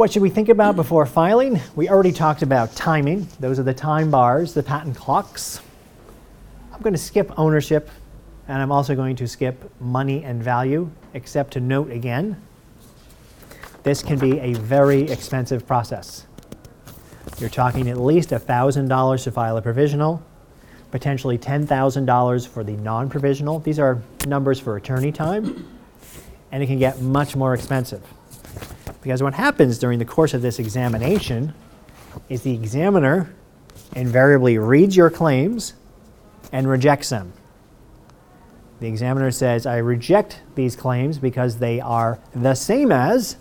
What 0.00 0.10
should 0.10 0.22
we 0.22 0.30
think 0.30 0.48
about 0.48 0.76
before 0.76 1.04
filing? 1.04 1.60
We 1.76 1.90
already 1.90 2.12
talked 2.12 2.40
about 2.40 2.74
timing. 2.74 3.28
Those 3.38 3.58
are 3.58 3.62
the 3.62 3.74
time 3.74 4.10
bars, 4.10 4.54
the 4.54 4.62
patent 4.62 4.96
clocks. 4.96 5.60
I'm 6.72 6.80
going 6.80 6.94
to 6.94 6.98
skip 6.98 7.30
ownership, 7.38 7.90
and 8.48 8.62
I'm 8.62 8.72
also 8.72 8.94
going 8.94 9.14
to 9.16 9.28
skip 9.28 9.70
money 9.78 10.24
and 10.24 10.42
value, 10.42 10.90
except 11.12 11.52
to 11.52 11.60
note 11.60 11.90
again 11.90 12.40
this 13.82 14.02
can 14.02 14.18
be 14.18 14.38
a 14.40 14.54
very 14.54 15.02
expensive 15.02 15.66
process. 15.66 16.26
You're 17.36 17.50
talking 17.50 17.90
at 17.90 18.00
least 18.00 18.30
$1,000 18.30 19.24
to 19.24 19.30
file 19.30 19.58
a 19.58 19.60
provisional, 19.60 20.22
potentially 20.90 21.36
$10,000 21.36 22.48
for 22.48 22.64
the 22.64 22.72
non 22.72 23.10
provisional. 23.10 23.58
These 23.58 23.78
are 23.78 24.00
numbers 24.26 24.58
for 24.58 24.78
attorney 24.78 25.12
time, 25.12 25.68
and 26.52 26.62
it 26.62 26.68
can 26.68 26.78
get 26.78 27.02
much 27.02 27.36
more 27.36 27.52
expensive. 27.52 28.02
Because 29.02 29.22
what 29.22 29.34
happens 29.34 29.78
during 29.78 29.98
the 29.98 30.04
course 30.04 30.34
of 30.34 30.42
this 30.42 30.58
examination 30.58 31.54
is 32.28 32.42
the 32.42 32.54
examiner 32.54 33.32
invariably 33.94 34.58
reads 34.58 34.96
your 34.96 35.10
claims 35.10 35.74
and 36.52 36.68
rejects 36.68 37.08
them. 37.08 37.32
The 38.80 38.88
examiner 38.88 39.30
says, 39.30 39.66
I 39.66 39.78
reject 39.78 40.40
these 40.54 40.74
claims 40.74 41.18
because 41.18 41.58
they 41.58 41.80
are 41.80 42.18
the 42.34 42.54
same 42.54 42.90
as 42.90 43.36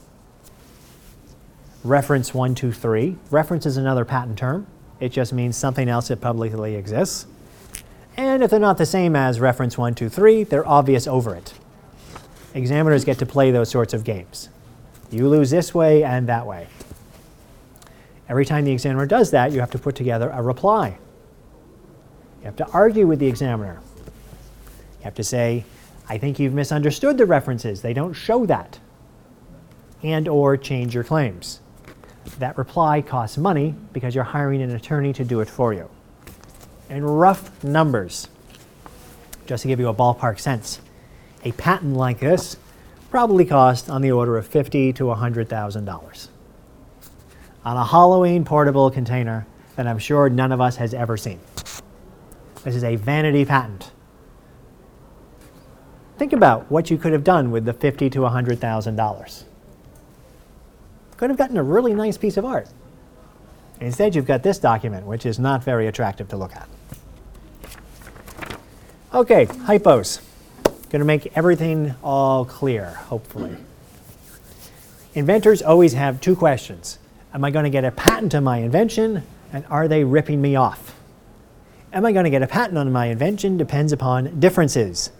reference 1.83 2.33
123. 2.33 3.17
Reference 3.31 3.65
is 3.65 3.77
another 3.77 4.03
patent 4.03 4.37
term, 4.37 4.67
it 4.99 5.09
just 5.09 5.31
means 5.31 5.55
something 5.55 5.87
else 5.87 6.09
that 6.09 6.19
publicly 6.19 6.75
exists. 6.75 7.25
And 8.17 8.43
if 8.43 8.51
they're 8.51 8.59
not 8.59 8.77
the 8.77 8.85
same 8.85 9.15
as 9.15 9.39
reference 9.39 9.77
123, 9.77 10.43
they're 10.43 10.67
obvious 10.67 11.07
over 11.07 11.35
it. 11.35 11.53
Examiners 12.53 13.05
get 13.05 13.17
to 13.19 13.25
play 13.25 13.51
those 13.51 13.69
sorts 13.69 13.93
of 13.93 14.03
games. 14.03 14.49
You 15.11 15.27
lose 15.27 15.49
this 15.49 15.73
way 15.73 16.03
and 16.03 16.27
that 16.27 16.45
way. 16.45 16.67
Every 18.27 18.45
time 18.45 18.65
the 18.65 18.71
examiner 18.71 19.07
does 19.07 19.31
that, 19.31 19.51
you 19.51 19.59
have 19.59 19.71
to 19.71 19.79
put 19.79 19.95
together 19.95 20.29
a 20.29 20.41
reply. 20.41 20.99
You 22.39 22.45
have 22.45 22.55
to 22.57 22.67
argue 22.67 23.07
with 23.07 23.19
the 23.19 23.27
examiner. 23.27 23.81
You 24.99 25.03
have 25.03 25.15
to 25.15 25.23
say, 25.23 25.65
I 26.07 26.17
think 26.17 26.39
you've 26.39 26.53
misunderstood 26.53 27.17
the 27.17 27.25
references. 27.25 27.81
They 27.81 27.93
don't 27.93 28.13
show 28.13 28.45
that. 28.45 28.79
And 30.03 30.27
or 30.27 30.57
change 30.57 30.93
your 30.93 31.03
claims. 31.03 31.59
That 32.37 32.57
reply 32.57 33.01
costs 33.01 33.37
money 33.37 33.75
because 33.93 34.13
you're 34.13 34.23
hiring 34.23 34.61
an 34.61 34.71
attorney 34.71 35.11
to 35.13 35.25
do 35.25 35.39
it 35.39 35.49
for 35.49 35.73
you. 35.73 35.89
In 36.89 37.03
rough 37.03 37.63
numbers, 37.63 38.27
just 39.47 39.63
to 39.63 39.67
give 39.67 39.79
you 39.79 39.87
a 39.89 39.93
ballpark 39.93 40.39
sense, 40.39 40.79
a 41.43 41.51
patent 41.53 41.95
like 41.95 42.19
this 42.19 42.57
probably 43.09 43.45
cost 43.45 43.89
on 43.89 44.01
the 44.01 44.11
order 44.11 44.37
of 44.37 44.47
fifty 44.47 44.93
to 44.93 45.03
$100,000 45.05 46.27
on 47.65 47.77
a 47.77 47.85
Halloween 47.85 48.45
portable 48.45 48.89
container 48.89 49.45
that 49.75 49.87
I'm 49.87 49.99
sure 49.99 50.29
none 50.29 50.51
of 50.51 50.61
us 50.61 50.77
has 50.77 50.93
ever 50.93 51.17
seen. 51.17 51.39
This 52.63 52.75
is 52.75 52.83
a 52.83 52.95
vanity 52.95 53.45
patent. 53.45 53.91
Think 56.17 56.33
about 56.33 56.69
what 56.69 56.89
you 56.89 56.97
could 56.97 57.13
have 57.13 57.23
done 57.23 57.51
with 57.51 57.65
the 57.65 57.73
fifty 57.73 58.09
to 58.09 58.19
$100,000. 58.19 59.43
Could 61.17 61.29
have 61.29 61.37
gotten 61.37 61.57
a 61.57 61.63
really 61.63 61.93
nice 61.93 62.17
piece 62.17 62.37
of 62.37 62.45
art. 62.45 62.67
Instead, 63.79 64.15
you've 64.15 64.25
got 64.25 64.43
this 64.43 64.59
document, 64.59 65.05
which 65.05 65.25
is 65.25 65.39
not 65.39 65.63
very 65.63 65.87
attractive 65.87 66.27
to 66.29 66.37
look 66.37 66.53
at. 66.55 66.67
Okay, 69.13 69.45
hypos. 69.45 70.21
Going 70.89 71.01
to 71.01 71.05
make 71.05 71.31
everything 71.37 71.93
all 72.03 72.45
clear, 72.45 72.85
hopefully. 72.85 73.55
Inventors 75.13 75.61
always 75.61 75.93
have 75.93 76.19
two 76.19 76.35
questions 76.35 76.97
Am 77.31 77.43
I 77.43 77.51
going 77.51 77.63
to 77.63 77.69
get 77.69 77.85
a 77.85 77.91
patent 77.91 78.33
on 78.33 78.43
my 78.43 78.57
invention, 78.57 79.21
and 79.53 79.65
are 79.69 79.87
they 79.87 80.03
ripping 80.03 80.41
me 80.41 80.55
off? 80.55 80.95
Am 81.93 82.05
I 82.05 82.11
going 82.11 82.23
to 82.23 82.31
get 82.31 82.41
a 82.41 82.47
patent 82.47 82.77
on 82.77 82.91
my 82.91 83.05
invention 83.05 83.55
depends 83.55 83.91
upon 83.91 84.39
differences. 84.39 85.11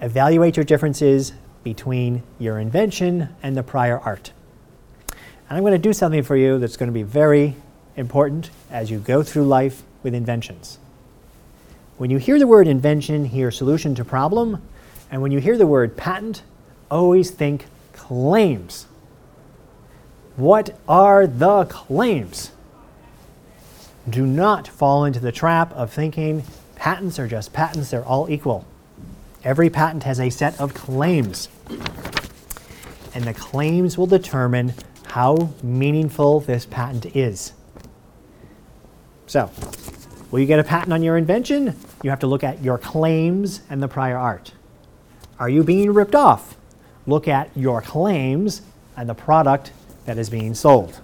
Evaluate 0.00 0.56
your 0.56 0.64
differences 0.64 1.32
between 1.62 2.24
your 2.40 2.58
invention 2.58 3.28
and 3.40 3.56
the 3.56 3.62
prior 3.62 4.00
art. 4.00 4.32
And 5.48 5.58
I'm 5.58 5.60
going 5.60 5.72
to 5.72 5.78
do 5.78 5.92
something 5.92 6.24
for 6.24 6.36
you 6.36 6.58
that's 6.58 6.76
going 6.76 6.88
to 6.88 6.92
be 6.92 7.04
very 7.04 7.54
important 7.96 8.50
as 8.68 8.90
you 8.90 8.98
go 8.98 9.22
through 9.22 9.44
life 9.44 9.84
with 10.02 10.14
inventions. 10.14 10.78
When 11.98 12.10
you 12.10 12.18
hear 12.18 12.38
the 12.38 12.48
word 12.48 12.66
invention, 12.66 13.26
hear 13.26 13.52
solution 13.52 13.94
to 13.94 14.04
problem. 14.04 14.60
And 15.12 15.20
when 15.20 15.30
you 15.30 15.40
hear 15.40 15.58
the 15.58 15.66
word 15.66 15.94
patent, 15.94 16.42
always 16.90 17.30
think 17.30 17.66
claims. 17.92 18.86
What 20.36 20.76
are 20.88 21.26
the 21.26 21.66
claims? 21.66 22.52
Do 24.08 24.26
not 24.26 24.66
fall 24.66 25.04
into 25.04 25.20
the 25.20 25.30
trap 25.30 25.70
of 25.74 25.92
thinking 25.92 26.44
patents 26.76 27.18
are 27.18 27.28
just 27.28 27.52
patents, 27.52 27.90
they're 27.90 28.04
all 28.04 28.28
equal. 28.30 28.66
Every 29.44 29.68
patent 29.68 30.04
has 30.04 30.18
a 30.18 30.30
set 30.30 30.58
of 30.58 30.72
claims. 30.72 31.50
And 33.14 33.24
the 33.24 33.34
claims 33.34 33.98
will 33.98 34.06
determine 34.06 34.72
how 35.08 35.50
meaningful 35.62 36.40
this 36.40 36.64
patent 36.64 37.14
is. 37.14 37.52
So, 39.26 39.50
will 40.30 40.40
you 40.40 40.46
get 40.46 40.58
a 40.58 40.64
patent 40.64 40.92
on 40.94 41.02
your 41.02 41.18
invention? 41.18 41.76
You 42.02 42.08
have 42.08 42.20
to 42.20 42.26
look 42.26 42.42
at 42.42 42.62
your 42.62 42.78
claims 42.78 43.60
and 43.68 43.82
the 43.82 43.88
prior 43.88 44.16
art. 44.16 44.52
Are 45.42 45.48
you 45.48 45.64
being 45.64 45.92
ripped 45.92 46.14
off? 46.14 46.56
Look 47.04 47.26
at 47.26 47.50
your 47.56 47.82
claims 47.82 48.62
and 48.96 49.08
the 49.08 49.14
product 49.14 49.72
that 50.04 50.16
is 50.16 50.30
being 50.30 50.54
sold. 50.54 51.00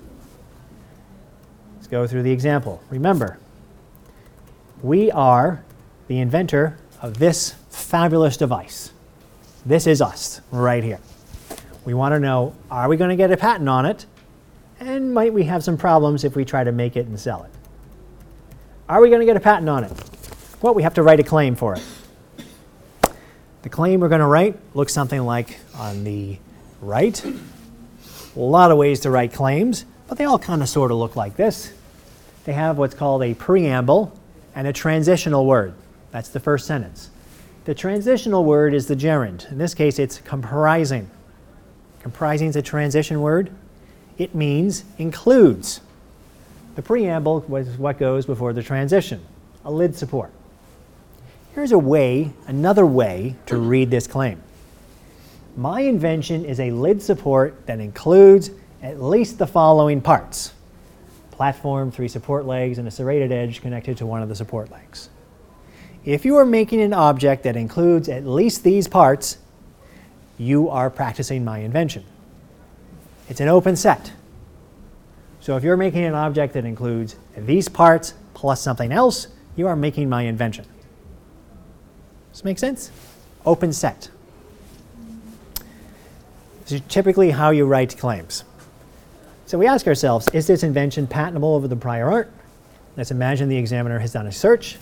Let's 1.74 1.88
go 1.88 2.06
through 2.06 2.22
the 2.22 2.30
example. 2.30 2.80
Remember, 2.88 3.36
we 4.80 5.10
are 5.10 5.64
the 6.06 6.20
inventor 6.20 6.78
of 7.02 7.18
this 7.18 7.56
fabulous 7.70 8.36
device. 8.36 8.92
This 9.66 9.88
is 9.88 10.00
us 10.00 10.40
right 10.52 10.84
here. 10.84 11.00
We 11.84 11.92
want 11.92 12.12
to 12.12 12.20
know 12.20 12.54
are 12.70 12.88
we 12.88 12.96
going 12.96 13.10
to 13.10 13.16
get 13.16 13.32
a 13.32 13.36
patent 13.36 13.68
on 13.68 13.86
it? 13.86 14.06
And 14.78 15.12
might 15.12 15.32
we 15.32 15.42
have 15.46 15.64
some 15.64 15.76
problems 15.76 16.22
if 16.22 16.36
we 16.36 16.44
try 16.44 16.62
to 16.62 16.70
make 16.70 16.96
it 16.96 17.08
and 17.08 17.18
sell 17.18 17.42
it? 17.42 17.50
Are 18.88 19.00
we 19.00 19.08
going 19.08 19.18
to 19.18 19.26
get 19.26 19.36
a 19.36 19.40
patent 19.40 19.68
on 19.68 19.82
it? 19.82 19.92
Well, 20.62 20.74
we 20.74 20.84
have 20.84 20.94
to 20.94 21.02
write 21.02 21.18
a 21.18 21.24
claim 21.24 21.56
for 21.56 21.74
it. 21.74 21.82
The 23.62 23.68
claim 23.68 24.00
we're 24.00 24.08
going 24.08 24.20
to 24.20 24.26
write 24.26 24.56
looks 24.74 24.92
something 24.92 25.22
like 25.22 25.58
on 25.74 26.04
the 26.04 26.38
right. 26.80 27.24
A 27.24 28.38
lot 28.38 28.70
of 28.70 28.78
ways 28.78 29.00
to 29.00 29.10
write 29.10 29.32
claims, 29.32 29.84
but 30.06 30.16
they 30.16 30.24
all 30.24 30.38
kind 30.38 30.62
of 30.62 30.68
sort 30.68 30.92
of 30.92 30.98
look 30.98 31.16
like 31.16 31.36
this. 31.36 31.72
They 32.44 32.52
have 32.52 32.78
what's 32.78 32.94
called 32.94 33.22
a 33.24 33.34
preamble 33.34 34.16
and 34.54 34.66
a 34.68 34.72
transitional 34.72 35.44
word. 35.44 35.74
That's 36.12 36.28
the 36.28 36.40
first 36.40 36.66
sentence. 36.66 37.10
The 37.64 37.74
transitional 37.74 38.44
word 38.44 38.74
is 38.74 38.86
the 38.86 38.96
gerund. 38.96 39.50
In 39.50 39.58
this 39.58 39.74
case, 39.74 39.98
it's 39.98 40.18
comprising. 40.20 41.10
Comprising 42.00 42.48
is 42.48 42.56
a 42.56 42.62
transition 42.62 43.20
word. 43.20 43.50
It 44.18 44.34
means 44.34 44.84
includes. 44.98 45.80
The 46.76 46.82
preamble 46.82 47.40
was 47.48 47.68
what 47.76 47.98
goes 47.98 48.24
before 48.24 48.52
the 48.52 48.62
transition, 48.62 49.20
a 49.64 49.70
lid 49.70 49.96
support. 49.96 50.30
Here's 51.54 51.72
a 51.72 51.78
way, 51.78 52.32
another 52.46 52.86
way 52.86 53.36
to 53.46 53.56
read 53.56 53.90
this 53.90 54.06
claim. 54.06 54.42
My 55.56 55.80
invention 55.80 56.44
is 56.44 56.60
a 56.60 56.70
lid 56.70 57.02
support 57.02 57.66
that 57.66 57.80
includes 57.80 58.50
at 58.82 59.02
least 59.02 59.38
the 59.38 59.46
following 59.46 60.00
parts 60.00 60.52
platform, 61.32 61.92
three 61.92 62.08
support 62.08 62.46
legs, 62.46 62.78
and 62.78 62.88
a 62.88 62.90
serrated 62.90 63.30
edge 63.30 63.60
connected 63.60 63.96
to 63.96 64.04
one 64.04 64.22
of 64.22 64.28
the 64.28 64.34
support 64.34 64.72
legs. 64.72 65.08
If 66.04 66.24
you 66.24 66.36
are 66.36 66.44
making 66.44 66.80
an 66.80 66.92
object 66.92 67.44
that 67.44 67.56
includes 67.56 68.08
at 68.08 68.26
least 68.26 68.64
these 68.64 68.88
parts, 68.88 69.38
you 70.36 70.68
are 70.68 70.90
practicing 70.90 71.44
my 71.44 71.58
invention. 71.58 72.04
It's 73.28 73.40
an 73.40 73.48
open 73.48 73.76
set. 73.76 74.12
So 75.40 75.56
if 75.56 75.62
you're 75.62 75.76
making 75.76 76.04
an 76.04 76.14
object 76.14 76.54
that 76.54 76.64
includes 76.64 77.14
these 77.36 77.68
parts 77.68 78.14
plus 78.34 78.60
something 78.60 78.90
else, 78.90 79.28
you 79.54 79.68
are 79.68 79.76
making 79.76 80.08
my 80.08 80.22
invention. 80.22 80.64
This 82.38 82.44
make 82.44 82.60
sense? 82.60 82.92
Open 83.44 83.72
set. 83.72 84.10
This 86.62 86.74
is 86.74 86.80
typically 86.82 87.32
how 87.32 87.50
you 87.50 87.66
write 87.66 87.98
claims. 87.98 88.44
So 89.46 89.58
we 89.58 89.66
ask 89.66 89.88
ourselves, 89.88 90.28
is 90.32 90.46
this 90.46 90.62
invention 90.62 91.08
patentable 91.08 91.56
over 91.56 91.66
the 91.66 91.74
prior 91.74 92.08
art? 92.08 92.30
Let's 92.96 93.10
imagine 93.10 93.48
the 93.48 93.56
examiner 93.56 93.98
has 93.98 94.12
done 94.12 94.28
a 94.28 94.30
search, 94.30 94.76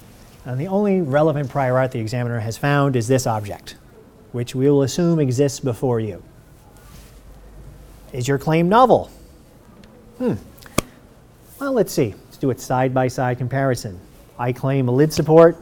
and 0.44 0.60
the 0.60 0.66
only 0.66 1.00
relevant 1.00 1.48
prior 1.48 1.78
art 1.78 1.92
the 1.92 1.98
examiner 1.98 2.40
has 2.40 2.58
found 2.58 2.94
is 2.94 3.08
this 3.08 3.26
object, 3.26 3.76
which 4.32 4.54
we 4.54 4.68
will 4.68 4.82
assume 4.82 5.18
exists 5.18 5.58
before 5.58 5.98
you. 5.98 6.22
Is 8.12 8.28
your 8.28 8.38
claim 8.38 8.68
novel? 8.68 9.10
Hmm. 10.18 10.34
Well, 11.58 11.72
let's 11.72 11.94
see. 11.94 12.14
Let's 12.26 12.36
do 12.36 12.50
a 12.50 12.58
side 12.58 12.92
by 12.92 13.08
side 13.08 13.38
comparison. 13.38 13.98
I 14.38 14.52
claim 14.52 14.88
a 14.88 14.92
lid 14.92 15.10
support. 15.10 15.56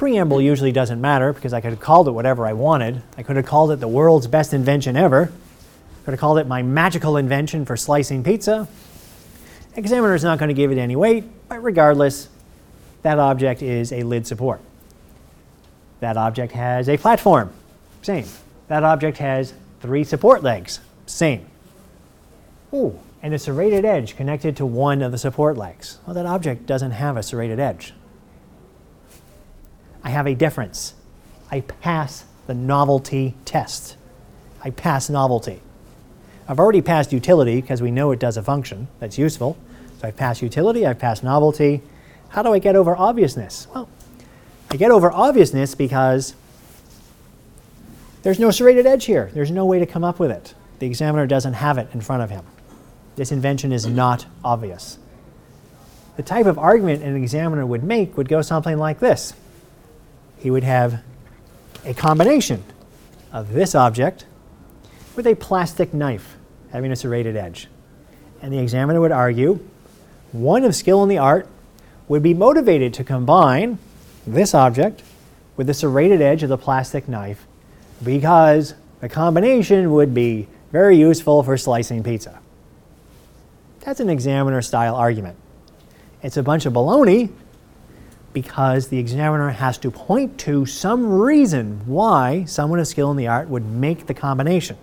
Preamble 0.00 0.40
usually 0.40 0.72
doesn't 0.72 0.98
matter 0.98 1.30
because 1.30 1.52
I 1.52 1.60
could 1.60 1.72
have 1.72 1.80
called 1.80 2.08
it 2.08 2.12
whatever 2.12 2.46
I 2.46 2.54
wanted. 2.54 3.02
I 3.18 3.22
could 3.22 3.36
have 3.36 3.44
called 3.44 3.70
it 3.70 3.80
the 3.80 3.86
world's 3.86 4.26
best 4.26 4.54
invention 4.54 4.96
ever. 4.96 5.30
Could 6.06 6.12
have 6.12 6.18
called 6.18 6.38
it 6.38 6.46
my 6.46 6.62
magical 6.62 7.18
invention 7.18 7.66
for 7.66 7.76
slicing 7.76 8.24
pizza. 8.24 8.66
Examiner 9.76 10.14
is 10.14 10.24
not 10.24 10.38
going 10.38 10.48
to 10.48 10.54
give 10.54 10.72
it 10.72 10.78
any 10.78 10.96
weight, 10.96 11.24
but 11.50 11.62
regardless, 11.62 12.30
that 13.02 13.18
object 13.18 13.60
is 13.60 13.92
a 13.92 14.02
lid 14.02 14.26
support. 14.26 14.62
That 16.00 16.16
object 16.16 16.54
has 16.54 16.88
a 16.88 16.96
platform, 16.96 17.52
same. 18.00 18.24
That 18.68 18.82
object 18.82 19.18
has 19.18 19.52
three 19.82 20.04
support 20.04 20.42
legs, 20.42 20.80
same. 21.04 21.44
Ooh, 22.72 22.98
and 23.22 23.34
a 23.34 23.38
serrated 23.38 23.84
edge 23.84 24.16
connected 24.16 24.56
to 24.56 24.64
one 24.64 25.02
of 25.02 25.12
the 25.12 25.18
support 25.18 25.58
legs. 25.58 25.98
Well, 26.06 26.14
that 26.14 26.24
object 26.24 26.64
doesn't 26.64 26.92
have 26.92 27.18
a 27.18 27.22
serrated 27.22 27.60
edge. 27.60 27.92
I 30.02 30.10
have 30.10 30.26
a 30.26 30.34
difference. 30.34 30.94
I 31.50 31.60
pass 31.60 32.24
the 32.46 32.54
novelty 32.54 33.34
test. 33.44 33.96
I 34.62 34.70
pass 34.70 35.10
novelty. 35.10 35.60
I've 36.48 36.58
already 36.58 36.82
passed 36.82 37.12
utility 37.12 37.60
because 37.60 37.80
we 37.80 37.90
know 37.90 38.10
it 38.10 38.18
does 38.18 38.36
a 38.36 38.42
function 38.42 38.88
that's 38.98 39.18
useful. 39.18 39.56
So 40.00 40.08
I've 40.08 40.16
passed 40.16 40.42
utility, 40.42 40.86
I've 40.86 40.98
passed 40.98 41.22
novelty. 41.22 41.82
How 42.30 42.42
do 42.42 42.52
I 42.52 42.58
get 42.58 42.76
over 42.76 42.96
obviousness? 42.96 43.66
Well, 43.74 43.88
I 44.70 44.76
get 44.76 44.90
over 44.90 45.12
obviousness 45.12 45.74
because 45.74 46.34
there's 48.22 48.38
no 48.38 48.50
serrated 48.50 48.86
edge 48.86 49.04
here. 49.04 49.30
There's 49.34 49.50
no 49.50 49.64
way 49.64 49.78
to 49.78 49.86
come 49.86 50.04
up 50.04 50.18
with 50.18 50.30
it. 50.30 50.54
The 50.78 50.86
examiner 50.86 51.26
doesn't 51.26 51.54
have 51.54 51.78
it 51.78 51.88
in 51.92 52.00
front 52.00 52.22
of 52.22 52.30
him. 52.30 52.44
This 53.16 53.32
invention 53.32 53.72
is 53.72 53.86
not 53.86 54.26
obvious. 54.44 54.98
The 56.16 56.22
type 56.22 56.46
of 56.46 56.58
argument 56.58 57.02
an 57.02 57.16
examiner 57.16 57.66
would 57.66 57.82
make 57.82 58.16
would 58.16 58.28
go 58.28 58.42
something 58.42 58.78
like 58.78 59.00
this. 59.00 59.34
He 60.40 60.50
would 60.50 60.64
have 60.64 61.02
a 61.84 61.94
combination 61.94 62.64
of 63.32 63.52
this 63.52 63.74
object 63.74 64.24
with 65.14 65.26
a 65.26 65.34
plastic 65.34 65.94
knife 65.94 66.36
having 66.72 66.90
a 66.90 66.96
serrated 66.96 67.36
edge. 67.36 67.68
And 68.42 68.52
the 68.52 68.58
examiner 68.58 69.00
would 69.00 69.12
argue 69.12 69.60
one 70.32 70.64
of 70.64 70.74
skill 70.74 71.02
in 71.02 71.08
the 71.08 71.18
art 71.18 71.46
would 72.08 72.22
be 72.22 72.34
motivated 72.34 72.94
to 72.94 73.04
combine 73.04 73.78
this 74.26 74.54
object 74.54 75.02
with 75.56 75.66
the 75.66 75.74
serrated 75.74 76.22
edge 76.22 76.42
of 76.42 76.48
the 76.48 76.58
plastic 76.58 77.08
knife 77.08 77.46
because 78.02 78.74
the 79.00 79.08
combination 79.08 79.92
would 79.92 80.14
be 80.14 80.48
very 80.72 80.96
useful 80.96 81.42
for 81.42 81.56
slicing 81.56 82.02
pizza. 82.02 82.40
That's 83.80 84.00
an 84.00 84.08
examiner 84.08 84.62
style 84.62 84.94
argument. 84.94 85.36
It's 86.22 86.36
a 86.36 86.42
bunch 86.42 86.66
of 86.66 86.72
baloney 86.72 87.30
because 88.32 88.88
the 88.88 88.98
examiner 88.98 89.50
has 89.50 89.78
to 89.78 89.90
point 89.90 90.38
to 90.38 90.66
some 90.66 91.20
reason 91.20 91.80
why 91.86 92.44
someone 92.44 92.78
of 92.78 92.86
skill 92.86 93.10
in 93.10 93.16
the 93.16 93.26
art 93.26 93.48
would 93.48 93.64
make 93.64 94.06
the 94.06 94.14
combination. 94.14 94.76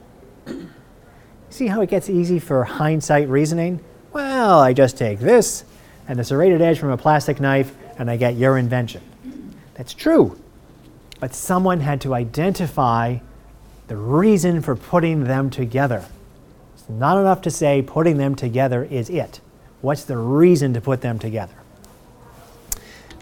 See 1.50 1.68
how 1.68 1.82
it 1.82 1.90
gets 1.90 2.10
easy 2.10 2.40
for 2.40 2.64
hindsight 2.64 3.30
reasoning? 3.30 3.80
Well, 4.12 4.60
I 4.60 4.74
just 4.74 4.98
take 4.98 5.20
this 5.20 5.64
and 6.08 6.20
the 6.20 6.24
serrated 6.24 6.62
edge 6.62 6.80
from 6.80 6.90
a 6.90 6.98
plastic 6.98 7.40
knife 7.40 7.74
and 7.98 8.12
I 8.12 8.18
get 8.18 8.36
your 8.36 8.58
invention. 8.58 9.02
That's 9.76 9.94
true. 9.94 10.40
But 11.20 11.34
someone 11.34 11.80
had 11.80 12.02
to 12.02 12.14
identify 12.14 13.20
the 13.88 13.96
reason 13.96 14.62
for 14.62 14.76
putting 14.76 15.24
them 15.24 15.50
together. 15.50 16.06
It's 16.74 16.90
not 16.90 17.20
enough 17.20 17.42
to 17.44 17.52
say 17.52 17.82
putting 17.82 18.18
them 18.18 18.36
together 18.36 18.84
is 18.84 19.10
it. 19.10 19.40
What's 19.82 20.04
the 20.04 20.18
reason 20.18 20.74
to 20.74 20.82
put 20.82 21.02
them 21.02 21.18
together? 21.18 21.54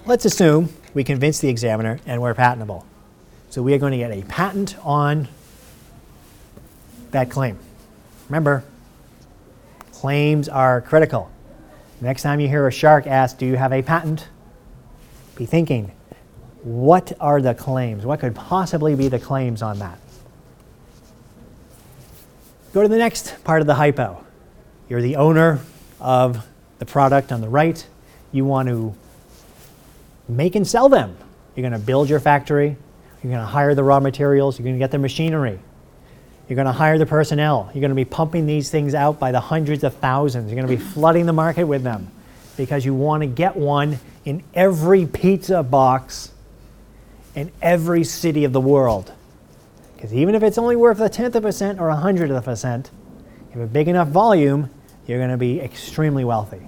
Let's 0.08 0.24
assume 0.24 0.70
we 0.94 1.04
convince 1.04 1.40
the 1.40 1.50
examiner 1.50 2.00
and 2.06 2.22
we're 2.22 2.36
patentable. 2.36 2.86
So 3.50 3.64
we 3.64 3.74
are 3.74 3.80
going 3.80 3.92
to 3.92 3.98
get 3.98 4.12
a 4.12 4.22
patent 4.22 4.76
on 4.86 5.28
that 7.10 7.32
claim. 7.32 7.58
Remember, 8.30 8.64
claims 9.94 10.48
are 10.48 10.82
critical. 10.82 11.32
Next 12.02 12.22
time 12.22 12.40
you 12.40 12.48
hear 12.48 12.68
a 12.68 12.72
shark 12.72 13.08
ask, 13.08 13.40
Do 13.40 13.48
you 13.48 13.56
have 13.56 13.74
a 13.74 13.82
patent? 13.82 14.28
Be 15.36 15.48
thinking, 15.48 15.92
what 16.62 17.12
are 17.20 17.42
the 17.42 17.56
claims? 17.56 18.06
What 18.06 18.20
could 18.20 18.36
possibly 18.36 18.94
be 18.94 19.08
the 19.08 19.20
claims 19.20 19.64
on 19.64 19.80
that? 19.80 19.98
Go 22.74 22.84
to 22.84 22.88
the 22.88 22.98
next 22.98 23.44
part 23.44 23.62
of 23.62 23.68
the 23.68 23.76
hypo. 23.76 24.24
You're 24.88 25.02
the 25.02 25.16
owner 25.16 25.62
of 26.00 26.46
the 26.78 26.86
product 26.86 27.32
on 27.32 27.42
the 27.42 27.50
right. 27.50 27.84
You 28.32 28.46
want 28.46 28.70
to 28.70 28.96
make 30.28 30.56
and 30.56 30.68
sell 30.68 30.90
them. 30.90 31.18
You're 31.56 31.70
going 31.70 31.80
to 31.80 31.86
build 31.86 32.10
your 32.10 32.20
factory. 32.20 32.78
You're 33.24 33.32
going 33.32 33.42
to 33.42 33.46
hire 33.46 33.76
the 33.76 33.84
raw 33.84 34.00
materials. 34.00 34.60
You're 34.60 34.66
going 34.66 34.76
to 34.76 34.80
get 34.80 34.92
the 34.92 35.00
machinery. 35.00 35.60
You're 36.48 36.56
going 36.56 36.68
to 36.68 36.72
hire 36.72 36.98
the 36.98 37.06
personnel. 37.06 37.72
You're 37.74 37.82
going 37.82 37.90
to 37.90 37.96
be 37.96 38.06
pumping 38.06 38.46
these 38.46 38.70
things 38.70 38.94
out 38.94 39.20
by 39.20 39.32
the 39.32 39.40
hundreds 39.40 39.84
of 39.84 39.96
thousands. 39.96 40.52
You're 40.52 40.62
going 40.62 40.78
to 40.78 40.84
be 40.84 40.92
flooding 40.92 41.26
the 41.26 41.34
market 41.34 41.66
with 41.66 41.84
them 41.84 42.12
because 42.56 42.86
you 42.86 42.94
want 42.94 43.22
to 43.22 43.28
get 43.28 43.56
one 43.56 44.00
in 44.26 44.44
every 44.54 45.06
pizza 45.06 45.64
box 45.64 46.32
in 47.36 47.52
every 47.62 48.04
city 48.04 48.46
of 48.46 48.54
the 48.54 48.62
world. 48.62 49.12
Because 49.96 50.14
even 50.14 50.36
if 50.36 50.44
it's 50.44 50.58
only 50.58 50.76
worth 50.76 51.00
a 51.00 51.10
tenth 51.10 51.36
of 51.36 51.46
a 51.46 51.52
cent 51.52 51.80
or 51.80 51.90
a 51.90 51.96
hundredth 51.96 52.32
of 52.32 52.48
a 52.48 52.56
cent, 52.56 52.92
if 53.52 53.58
a 53.58 53.66
big 53.66 53.88
enough 53.88 54.08
volume, 54.08 54.70
you're 55.08 55.20
going 55.20 55.32
to 55.32 55.38
be 55.38 55.60
extremely 55.60 56.24
wealthy. 56.24 56.62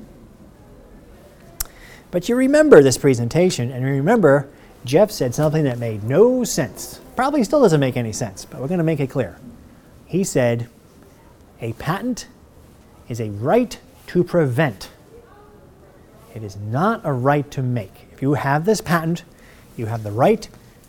But 2.12 2.30
you 2.30 2.36
remember 2.36 2.82
this 2.82 2.98
presentation, 2.98 3.72
and 3.72 3.84
you 3.84 3.92
remember 3.92 4.48
Jeff 4.86 5.12
said 5.12 5.36
something 5.36 5.64
that 5.66 5.78
made 5.78 6.04
no 6.04 6.44
sense. 6.44 7.02
Probably 7.16 7.44
still 7.44 7.62
doesn't 7.62 7.80
make 7.80 7.98
any 7.98 8.14
sense, 8.14 8.46
but 8.46 8.62
we're 8.62 8.68
going 8.68 8.78
to 8.78 8.84
make 8.84 9.00
it 9.00 9.08
clear. 9.08 9.38
He 10.06 10.24
said, 10.24 10.70
a 11.60 11.74
patent 11.74 12.28
is 13.10 13.20
a 13.20 13.30
right 13.32 13.78
to 14.08 14.24
prevent. 14.24 14.90
It 16.34 16.44
is 16.44 16.56
not 16.56 17.02
a 17.04 17.12
right 17.12 17.50
to 17.52 17.62
make. 17.62 18.08
If 18.14 18.22
you 18.22 18.36
have 18.36 18.66
this 18.66 18.80
patent, 18.80 19.24
you 19.76 19.88
have 19.88 20.04
the 20.04 20.12
right 20.12 20.48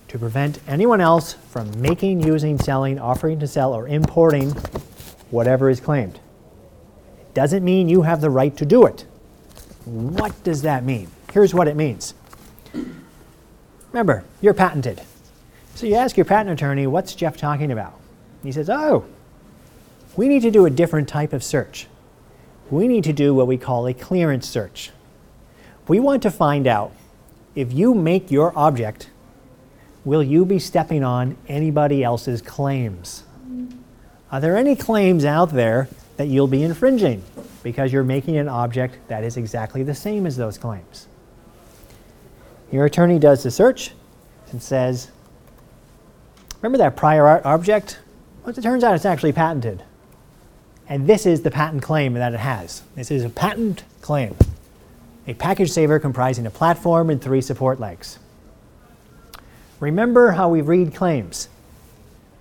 to 0.08 0.18
prevent 0.18 0.60
anyone 0.68 1.00
else 1.00 1.32
from 1.32 1.80
making, 1.80 2.22
using, 2.22 2.58
selling, 2.58 2.98
offering 2.98 3.40
to 3.40 3.46
sell, 3.46 3.74
or 3.74 3.88
importing 3.88 4.50
whatever 5.30 5.68
is 5.68 5.80
claimed. 5.80 6.20
It 7.20 7.34
doesn't 7.34 7.64
mean 7.64 7.88
you 7.88 8.02
have 8.02 8.20
the 8.20 8.30
right 8.30 8.56
to 8.56 8.64
do 8.64 8.86
it. 8.86 9.04
What 9.88 10.44
does 10.44 10.62
that 10.62 10.84
mean? 10.84 11.08
Here's 11.32 11.54
what 11.54 11.66
it 11.66 11.74
means. 11.74 12.12
Remember, 13.90 14.22
you're 14.42 14.52
patented. 14.52 15.00
So 15.74 15.86
you 15.86 15.94
ask 15.94 16.16
your 16.16 16.26
patent 16.26 16.50
attorney, 16.50 16.86
what's 16.86 17.14
Jeff 17.14 17.38
talking 17.38 17.72
about? 17.72 17.98
He 18.42 18.52
says, 18.52 18.68
oh, 18.68 19.06
we 20.14 20.28
need 20.28 20.42
to 20.42 20.50
do 20.50 20.66
a 20.66 20.70
different 20.70 21.08
type 21.08 21.32
of 21.32 21.42
search. 21.42 21.86
We 22.70 22.86
need 22.86 23.04
to 23.04 23.14
do 23.14 23.34
what 23.34 23.46
we 23.46 23.56
call 23.56 23.86
a 23.86 23.94
clearance 23.94 24.46
search. 24.46 24.90
We 25.86 26.00
want 26.00 26.22
to 26.24 26.30
find 26.30 26.66
out 26.66 26.92
if 27.54 27.72
you 27.72 27.94
make 27.94 28.30
your 28.30 28.52
object, 28.58 29.08
will 30.04 30.22
you 30.22 30.44
be 30.44 30.58
stepping 30.58 31.02
on 31.02 31.38
anybody 31.48 32.04
else's 32.04 32.42
claims? 32.42 33.24
Are 34.30 34.40
there 34.40 34.56
any 34.56 34.76
claims 34.76 35.24
out 35.24 35.52
there 35.52 35.88
that 36.18 36.26
you'll 36.26 36.46
be 36.46 36.62
infringing 36.62 37.22
because 37.62 37.92
you're 37.92 38.04
making 38.04 38.36
an 38.36 38.48
object 38.48 38.98
that 39.08 39.24
is 39.24 39.38
exactly 39.38 39.82
the 39.82 39.94
same 39.94 40.26
as 40.26 40.36
those 40.36 40.58
claims? 40.58 41.08
Your 42.70 42.84
attorney 42.84 43.18
does 43.18 43.42
the 43.42 43.50
search 43.50 43.92
and 44.50 44.62
says, 44.62 45.10
Remember 46.60 46.78
that 46.78 46.96
prior 46.96 47.26
art 47.26 47.46
object? 47.46 48.00
Well, 48.44 48.56
it 48.56 48.60
turns 48.60 48.84
out 48.84 48.94
it's 48.94 49.04
actually 49.04 49.32
patented. 49.32 49.84
And 50.88 51.06
this 51.06 51.24
is 51.24 51.42
the 51.42 51.50
patent 51.50 51.82
claim 51.82 52.14
that 52.14 52.34
it 52.34 52.40
has. 52.40 52.82
This 52.94 53.10
is 53.10 53.24
a 53.24 53.30
patent 53.30 53.84
claim. 54.00 54.34
A 55.26 55.34
package 55.34 55.70
saver 55.70 55.98
comprising 55.98 56.46
a 56.46 56.50
platform 56.50 57.10
and 57.10 57.22
three 57.22 57.42
support 57.42 57.78
legs. 57.78 58.18
Remember 59.78 60.32
how 60.32 60.48
we 60.48 60.62
read 60.62 60.94
claims. 60.94 61.48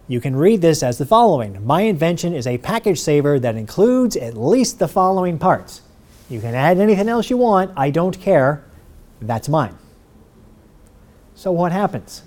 You 0.07 0.21
can 0.21 0.35
read 0.35 0.61
this 0.61 0.83
as 0.83 0.97
the 0.97 1.05
following 1.05 1.65
My 1.65 1.81
invention 1.81 2.33
is 2.33 2.47
a 2.47 2.57
package 2.59 2.99
saver 2.99 3.39
that 3.39 3.55
includes 3.55 4.15
at 4.15 4.37
least 4.37 4.79
the 4.79 4.87
following 4.87 5.37
parts. 5.37 5.81
You 6.29 6.39
can 6.39 6.55
add 6.55 6.77
anything 6.77 7.09
else 7.09 7.29
you 7.29 7.37
want, 7.37 7.71
I 7.75 7.89
don't 7.89 8.19
care. 8.19 8.63
That's 9.21 9.49
mine. 9.49 9.77
So 11.35 11.51
what 11.51 11.71
happens? 11.71 12.23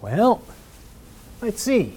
Well, 0.00 0.42
let's 1.40 1.62
see. 1.62 1.94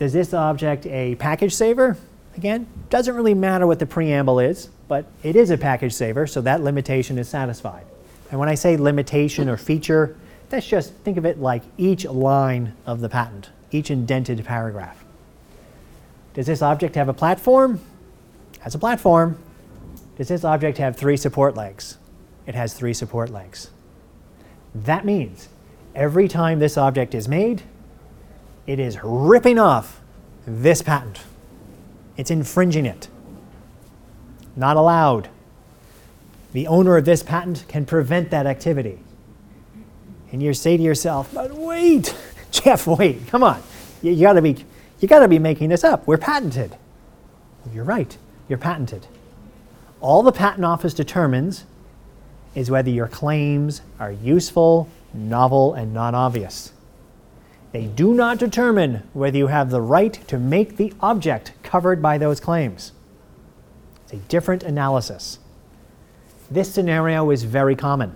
Is 0.00 0.12
this 0.12 0.32
object 0.32 0.86
a 0.86 1.16
package 1.16 1.54
saver? 1.54 1.96
Again, 2.36 2.66
doesn't 2.88 3.14
really 3.14 3.34
matter 3.34 3.66
what 3.66 3.78
the 3.78 3.86
preamble 3.86 4.38
is, 4.38 4.68
but 4.86 5.06
it 5.22 5.36
is 5.36 5.50
a 5.50 5.58
package 5.58 5.92
saver, 5.92 6.26
so 6.26 6.40
that 6.42 6.62
limitation 6.62 7.18
is 7.18 7.28
satisfied. 7.28 7.84
And 8.30 8.38
when 8.38 8.48
I 8.48 8.54
say 8.54 8.76
limitation 8.76 9.48
or 9.48 9.56
feature, 9.56 10.16
that's 10.48 10.66
just 10.66 10.92
think 10.94 11.16
of 11.16 11.26
it 11.26 11.40
like 11.40 11.62
each 11.76 12.04
line 12.04 12.74
of 12.86 13.00
the 13.00 13.08
patent, 13.08 13.50
each 13.70 13.90
indented 13.90 14.44
paragraph. 14.44 15.04
Does 16.34 16.46
this 16.46 16.62
object 16.62 16.94
have 16.94 17.08
a 17.08 17.14
platform? 17.14 17.80
Has 18.60 18.74
a 18.74 18.78
platform. 18.78 19.38
Does 20.16 20.28
this 20.28 20.44
object 20.44 20.78
have 20.78 20.96
three 20.96 21.16
support 21.16 21.54
legs? 21.54 21.98
It 22.46 22.54
has 22.54 22.74
three 22.74 22.94
support 22.94 23.30
legs. 23.30 23.70
That 24.74 25.04
means 25.04 25.48
every 25.94 26.28
time 26.28 26.58
this 26.58 26.76
object 26.76 27.14
is 27.14 27.28
made, 27.28 27.62
it 28.66 28.78
is 28.78 28.98
ripping 29.02 29.58
off 29.58 30.00
this 30.46 30.82
patent. 30.82 31.20
It's 32.16 32.30
infringing 32.30 32.86
it. 32.86 33.08
Not 34.56 34.76
allowed. 34.76 35.28
The 36.52 36.66
owner 36.66 36.96
of 36.96 37.04
this 37.04 37.22
patent 37.22 37.64
can 37.68 37.84
prevent 37.84 38.30
that 38.30 38.46
activity. 38.46 38.98
And 40.32 40.42
you 40.42 40.52
say 40.54 40.76
to 40.76 40.82
yourself, 40.82 41.30
but 41.32 41.52
wait, 41.54 42.14
Jeff, 42.50 42.86
wait, 42.86 43.26
come 43.28 43.42
on. 43.42 43.62
You, 44.02 44.12
you 44.12 44.22
gotta 44.22 44.42
be 44.42 44.64
you 45.00 45.08
gotta 45.08 45.28
be 45.28 45.38
making 45.38 45.68
this 45.68 45.84
up. 45.84 46.06
We're 46.06 46.18
patented. 46.18 46.76
You're 47.72 47.84
right, 47.84 48.16
you're 48.48 48.58
patented. 48.58 49.06
All 50.00 50.22
the 50.22 50.32
patent 50.32 50.64
office 50.64 50.94
determines 50.94 51.64
is 52.54 52.70
whether 52.70 52.90
your 52.90 53.08
claims 53.08 53.82
are 53.98 54.12
useful, 54.12 54.88
novel, 55.12 55.74
and 55.74 55.92
non 55.92 56.14
obvious. 56.14 56.72
They 57.72 57.86
do 57.86 58.14
not 58.14 58.38
determine 58.38 59.02
whether 59.12 59.36
you 59.36 59.48
have 59.48 59.70
the 59.70 59.82
right 59.82 60.14
to 60.28 60.38
make 60.38 60.76
the 60.76 60.92
object 61.00 61.52
covered 61.62 62.00
by 62.00 62.16
those 62.16 62.40
claims. 62.40 62.92
It's 64.04 64.14
a 64.14 64.16
different 64.16 64.62
analysis. 64.62 65.38
This 66.50 66.72
scenario 66.72 67.30
is 67.30 67.42
very 67.42 67.76
common. 67.76 68.14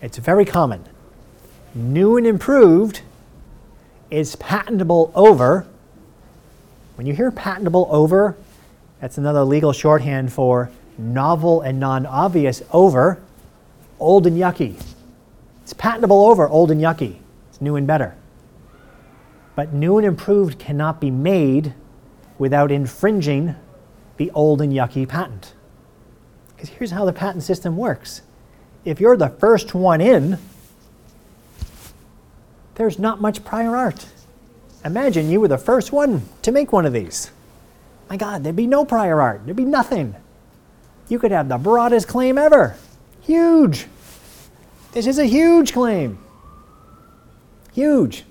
It's 0.00 0.16
very 0.16 0.46
common. 0.46 0.84
New 1.78 2.16
and 2.16 2.26
improved 2.26 3.02
is 4.10 4.34
patentable 4.34 5.12
over. 5.14 5.64
When 6.96 7.06
you 7.06 7.14
hear 7.14 7.30
patentable 7.30 7.86
over, 7.88 8.36
that's 9.00 9.16
another 9.16 9.44
legal 9.44 9.72
shorthand 9.72 10.32
for 10.32 10.72
novel 10.98 11.60
and 11.60 11.78
non 11.78 12.04
obvious 12.04 12.64
over 12.72 13.22
old 14.00 14.26
and 14.26 14.36
yucky. 14.36 14.82
It's 15.62 15.72
patentable 15.72 16.26
over 16.26 16.48
old 16.48 16.72
and 16.72 16.80
yucky. 16.80 17.18
It's 17.48 17.60
new 17.60 17.76
and 17.76 17.86
better. 17.86 18.16
But 19.54 19.72
new 19.72 19.98
and 19.98 20.06
improved 20.06 20.58
cannot 20.58 21.00
be 21.00 21.12
made 21.12 21.74
without 22.38 22.72
infringing 22.72 23.54
the 24.16 24.32
old 24.32 24.60
and 24.60 24.72
yucky 24.72 25.08
patent. 25.08 25.54
Because 26.56 26.70
here's 26.70 26.90
how 26.90 27.04
the 27.04 27.12
patent 27.12 27.44
system 27.44 27.76
works 27.76 28.22
if 28.84 28.98
you're 28.98 29.16
the 29.16 29.28
first 29.28 29.76
one 29.76 30.00
in, 30.00 30.38
there's 32.78 32.98
not 32.98 33.20
much 33.20 33.44
prior 33.44 33.76
art. 33.76 34.06
Imagine 34.84 35.28
you 35.28 35.40
were 35.40 35.48
the 35.48 35.58
first 35.58 35.92
one 35.92 36.22
to 36.42 36.50
make 36.50 36.72
one 36.72 36.86
of 36.86 36.94
these. 36.94 37.30
My 38.08 38.16
God, 38.16 38.42
there'd 38.42 38.56
be 38.56 38.66
no 38.66 38.86
prior 38.86 39.20
art, 39.20 39.42
there'd 39.44 39.56
be 39.56 39.64
nothing. 39.64 40.14
You 41.08 41.18
could 41.18 41.30
have 41.30 41.48
the 41.48 41.58
broadest 41.58 42.08
claim 42.08 42.38
ever. 42.38 42.76
Huge. 43.20 43.86
This 44.92 45.06
is 45.06 45.18
a 45.18 45.26
huge 45.26 45.74
claim. 45.74 46.18
Huge. 47.74 48.24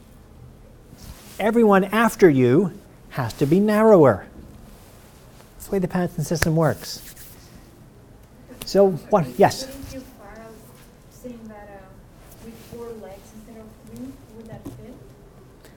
Everyone 1.40 1.84
after 1.84 2.30
you 2.30 2.74
has 3.10 3.34
to 3.34 3.46
be 3.46 3.60
narrower. 3.60 4.26
That's 5.54 5.68
the 5.68 5.72
way 5.74 5.80
the 5.80 5.88
patent 5.88 6.26
system 6.26 6.56
works. 6.56 7.16
So, 8.66 8.92
what? 8.92 9.28
Yes? 9.38 9.66
Wouldn't 9.68 9.94
you 9.94 10.00
file 10.02 10.52
saying 11.10 11.40
that 11.48 11.70
uh, 11.70 12.44
with 12.44 12.54
four 12.72 12.88
legs 13.08 13.30
instead 13.36 13.58
of 13.62 13.66
three, 13.88 14.12
would 14.36 14.48
that 14.48 14.64
fit? 14.64 14.94
Uh, 15.64 15.70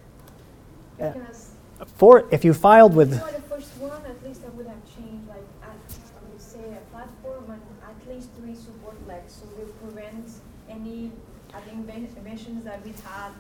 Because 1.01 1.51
For 1.97 2.25
if 2.31 2.45
you 2.45 2.53
filed 2.55 2.95
with 2.95 3.11
for 3.19 3.33
the 3.33 3.43
first 3.43 3.73
one, 3.79 4.03
at 4.05 4.19
least 4.27 4.43
I 4.45 4.51
would 4.57 4.67
have 4.67 4.85
changed, 4.95 5.27
like, 5.29 5.49
at, 5.63 5.81
I 6.19 6.21
would 6.31 6.41
say 6.41 6.61
a 6.77 6.85
platform 6.93 7.45
and 7.51 7.63
at 7.91 7.99
least 8.15 8.29
three 8.39 8.55
support 8.55 8.97
legs, 9.09 9.33
so 9.41 9.47
it 9.63 9.71
prevents 9.83 10.41
any 10.69 11.11
the 11.53 11.71
inven- 11.73 12.65
that 12.65 12.85
we 12.85 12.93
had 13.05 13.33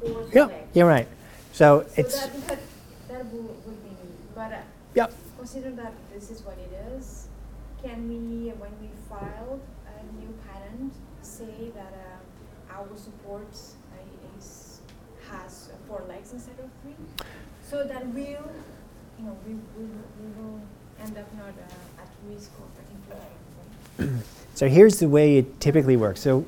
fourth 0.00 0.34
Yeah, 0.34 0.46
leg. 0.46 0.64
you're 0.74 0.86
right. 0.88 1.08
So 1.52 1.86
So 1.86 1.86
it's 1.96 2.20
that, 2.20 2.48
that, 2.48 2.58
that 3.08 3.26
would, 3.26 3.48
would 3.66 3.82
be, 3.84 3.96
but 4.34 4.52
uh, 4.52 4.58
yep. 4.94 5.12
consider 5.38 5.70
that 5.72 5.92
this 6.12 6.30
is 6.30 6.42
what 6.42 6.58
it 6.58 6.72
is, 6.96 7.28
can 7.82 8.08
we, 8.08 8.50
when 8.50 8.72
we 8.80 8.88
filed 9.08 9.60
a 9.86 10.20
new 10.20 10.32
patent, 10.46 10.92
say 11.22 11.70
that 11.74 11.92
uh, 11.94 12.74
our 12.76 12.88
support 12.96 13.48
uh, 13.52 14.36
is, 14.38 14.80
has 15.30 15.70
four 15.88 16.02
legs 16.08 16.32
instead 16.32 16.58
of 16.58 16.70
three? 16.82 16.94
So 17.68 17.82
that 17.84 18.06
we'll, 18.08 18.22
you 18.22 18.38
know, 19.20 19.36
we, 19.46 19.54
we, 19.54 19.84
we 20.20 20.42
will 20.42 20.60
end 21.02 21.18
up 21.18 21.26
not 21.34 21.48
uh, 21.48 22.02
at 22.02 22.08
risk 22.28 22.50
of 22.58 22.70
infringement. 23.98 24.26
So 24.56 24.68
here's 24.70 25.00
the 25.00 25.08
way 25.08 25.36
it 25.36 25.60
typically 25.60 25.98
works. 25.98 26.20
So, 26.20 26.46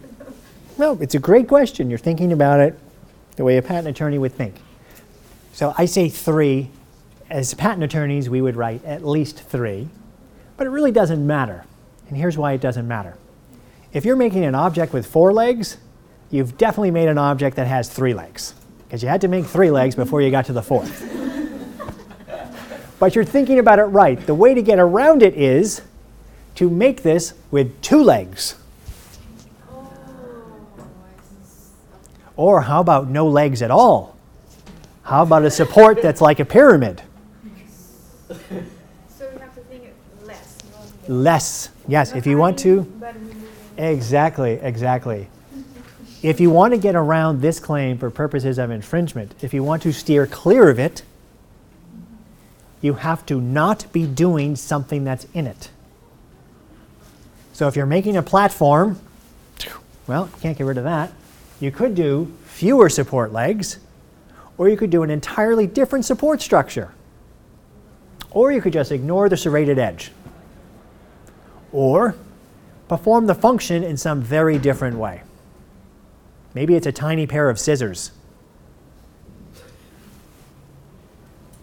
well, 0.78 0.96
it's 1.02 1.14
a 1.14 1.18
great 1.18 1.46
question. 1.46 1.90
You're 1.90 1.98
thinking 1.98 2.32
about 2.32 2.58
it 2.58 2.78
the 3.36 3.44
way 3.44 3.58
a 3.58 3.62
patent 3.62 3.88
attorney 3.88 4.16
would 4.16 4.32
think. 4.32 4.54
So 5.52 5.74
I 5.76 5.84
say 5.84 6.08
three. 6.08 6.70
As 7.28 7.52
patent 7.52 7.82
attorneys, 7.82 8.30
we 8.30 8.40
would 8.40 8.56
write 8.56 8.82
at 8.86 9.04
least 9.04 9.42
three, 9.42 9.90
but 10.56 10.66
it 10.66 10.70
really 10.70 10.90
doesn't 10.90 11.26
matter. 11.26 11.66
And 12.08 12.16
here's 12.16 12.38
why 12.38 12.52
it 12.52 12.62
doesn't 12.62 12.88
matter. 12.88 13.18
If 13.92 14.06
you're 14.06 14.16
making 14.16 14.46
an 14.46 14.54
object 14.54 14.94
with 14.94 15.06
four 15.06 15.34
legs, 15.34 15.76
you've 16.30 16.56
definitely 16.56 16.92
made 16.92 17.08
an 17.08 17.18
object 17.18 17.56
that 17.56 17.66
has 17.66 17.90
three 17.90 18.14
legs, 18.14 18.54
because 18.88 19.02
you 19.02 19.08
had 19.10 19.20
to 19.20 19.28
make 19.28 19.44
three 19.44 19.70
legs 19.70 19.94
before 19.94 20.22
you 20.22 20.30
got 20.30 20.46
to 20.46 20.54
the 20.54 20.62
fourth. 20.62 21.04
but 22.98 23.14
you're 23.14 23.22
thinking 23.22 23.58
about 23.58 23.78
it 23.78 23.82
right. 23.82 24.18
The 24.26 24.34
way 24.34 24.54
to 24.54 24.62
get 24.62 24.78
around 24.78 25.22
it 25.22 25.34
is 25.34 25.82
to 26.54 26.70
make 26.70 27.02
this 27.02 27.34
with 27.50 27.78
two 27.82 28.02
legs. 28.02 28.56
Or 32.34 32.62
how 32.62 32.80
about 32.80 33.08
no 33.08 33.28
legs 33.28 33.60
at 33.60 33.70
all? 33.70 34.16
How 35.02 35.22
about 35.22 35.44
a 35.44 35.50
support 35.50 36.00
that's 36.00 36.22
like 36.22 36.40
a 36.40 36.46
pyramid? 36.46 37.02
So 38.28 38.36
you 39.30 39.38
have 39.38 39.54
to 39.54 39.60
think 39.62 39.92
less. 40.24 40.56
Less. 41.08 41.68
Yes, 41.88 42.14
if 42.14 42.26
you 42.26 42.38
want 42.38 42.58
to. 42.60 42.80
adding, 42.80 42.98
But 42.98 43.14
removing. 43.16 43.48
Exactly, 43.76 44.52
exactly. 44.52 45.28
If 46.22 46.40
you 46.40 46.50
want 46.50 46.74
to 46.74 46.78
get 46.78 46.96
around 46.96 47.42
this 47.42 47.60
claim 47.60 47.96
for 47.96 48.10
purposes 48.10 48.58
of 48.58 48.70
infringement, 48.70 49.34
if 49.40 49.54
you 49.54 49.62
want 49.62 49.82
to 49.82 49.92
steer 49.92 50.26
clear 50.26 50.68
of 50.68 50.78
it, 50.78 51.02
you 52.80 52.94
have 52.94 53.24
to 53.26 53.40
not 53.40 53.90
be 53.92 54.06
doing 54.06 54.56
something 54.56 55.04
that's 55.04 55.26
in 55.32 55.46
it. 55.46 55.70
So 57.52 57.68
if 57.68 57.76
you're 57.76 57.86
making 57.86 58.16
a 58.16 58.22
platform, 58.22 59.00
well, 60.06 60.28
you 60.32 60.40
can't 60.40 60.58
get 60.58 60.64
rid 60.64 60.78
of 60.78 60.84
that. 60.84 61.12
You 61.60 61.70
could 61.70 61.94
do 61.94 62.32
fewer 62.44 62.88
support 62.88 63.32
legs, 63.32 63.78
or 64.56 64.68
you 64.68 64.76
could 64.76 64.90
do 64.90 65.02
an 65.02 65.10
entirely 65.10 65.66
different 65.66 66.04
support 66.04 66.40
structure. 66.40 66.92
Or 68.30 68.52
you 68.52 68.60
could 68.60 68.72
just 68.72 68.92
ignore 68.92 69.28
the 69.28 69.36
serrated 69.36 69.78
edge. 69.78 70.10
Or 71.72 72.16
perform 72.88 73.26
the 73.26 73.34
function 73.34 73.84
in 73.84 73.96
some 73.96 74.20
very 74.20 74.58
different 74.58 74.96
way. 74.96 75.22
Maybe 76.58 76.74
it's 76.74 76.88
a 76.88 76.92
tiny 76.92 77.24
pair 77.24 77.48
of 77.50 77.56
scissors. 77.56 78.10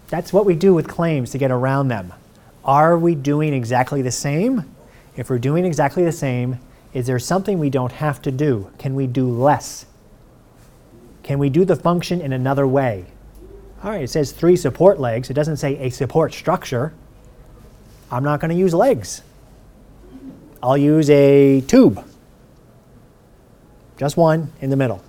That's 0.08 0.32
what 0.32 0.46
we 0.46 0.56
do 0.56 0.74
with 0.74 0.88
claims 0.88 1.32
to 1.32 1.38
get 1.38 1.52
around 1.52 1.90
them. 1.90 2.14
Are 2.64 2.98
we 2.98 3.14
doing 3.14 3.54
exactly 3.54 4.02
the 4.02 4.10
same? 4.10 4.74
If 5.18 5.30
we're 5.30 5.38
doing 5.38 5.66
exactly 5.66 6.06
the 6.06 6.14
same, 6.14 6.60
is 6.94 7.08
there 7.08 7.20
something 7.20 7.60
we 7.60 7.70
don't 7.70 7.92
have 7.92 8.22
to 8.22 8.32
do? 8.32 8.72
Can 8.78 8.96
we 8.96 9.06
do 9.06 9.28
less? 9.28 9.86
Can 11.24 11.40
we 11.40 11.50
do 11.50 11.66
the 11.66 11.76
function 11.76 12.22
in 12.22 12.32
another 12.32 12.66
way? 12.66 13.04
All 13.84 13.92
right, 13.92 14.04
it 14.04 14.10
says 14.10 14.32
three 14.32 14.56
support 14.56 14.98
legs. 14.98 15.30
It 15.30 15.34
doesn't 15.34 15.58
say 15.58 15.78
a 15.80 15.90
support 15.90 16.34
structure. 16.34 16.94
I'm 18.10 18.24
not 18.24 18.40
going 18.40 18.52
to 18.52 18.56
use 18.56 18.74
legs. 18.74 19.24
I'll 20.64 20.78
use 20.78 21.10
a 21.10 21.60
tube. 21.60 22.02
Just 23.98 24.18
one 24.18 24.52
in 24.62 24.70
the 24.70 24.76
middle. 24.76 25.04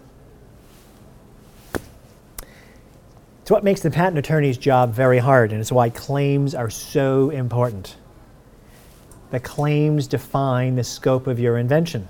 It's 3.42 3.50
what 3.50 3.62
makes 3.62 3.80
the 3.80 3.90
patent 3.90 4.18
attorney's 4.18 4.58
job 4.58 4.92
very 4.92 5.18
hard, 5.18 5.52
and 5.52 5.60
it's 5.60 5.70
why 5.70 5.90
claims 5.90 6.54
are 6.54 6.70
so 6.70 7.30
important. 7.30 7.96
The 9.30 9.40
claims 9.40 10.06
define 10.06 10.74
the 10.76 10.84
scope 10.84 11.26
of 11.26 11.38
your 11.38 11.58
invention. 11.58 12.08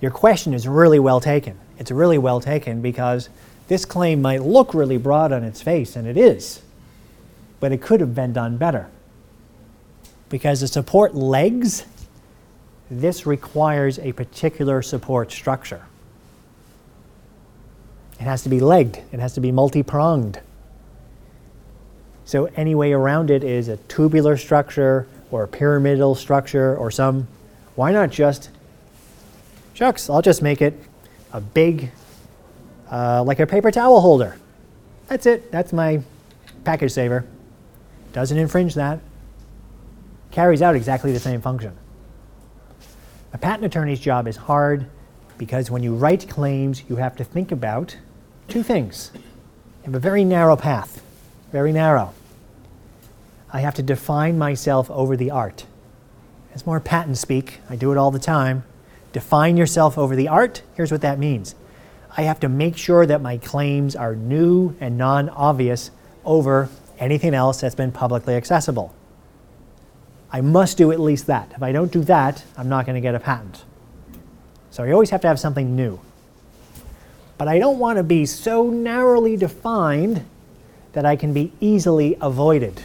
Your 0.00 0.10
question 0.10 0.54
is 0.54 0.66
really 0.66 0.98
well 0.98 1.20
taken. 1.20 1.58
It's 1.78 1.90
really 1.90 2.18
well 2.18 2.40
taken 2.40 2.82
because 2.82 3.28
this 3.68 3.84
claim 3.84 4.20
might 4.20 4.42
look 4.42 4.74
really 4.74 4.98
broad 4.98 5.32
on 5.32 5.44
its 5.44 5.62
face, 5.62 5.96
and 5.96 6.06
it 6.06 6.16
is, 6.16 6.62
but 7.58 7.72
it 7.72 7.80
could 7.80 8.00
have 8.00 8.14
been 8.14 8.32
done 8.32 8.56
better. 8.56 8.88
Because 10.28 10.60
the 10.60 10.68
support 10.68 11.14
legs, 11.14 11.86
this 12.90 13.24
requires 13.24 13.98
a 14.00 14.12
particular 14.12 14.82
support 14.82 15.30
structure. 15.30 15.86
It 18.18 18.24
has 18.24 18.42
to 18.42 18.48
be 18.48 18.60
legged, 18.60 19.02
it 19.12 19.20
has 19.20 19.34
to 19.34 19.40
be 19.40 19.52
multi 19.52 19.82
pronged. 19.82 20.40
So, 22.24 22.46
any 22.56 22.74
way 22.74 22.92
around 22.92 23.30
it 23.30 23.42
is 23.42 23.68
a 23.68 23.76
tubular 23.76 24.36
structure 24.36 25.06
or 25.30 25.44
a 25.44 25.48
pyramidal 25.48 26.14
structure 26.14 26.76
or 26.76 26.90
some. 26.90 27.26
Why 27.76 27.92
not 27.92 28.10
just, 28.10 28.50
shucks, 29.74 30.10
I'll 30.10 30.22
just 30.22 30.42
make 30.42 30.60
it 30.60 30.74
a 31.32 31.40
big, 31.40 31.90
uh, 32.90 33.22
like 33.24 33.40
a 33.40 33.46
paper 33.46 33.70
towel 33.70 34.00
holder. 34.00 34.36
That's 35.08 35.26
it, 35.26 35.50
that's 35.50 35.72
my 35.72 36.02
package 36.64 36.92
saver. 36.92 37.24
Doesn't 38.12 38.36
infringe 38.36 38.74
that. 38.74 39.00
Carries 40.30 40.62
out 40.62 40.76
exactly 40.76 41.12
the 41.12 41.20
same 41.20 41.40
function. 41.40 41.76
A 43.32 43.38
patent 43.38 43.64
attorney's 43.64 44.00
job 44.00 44.26
is 44.26 44.36
hard 44.36 44.86
because 45.38 45.70
when 45.70 45.82
you 45.82 45.94
write 45.94 46.28
claims, 46.28 46.82
you 46.88 46.96
have 46.96 47.16
to 47.16 47.24
think 47.24 47.52
about 47.52 47.96
two 48.48 48.62
things. 48.62 49.12
You 49.14 49.86
have 49.86 49.94
a 49.94 50.00
very 50.00 50.24
narrow 50.24 50.56
path, 50.56 51.02
very 51.52 51.72
narrow. 51.72 52.12
I 53.52 53.60
have 53.60 53.74
to 53.74 53.82
define 53.82 54.36
myself 54.38 54.90
over 54.90 55.16
the 55.16 55.30
art. 55.30 55.64
It's 56.52 56.66
more 56.66 56.80
patent 56.80 57.18
speak. 57.18 57.60
I 57.70 57.76
do 57.76 57.92
it 57.92 57.98
all 57.98 58.10
the 58.10 58.18
time. 58.18 58.64
Define 59.12 59.56
yourself 59.56 59.96
over 59.96 60.14
the 60.14 60.28
art. 60.28 60.62
Here's 60.74 60.92
what 60.92 61.00
that 61.00 61.18
means 61.18 61.54
I 62.16 62.22
have 62.22 62.40
to 62.40 62.48
make 62.48 62.76
sure 62.76 63.06
that 63.06 63.22
my 63.22 63.38
claims 63.38 63.94
are 63.94 64.16
new 64.16 64.76
and 64.80 64.98
non 64.98 65.28
obvious 65.30 65.90
over 66.24 66.68
anything 66.98 67.34
else 67.34 67.60
that's 67.60 67.74
been 67.74 67.92
publicly 67.92 68.34
accessible. 68.34 68.94
I 70.32 70.40
must 70.40 70.76
do 70.76 70.92
at 70.92 71.00
least 71.00 71.26
that. 71.26 71.52
If 71.56 71.62
I 71.62 71.72
don't 71.72 71.90
do 71.90 72.04
that, 72.04 72.44
I'm 72.56 72.68
not 72.68 72.86
going 72.86 72.94
to 72.94 73.00
get 73.00 73.14
a 73.14 73.20
patent. 73.20 73.64
So 74.70 74.84
you 74.84 74.92
always 74.92 75.10
have 75.10 75.20
to 75.22 75.28
have 75.28 75.40
something 75.40 75.74
new. 75.74 76.00
But 77.36 77.48
I 77.48 77.58
don't 77.58 77.78
want 77.78 77.96
to 77.96 78.02
be 78.02 78.26
so 78.26 78.70
narrowly 78.70 79.36
defined 79.36 80.24
that 80.92 81.04
I 81.04 81.16
can 81.16 81.32
be 81.32 81.52
easily 81.60 82.16
avoided. 82.20 82.82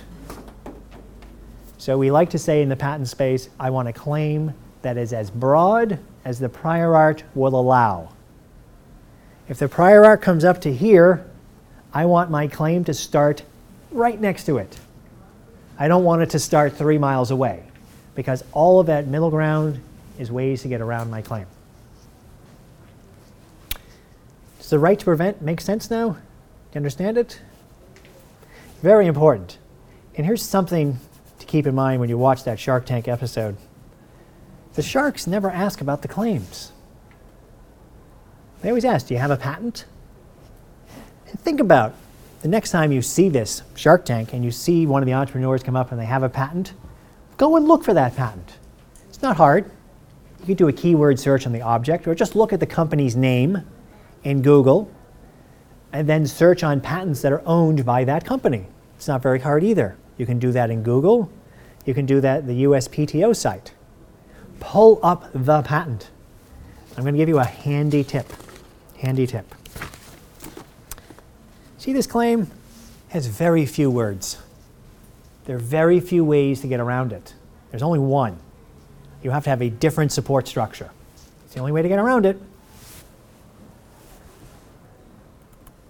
So 1.78 1.98
we 1.98 2.10
like 2.10 2.32
to 2.32 2.39
say 2.39 2.62
in 2.62 2.70
the 2.70 2.76
patent 2.76 3.08
space, 3.08 3.50
I 3.60 3.70
want 3.70 3.88
a 3.88 3.93
claim 3.93 4.54
that 4.82 4.98
is 4.98 5.14
as 5.14 5.30
broad 5.30 6.00
as 6.24 6.39
the 6.39 6.50
prior 6.50 6.96
art 6.96 7.24
will 7.36 7.60
allow. 7.60 8.10
If 9.48 9.60
the 9.60 9.68
prior 9.68 10.04
art 10.04 10.22
comes 10.22 10.43
up 10.43 10.62
to 10.62 10.74
here, 10.74 11.26
I 11.93 12.06
want 12.06 12.32
my 12.32 12.48
claim 12.48 12.84
to 12.86 12.93
start 12.93 13.43
right 13.91 14.20
next 14.20 14.46
to 14.46 14.58
it. 14.58 14.80
I 15.78 15.88
don't 15.88 16.03
want 16.03 16.21
it 16.21 16.30
to 16.32 16.39
start 16.39 16.73
three 16.73 16.97
miles 16.97 17.32
away 17.32 17.63
because 18.15 18.43
all 18.53 18.80
of 18.80 18.88
that 18.88 19.07
middle 19.07 19.30
ground 19.30 19.82
is 20.17 20.32
ways 20.32 20.61
to 20.61 20.67
get 20.67 20.82
around 20.82 21.11
my 21.11 21.21
claim. 21.21 21.45
Does 24.59 24.69
the 24.69 24.80
right 24.80 24.97
to 24.97 25.05
prevent 25.05 25.41
make 25.41 25.61
sense 25.61 25.91
now? 25.91 26.09
Do 26.09 26.17
you 26.73 26.78
understand 26.78 27.17
it? 27.17 27.39
Very 28.82 29.05
important. 29.05 29.57
And 30.15 30.26
here's 30.26 30.41
something 30.41 30.99
to 31.39 31.45
keep 31.45 31.67
in 31.67 31.76
mind 31.76 31.99
when 31.99 32.09
you 32.09 32.17
watch 32.17 32.45
that 32.45 32.59
Shark 32.59 32.86
Tank 32.86 33.07
episode. 33.07 33.57
The 34.76 34.82
sharks 34.82 35.28
never 35.28 35.49
ask 35.49 35.82
about 35.82 36.01
the 36.01 36.07
claims. 36.07 36.71
They 38.61 38.69
always 38.69 38.86
ask, 38.86 39.07
Do 39.07 39.13
you 39.13 39.19
have 39.19 39.32
a 39.32 39.38
patent? 39.38 39.86
And 41.30 41.39
think 41.39 41.59
about 41.59 41.93
the 42.46 42.52
next 42.52 42.70
time 42.70 42.91
you 42.91 43.02
see 43.02 43.28
this 43.28 43.64
Shark 43.74 44.06
Tank 44.06 44.32
and 44.32 44.46
you 44.46 44.52
see 44.52 44.86
one 44.86 45.02
of 45.02 45.08
the 45.08 45.14
entrepreneurs 45.14 45.64
come 45.64 45.76
up 45.76 45.91
and 45.91 46.00
they 46.00 46.06
have 46.06 46.22
a 46.22 46.30
patent, 46.30 46.76
go 47.38 47.56
and 47.56 47.68
look 47.68 47.84
for 47.84 47.96
that 47.96 48.16
patent. 48.16 48.60
It's 49.10 49.24
not 49.24 49.36
hard. 49.36 49.72
You 50.41 50.46
could 50.46 50.58
do 50.58 50.68
a 50.68 50.72
keyword 50.72 51.20
search 51.20 51.48
on 51.48 51.54
the 51.54 51.64
object 51.64 52.08
or 52.08 52.14
just 52.14 52.36
look 52.36 52.54
at 52.54 52.60
the 52.60 52.68
company's 52.68 53.16
name 53.16 53.64
in 54.24 54.43
Google 54.43 54.91
and 55.91 56.08
then 56.08 56.28
search 56.28 56.62
on 56.64 56.82
patents 56.82 57.24
that 57.24 57.32
are 57.32 57.41
owned 57.48 57.84
by 57.84 58.04
that 58.04 58.24
company. 58.24 58.68
It's 58.96 59.08
not 59.08 59.24
very 59.24 59.39
hard 59.39 59.64
either. 59.64 59.98
You 60.20 60.28
can 60.28 60.38
do 60.38 60.52
that 60.52 60.70
in 60.70 60.84
Google. 60.84 61.32
You 61.88 61.96
can 61.96 62.06
do 62.06 62.22
that 62.22 62.38
at 62.38 62.46
the 62.46 62.66
USPTO 62.66 63.36
site. 63.36 63.74
Pull 64.60 65.00
up 65.02 65.32
the 65.34 65.64
patent. 65.64 66.12
I'm 66.96 67.02
going 67.02 67.16
to 67.16 67.18
give 67.18 67.28
you 67.28 67.39
a 67.39 67.43
handy 67.43 68.04
tip. 68.04 68.32
Handy 69.00 69.26
tip. 69.26 69.56
See 71.86 71.93
this 71.93 72.07
claim 72.07 72.49
has 73.09 73.27
very 73.27 73.67
few 73.67 73.91
words. 73.91 74.39
There 75.45 75.57
are 75.57 75.59
very 75.59 75.99
few 75.99 76.25
ways 76.25 76.61
to 76.61 76.67
get 76.67 76.79
around 76.79 77.13
it. 77.13 77.36
There's 77.69 77.83
only 77.83 77.99
one. 77.99 78.39
You 79.21 79.29
have 79.29 79.43
to 79.43 79.51
have 79.51 79.61
a 79.61 79.69
different 79.69 80.11
support 80.11 80.47
structure. 80.47 80.89
It's 81.45 81.53
the 81.53 81.59
only 81.59 81.71
way 81.71 81.83
to 81.83 81.88
get 81.88 81.99
around 81.99 82.25
it. 82.25 82.41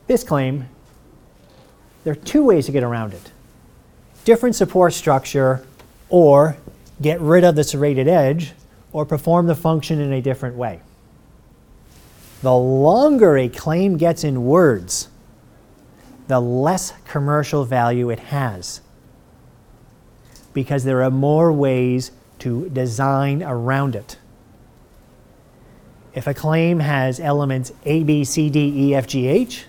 This 0.07 0.21
claim, 0.21 0.67
there 2.03 2.11
are 2.11 2.17
two 2.17 2.43
ways 2.43 2.65
to 2.65 2.73
get 2.73 2.83
around 2.83 3.13
it. 3.13 3.31
different 4.25 4.57
support 4.57 4.91
structure, 4.91 5.65
or 6.09 6.57
get 7.01 7.21
rid 7.21 7.45
of 7.45 7.55
the 7.55 7.63
serrated 7.63 8.09
edge, 8.09 8.51
or 8.91 9.05
perform 9.05 9.47
the 9.47 9.55
function 9.55 10.01
in 10.01 10.11
a 10.11 10.21
different 10.21 10.57
way. 10.57 10.81
The 12.41 12.53
longer 12.53 13.37
a 13.37 13.47
claim 13.47 13.95
gets 13.95 14.25
in 14.25 14.43
words, 14.43 15.07
the 16.27 16.39
less 16.39 16.93
commercial 17.05 17.65
value 17.65 18.09
it 18.09 18.19
has. 18.19 18.81
Because 20.53 20.83
there 20.83 21.03
are 21.03 21.11
more 21.11 21.51
ways 21.51 22.11
to 22.39 22.69
design 22.69 23.43
around 23.43 23.95
it. 23.95 24.17
If 26.13 26.27
a 26.27 26.33
claim 26.33 26.79
has 26.79 27.19
elements 27.19 27.73
A, 27.83 28.03
B, 28.03 28.23
C, 28.23 28.49
D, 28.49 28.73
E, 28.89 28.95
F, 28.95 29.05
G, 29.05 29.27
H, 29.27 29.65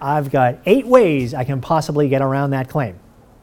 I've 0.00 0.30
got 0.30 0.58
eight 0.64 0.86
ways 0.86 1.34
I 1.34 1.44
can 1.44 1.60
possibly 1.60 2.08
get 2.08 2.22
around 2.22 2.50
that 2.50 2.68
claim. 2.68 2.98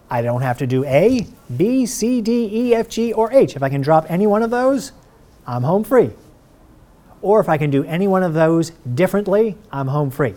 I 0.09 0.21
don't 0.21 0.41
have 0.41 0.57
to 0.59 0.67
do 0.67 0.83
A, 0.85 1.27
B, 1.55 1.85
C, 1.85 2.21
D, 2.21 2.49
E, 2.51 2.75
F, 2.75 2.89
G, 2.89 3.13
or 3.13 3.31
H. 3.31 3.55
If 3.55 3.63
I 3.63 3.69
can 3.69 3.81
drop 3.81 4.05
any 4.09 4.25
one 4.25 4.41
of 4.41 4.49
those, 4.49 4.91
I'm 5.45 5.63
home 5.63 5.83
free. 5.83 6.11
Or 7.21 7.39
if 7.39 7.49
I 7.49 7.57
can 7.57 7.69
do 7.69 7.83
any 7.83 8.07
one 8.07 8.23
of 8.23 8.33
those 8.33 8.71
differently, 8.93 9.57
I'm 9.71 9.87
home 9.87 10.11
free. 10.11 10.35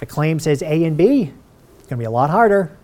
A 0.00 0.06
claim 0.06 0.38
says 0.38 0.62
A 0.62 0.84
and 0.84 0.96
B, 0.96 1.32
it's 1.78 1.88
going 1.88 1.96
to 1.98 2.02
be 2.02 2.04
a 2.04 2.10
lot 2.10 2.30
harder. 2.30 2.76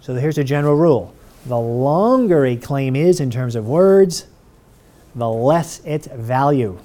So 0.00 0.14
here's 0.14 0.38
a 0.38 0.44
general 0.44 0.76
rule. 0.76 1.14
The 1.46 1.58
longer 1.58 2.44
a 2.44 2.56
claim 2.56 2.94
is 2.94 3.20
in 3.20 3.30
terms 3.30 3.56
of 3.56 3.66
words, 3.66 4.26
the 5.14 5.28
less 5.28 5.80
its 5.84 6.06
value. 6.06 6.78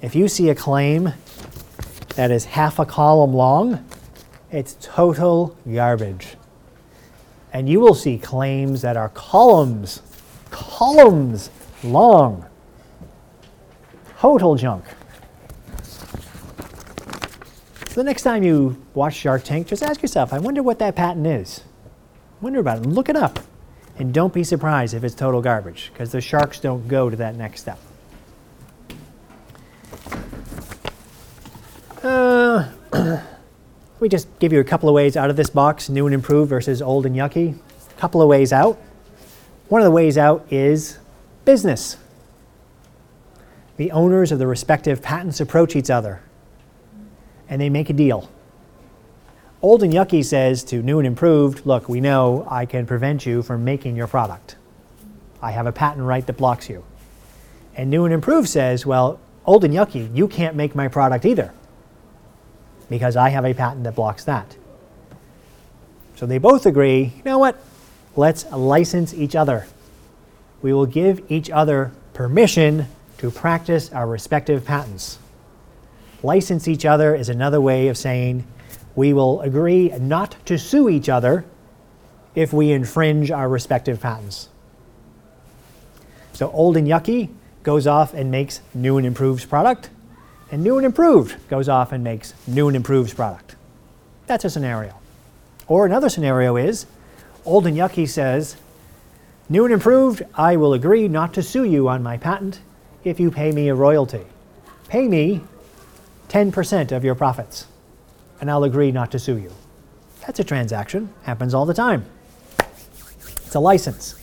If 0.00 0.14
you 0.14 0.28
see 0.28 0.48
a 0.48 0.54
claim 0.54 1.12
that 2.16 2.30
is 2.30 2.44
half 2.44 2.78
a 2.78 2.86
column 2.86 3.34
long, 3.34 3.84
it's 4.50 4.76
total 4.80 5.56
garbage. 5.72 6.36
And 7.52 7.68
you 7.68 7.80
will 7.80 7.94
see 7.94 8.18
claims 8.18 8.82
that 8.82 8.96
are 8.96 9.08
columns, 9.10 10.02
columns 10.50 11.50
long. 11.82 12.46
Total 14.18 14.54
junk. 14.54 14.84
So 17.94 18.00
the 18.00 18.06
next 18.06 18.22
time 18.22 18.42
you 18.42 18.82
watch 18.92 19.14
Shark 19.14 19.44
Tank, 19.44 19.68
just 19.68 19.80
ask 19.80 20.02
yourself, 20.02 20.32
I 20.32 20.40
wonder 20.40 20.64
what 20.64 20.80
that 20.80 20.96
patent 20.96 21.28
is. 21.28 21.60
Wonder 22.40 22.58
about 22.58 22.78
it. 22.78 22.86
Look 22.86 23.08
it 23.08 23.14
up. 23.14 23.38
And 23.96 24.12
don't 24.12 24.34
be 24.34 24.42
surprised 24.42 24.94
if 24.94 25.04
it's 25.04 25.14
total 25.14 25.40
garbage, 25.40 25.92
because 25.92 26.10
the 26.10 26.20
sharks 26.20 26.58
don't 26.58 26.88
go 26.88 27.08
to 27.08 27.14
that 27.14 27.36
next 27.36 27.60
step. 27.60 27.78
Uh, 32.02 32.68
let 32.92 33.22
me 34.00 34.08
just 34.08 34.26
give 34.40 34.52
you 34.52 34.58
a 34.58 34.64
couple 34.64 34.88
of 34.88 34.94
ways 34.96 35.16
out 35.16 35.30
of 35.30 35.36
this 35.36 35.50
box 35.50 35.88
new 35.88 36.06
and 36.08 36.14
improved 36.14 36.50
versus 36.50 36.82
old 36.82 37.06
and 37.06 37.14
yucky. 37.14 37.56
A 37.96 38.00
couple 38.00 38.20
of 38.20 38.26
ways 38.26 38.52
out. 38.52 38.76
One 39.68 39.80
of 39.80 39.84
the 39.84 39.92
ways 39.92 40.18
out 40.18 40.44
is 40.50 40.98
business. 41.44 41.96
The 43.76 43.92
owners 43.92 44.32
of 44.32 44.40
the 44.40 44.48
respective 44.48 45.00
patents 45.00 45.38
approach 45.38 45.76
each 45.76 45.90
other 45.90 46.23
and 47.48 47.60
they 47.60 47.70
make 47.70 47.90
a 47.90 47.92
deal. 47.92 48.28
Old 49.62 49.82
and 49.82 49.92
Yucky 49.92 50.24
says 50.24 50.62
to 50.64 50.82
new 50.82 50.98
and 50.98 51.06
improved, 51.06 51.64
look, 51.64 51.88
we 51.88 52.00
know 52.00 52.46
I 52.50 52.66
can 52.66 52.86
prevent 52.86 53.24
you 53.24 53.42
from 53.42 53.64
making 53.64 53.96
your 53.96 54.06
product. 54.06 54.56
I 55.40 55.52
have 55.52 55.66
a 55.66 55.72
patent 55.72 56.04
right 56.04 56.26
that 56.26 56.36
blocks 56.36 56.68
you. 56.68 56.84
And 57.74 57.90
new 57.90 58.04
and 58.04 58.12
improved 58.12 58.48
says, 58.48 58.84
well, 58.84 59.18
old 59.46 59.64
and 59.64 59.72
yucky, 59.72 60.14
you 60.14 60.28
can't 60.28 60.54
make 60.54 60.74
my 60.74 60.88
product 60.88 61.24
either 61.24 61.52
because 62.90 63.16
I 63.16 63.30
have 63.30 63.44
a 63.44 63.54
patent 63.54 63.84
that 63.84 63.94
blocks 63.94 64.24
that. 64.24 64.56
So 66.16 66.26
they 66.26 66.38
both 66.38 66.66
agree, 66.66 67.12
you 67.16 67.22
know 67.24 67.38
what? 67.38 67.58
Let's 68.16 68.44
license 68.52 69.12
each 69.12 69.34
other. 69.34 69.66
We 70.62 70.72
will 70.72 70.86
give 70.86 71.30
each 71.30 71.50
other 71.50 71.92
permission 72.12 72.86
to 73.18 73.30
practice 73.30 73.92
our 73.92 74.06
respective 74.06 74.64
patents. 74.64 75.18
License 76.24 76.66
each 76.66 76.86
other 76.86 77.14
is 77.14 77.28
another 77.28 77.60
way 77.60 77.88
of 77.88 77.98
saying 77.98 78.46
we 78.96 79.12
will 79.12 79.42
agree 79.42 79.90
not 79.90 80.36
to 80.46 80.56
sue 80.56 80.88
each 80.88 81.10
other 81.10 81.44
if 82.34 82.50
we 82.50 82.72
infringe 82.72 83.30
our 83.30 83.46
respective 83.46 84.00
patents. 84.00 84.48
So 86.32 86.50
old 86.50 86.78
and 86.78 86.88
yucky 86.88 87.28
goes 87.62 87.86
off 87.86 88.14
and 88.14 88.30
makes 88.30 88.62
new 88.72 88.96
and 88.96 89.06
improved 89.06 89.50
product, 89.50 89.90
and 90.50 90.64
new 90.64 90.78
and 90.78 90.86
improved 90.86 91.36
goes 91.50 91.68
off 91.68 91.92
and 91.92 92.02
makes 92.02 92.32
new 92.46 92.68
and 92.68 92.76
improved 92.76 93.14
product. 93.14 93.54
That's 94.26 94.46
a 94.46 94.50
scenario. 94.50 94.98
Or 95.68 95.84
another 95.84 96.08
scenario 96.08 96.56
is 96.56 96.86
old 97.44 97.66
and 97.66 97.76
yucky 97.76 98.08
says, 98.08 98.56
new 99.50 99.66
and 99.66 99.74
improved, 99.74 100.22
I 100.34 100.56
will 100.56 100.72
agree 100.72 101.06
not 101.06 101.34
to 101.34 101.42
sue 101.42 101.64
you 101.64 101.86
on 101.86 102.02
my 102.02 102.16
patent 102.16 102.60
if 103.04 103.20
you 103.20 103.30
pay 103.30 103.52
me 103.52 103.68
a 103.68 103.74
royalty. 103.74 104.24
Pay 104.88 105.06
me 105.06 105.42
10% 106.34 106.90
of 106.90 107.04
your 107.04 107.14
profits 107.14 107.68
and 108.40 108.50
I'll 108.50 108.64
agree 108.64 108.90
not 108.90 109.12
to 109.12 109.20
sue 109.20 109.38
you. 109.38 109.52
That's 110.22 110.40
a 110.40 110.44
transaction, 110.44 111.14
happens 111.22 111.54
all 111.54 111.64
the 111.64 111.74
time. 111.74 112.06
It's 113.20 113.54
a 113.54 113.60
license. 113.60 114.20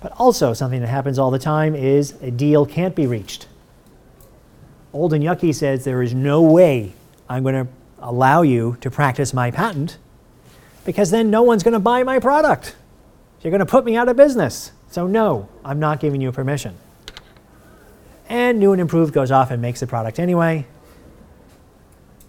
But 0.00 0.12
also, 0.12 0.54
something 0.54 0.80
that 0.80 0.86
happens 0.86 1.18
all 1.18 1.30
the 1.30 1.38
time 1.38 1.74
is 1.74 2.12
a 2.22 2.30
deal 2.30 2.64
can't 2.64 2.96
be 2.96 3.06
reached. 3.06 3.46
Old 4.94 5.12
and 5.12 5.22
Yucky 5.22 5.54
says 5.54 5.84
there 5.84 6.00
is 6.00 6.14
no 6.14 6.40
way 6.40 6.94
I'm 7.28 7.42
going 7.42 7.66
to 7.66 7.70
allow 7.98 8.40
you 8.40 8.78
to 8.80 8.90
practice 8.90 9.34
my 9.34 9.50
patent 9.50 9.98
because 10.86 11.10
then 11.10 11.30
no 11.30 11.42
one's 11.42 11.62
going 11.62 11.74
to 11.74 11.78
buy 11.78 12.02
my 12.04 12.20
product. 12.20 12.74
You're 13.42 13.50
going 13.50 13.60
to 13.60 13.66
put 13.66 13.84
me 13.84 13.96
out 13.96 14.08
of 14.08 14.16
business. 14.16 14.72
So, 14.90 15.06
no, 15.06 15.50
I'm 15.62 15.78
not 15.78 16.00
giving 16.00 16.22
you 16.22 16.32
permission. 16.32 16.74
And 18.30 18.58
New 18.58 18.72
and 18.72 18.80
Improved 18.80 19.12
goes 19.12 19.30
off 19.30 19.50
and 19.50 19.60
makes 19.60 19.80
the 19.80 19.86
product 19.86 20.18
anyway, 20.18 20.66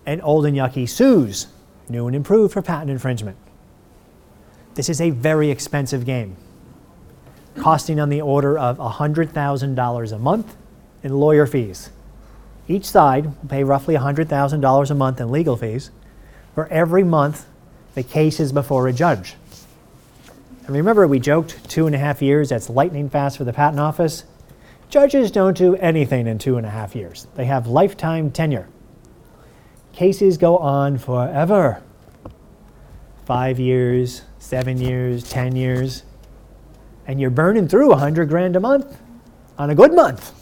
and 0.06 0.22
Old 0.24 0.46
and 0.46 0.56
Yucky 0.58 0.88
sues 0.88 1.48
New 1.90 2.08
and 2.08 2.16
Improved 2.16 2.54
for 2.54 2.62
patent 2.62 2.90
infringement. 2.90 3.38
This 4.76 4.90
is 4.90 5.00
a 5.00 5.12
very 5.12 5.52
expensive 5.52 6.06
game, 6.06 6.36
costing 7.58 8.00
on 8.00 8.10
the 8.10 8.22
order 8.22 8.58
of 8.58 8.78
$100,000 8.78 10.12
a 10.12 10.18
month 10.18 10.56
in 11.04 11.14
lawyer 11.14 11.46
fees. 11.46 11.90
Each 12.68 12.86
side 12.86 13.26
will 13.26 13.50
pay 13.50 13.64
roughly 13.64 13.96
$100,000 13.96 14.90
a 14.90 14.96
month 14.96 15.22
in 15.22 15.32
legal 15.32 15.58
fees 15.58 15.92
for 16.56 16.68
every 16.68 17.04
month 17.04 17.46
the 17.96 18.04
case 18.04 18.40
is 18.40 18.52
before 18.52 18.88
a 18.88 18.94
judge. 18.94 19.36
And 20.66 20.76
remember, 20.76 21.06
we 21.08 21.20
joked 21.20 21.70
two 21.70 21.86
and 21.86 21.96
a 21.96 22.00
half 22.00 22.22
years, 22.22 22.50
that's 22.50 22.70
lightning 22.70 23.10
fast 23.10 23.38
for 23.38 23.44
the 23.44 23.54
patent 23.54 23.80
office. 23.80 24.24
Judges 24.90 25.30
don't 25.30 25.58
do 25.58 25.76
anything 25.76 26.26
in 26.26 26.38
two 26.40 26.58
and 26.58 26.66
a 26.66 26.70
half 26.70 26.96
years, 26.96 27.28
they 27.36 27.46
have 27.46 27.68
lifetime 27.68 28.32
tenure. 28.32 28.68
Cases 29.94 30.38
go 30.40 30.58
on 30.58 30.98
forever 30.98 31.82
five 33.26 33.60
years, 33.60 34.24
seven 34.40 34.78
years, 34.78 35.30
10 35.30 35.56
years, 35.56 36.04
and 37.08 37.22
you're 37.22 37.30
burning 37.30 37.68
through 37.68 37.90
100 37.90 38.28
grand 38.28 38.56
a 38.56 38.60
month 38.60 38.98
on 39.58 39.70
a 39.70 39.76
good 39.76 39.94
month. 39.94 40.34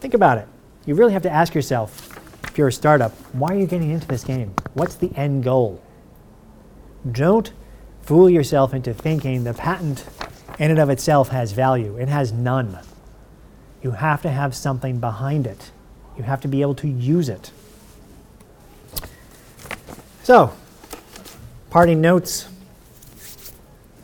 Think 0.00 0.14
about 0.14 0.38
it. 0.38 0.48
You 0.86 0.94
really 0.94 1.12
have 1.12 1.22
to 1.22 1.30
ask 1.30 1.54
yourself, 1.54 2.18
if 2.44 2.58
you're 2.58 2.68
a 2.68 2.72
startup, 2.72 3.12
why 3.32 3.48
are 3.54 3.58
you 3.58 3.66
getting 3.66 3.90
into 3.90 4.08
this 4.08 4.24
game? 4.24 4.52
What's 4.74 4.96
the 4.96 5.14
end 5.14 5.44
goal? 5.44 5.80
Don't 7.12 7.52
fool 8.02 8.28
yourself 8.28 8.74
into 8.74 8.92
thinking 8.92 9.44
the 9.44 9.54
patent 9.54 10.04
in 10.58 10.70
and 10.70 10.80
of 10.80 10.90
itself 10.90 11.28
has 11.28 11.52
value. 11.52 11.96
It 11.96 12.08
has 12.08 12.32
none. 12.32 12.78
You 13.82 13.92
have 13.92 14.22
to 14.22 14.30
have 14.30 14.54
something 14.54 14.98
behind 14.98 15.46
it. 15.46 15.70
You 16.16 16.24
have 16.24 16.40
to 16.42 16.48
be 16.48 16.60
able 16.62 16.74
to 16.76 16.88
use 16.88 17.28
it. 17.28 17.50
So, 20.22 20.52
parting 21.70 22.00
notes, 22.00 22.48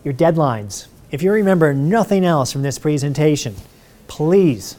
your 0.02 0.14
deadlines. 0.14 0.86
If 1.10 1.22
you 1.22 1.32
remember 1.32 1.74
nothing 1.74 2.24
else 2.24 2.52
from 2.52 2.62
this 2.62 2.78
presentation, 2.78 3.54
please 4.08 4.76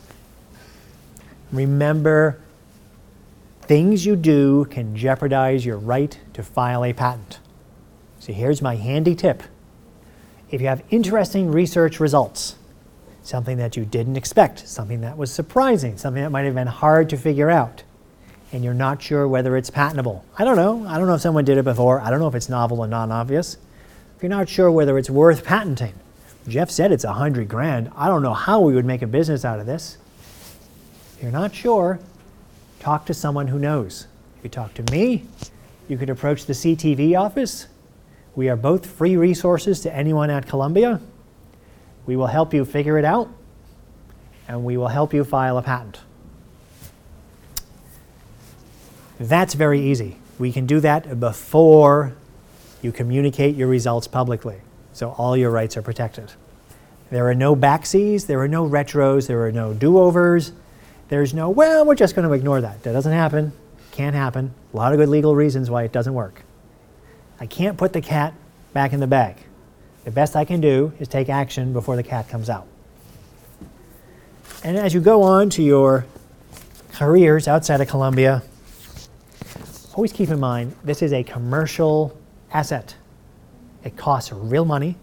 remember 1.52 2.40
things 3.62 4.06
you 4.06 4.16
do 4.16 4.66
can 4.66 4.96
jeopardize 4.96 5.66
your 5.66 5.78
right 5.78 6.18
to 6.34 6.44
file 6.44 6.84
a 6.84 6.94
patent. 6.94 7.40
So 8.20 8.34
here's 8.34 8.62
my 8.62 8.76
handy 8.76 9.16
tip. 9.16 9.44
If 10.50 10.62
you 10.62 10.68
have 10.68 10.84
interesting 10.90 11.52
research 11.52 12.00
results, 12.00 12.56
something 13.28 13.58
that 13.58 13.76
you 13.76 13.84
didn't 13.84 14.16
expect, 14.16 14.66
something 14.66 15.02
that 15.02 15.18
was 15.18 15.30
surprising, 15.30 15.98
something 15.98 16.24
that 16.24 16.30
might 16.30 16.46
have 16.46 16.56
been 16.56 16.66
hard 16.66 17.10
to 17.10 17.18
figure 17.18 17.50
out, 17.50 17.84
and 18.54 18.64
you're 18.64 18.74
not 18.74 19.02
sure 19.02 19.28
whether 19.28 19.58
it's 19.58 19.70
patentable. 19.70 20.24
I 20.38 20.46
don't 20.46 20.56
know. 20.56 20.88
I 20.88 20.98
don't 20.98 21.08
know 21.08 21.16
if 21.16 21.22
someone 21.22 21.44
did 21.44 21.58
it 21.58 21.66
before. 21.66 22.00
I 22.00 22.10
don't 22.10 22.20
know 22.20 22.30
if 22.30 22.36
it's 22.36 22.48
novel 22.48 22.80
or 22.80 22.88
non 22.88 23.12
obvious. 23.12 23.58
If 24.16 24.24
you're 24.24 24.30
not 24.30 24.48
sure 24.48 24.72
whether 24.72 24.98
it's 24.98 25.10
worth 25.10 25.44
patenting, 25.44 25.94
Jeff 26.48 26.72
said 26.72 26.94
it's 26.94 27.04
a 27.04 27.12
hundred 27.12 27.50
grand. 27.50 27.92
I 27.98 28.08
don't 28.08 28.24
know 28.24 28.34
how 28.34 28.62
we 28.62 28.74
would 28.74 28.86
make 28.86 29.02
a 29.02 29.08
business 29.08 29.44
out 29.44 29.60
of 29.60 29.66
this. 29.66 29.98
If 31.18 31.24
you're 31.24 31.32
not 31.32 31.54
sure, 31.54 32.00
talk 32.80 33.06
to 33.08 33.14
someone 33.14 33.48
who 33.48 33.60
knows. 33.60 34.08
If 34.38 34.46
you 34.46 34.50
talk 34.50 34.74
to 34.76 34.92
me, 34.94 35.26
you 35.90 35.98
could 35.98 36.10
approach 36.10 36.46
the 36.46 36.54
CTV 36.54 37.20
office. 37.20 37.68
We 38.36 38.48
are 38.48 38.56
both 38.56 38.86
free 38.86 39.18
resources 39.18 39.82
to 39.82 39.94
anyone 39.94 40.30
at 40.30 40.48
Columbia. 40.48 41.02
We 42.08 42.16
will 42.16 42.28
help 42.28 42.54
you 42.54 42.66
figure 42.66 42.98
it 42.98 43.06
out, 43.06 43.30
and 44.48 44.66
we 44.66 44.78
will 44.78 44.88
help 44.88 45.14
you 45.14 45.24
file 45.24 45.58
a 45.58 45.62
patent. 45.62 46.00
That's 49.20 49.54
very 49.54 49.82
easy. 49.82 50.18
We 50.40 50.52
can 50.52 50.66
do 50.66 50.80
that 50.80 51.20
before 51.20 52.16
you 52.82 52.92
communicate 52.92 53.56
your 53.56 53.68
results 53.68 54.08
publicly, 54.08 54.62
so 54.94 55.12
all 55.12 55.38
your 55.38 55.52
rights 55.52 55.78
are 55.78 55.82
protected. 55.82 56.32
There 57.10 57.28
are 57.28 57.36
no 57.36 57.56
backseas, 57.56 58.26
there 58.26 58.40
are 58.40 58.48
no 58.48 58.68
retros, 58.68 59.28
there 59.28 59.46
are 59.46 59.52
no 59.52 59.74
do 59.74 59.98
overs. 59.98 60.52
There's 61.10 61.34
no, 61.34 61.50
well, 61.50 61.86
we're 61.86 61.96
just 61.96 62.16
going 62.16 62.28
to 62.28 62.34
ignore 62.34 62.60
that. 62.62 62.84
That 62.84 62.92
doesn't 62.92 63.14
happen. 63.14 63.54
Can't 63.92 64.16
happen. 64.16 64.54
A 64.74 64.78
lot 64.78 64.92
of 64.92 65.00
good 65.00 65.08
legal 65.08 65.36
reasons 65.36 65.70
why 65.70 65.84
it 65.84 65.94
doesn't 65.94 66.14
work. 66.14 66.44
I 67.40 67.46
can't 67.46 67.78
put 67.78 67.94
the 67.94 68.02
cat 68.02 68.34
back 68.74 68.92
in 68.92 69.00
the 69.00 69.08
bag. 69.08 69.38
The 70.08 70.14
best 70.14 70.38
I 70.38 70.46
can 70.46 70.62
do 70.62 70.94
is 71.02 71.10
take 71.10 71.28
action 71.28 71.74
before 71.74 71.98
the 71.98 72.02
cat 72.02 72.30
comes 72.30 72.50
out. 72.50 72.66
And 74.64 74.78
as 74.78 74.94
you 74.94 75.02
go 75.02 75.22
on 75.22 75.50
to 75.50 75.62
your 75.62 76.06
careers 76.94 77.46
outside 77.46 77.82
of 77.82 77.90
Columbia, 77.90 78.42
always 79.96 80.14
keep 80.14 80.30
in 80.30 80.40
mind 80.40 80.74
this 80.82 81.02
is 81.02 81.12
a 81.12 81.24
commercial 81.24 82.18
asset. 82.54 82.96
It 83.84 83.98
costs 83.98 84.32
real 84.32 84.64
money. 84.64 84.96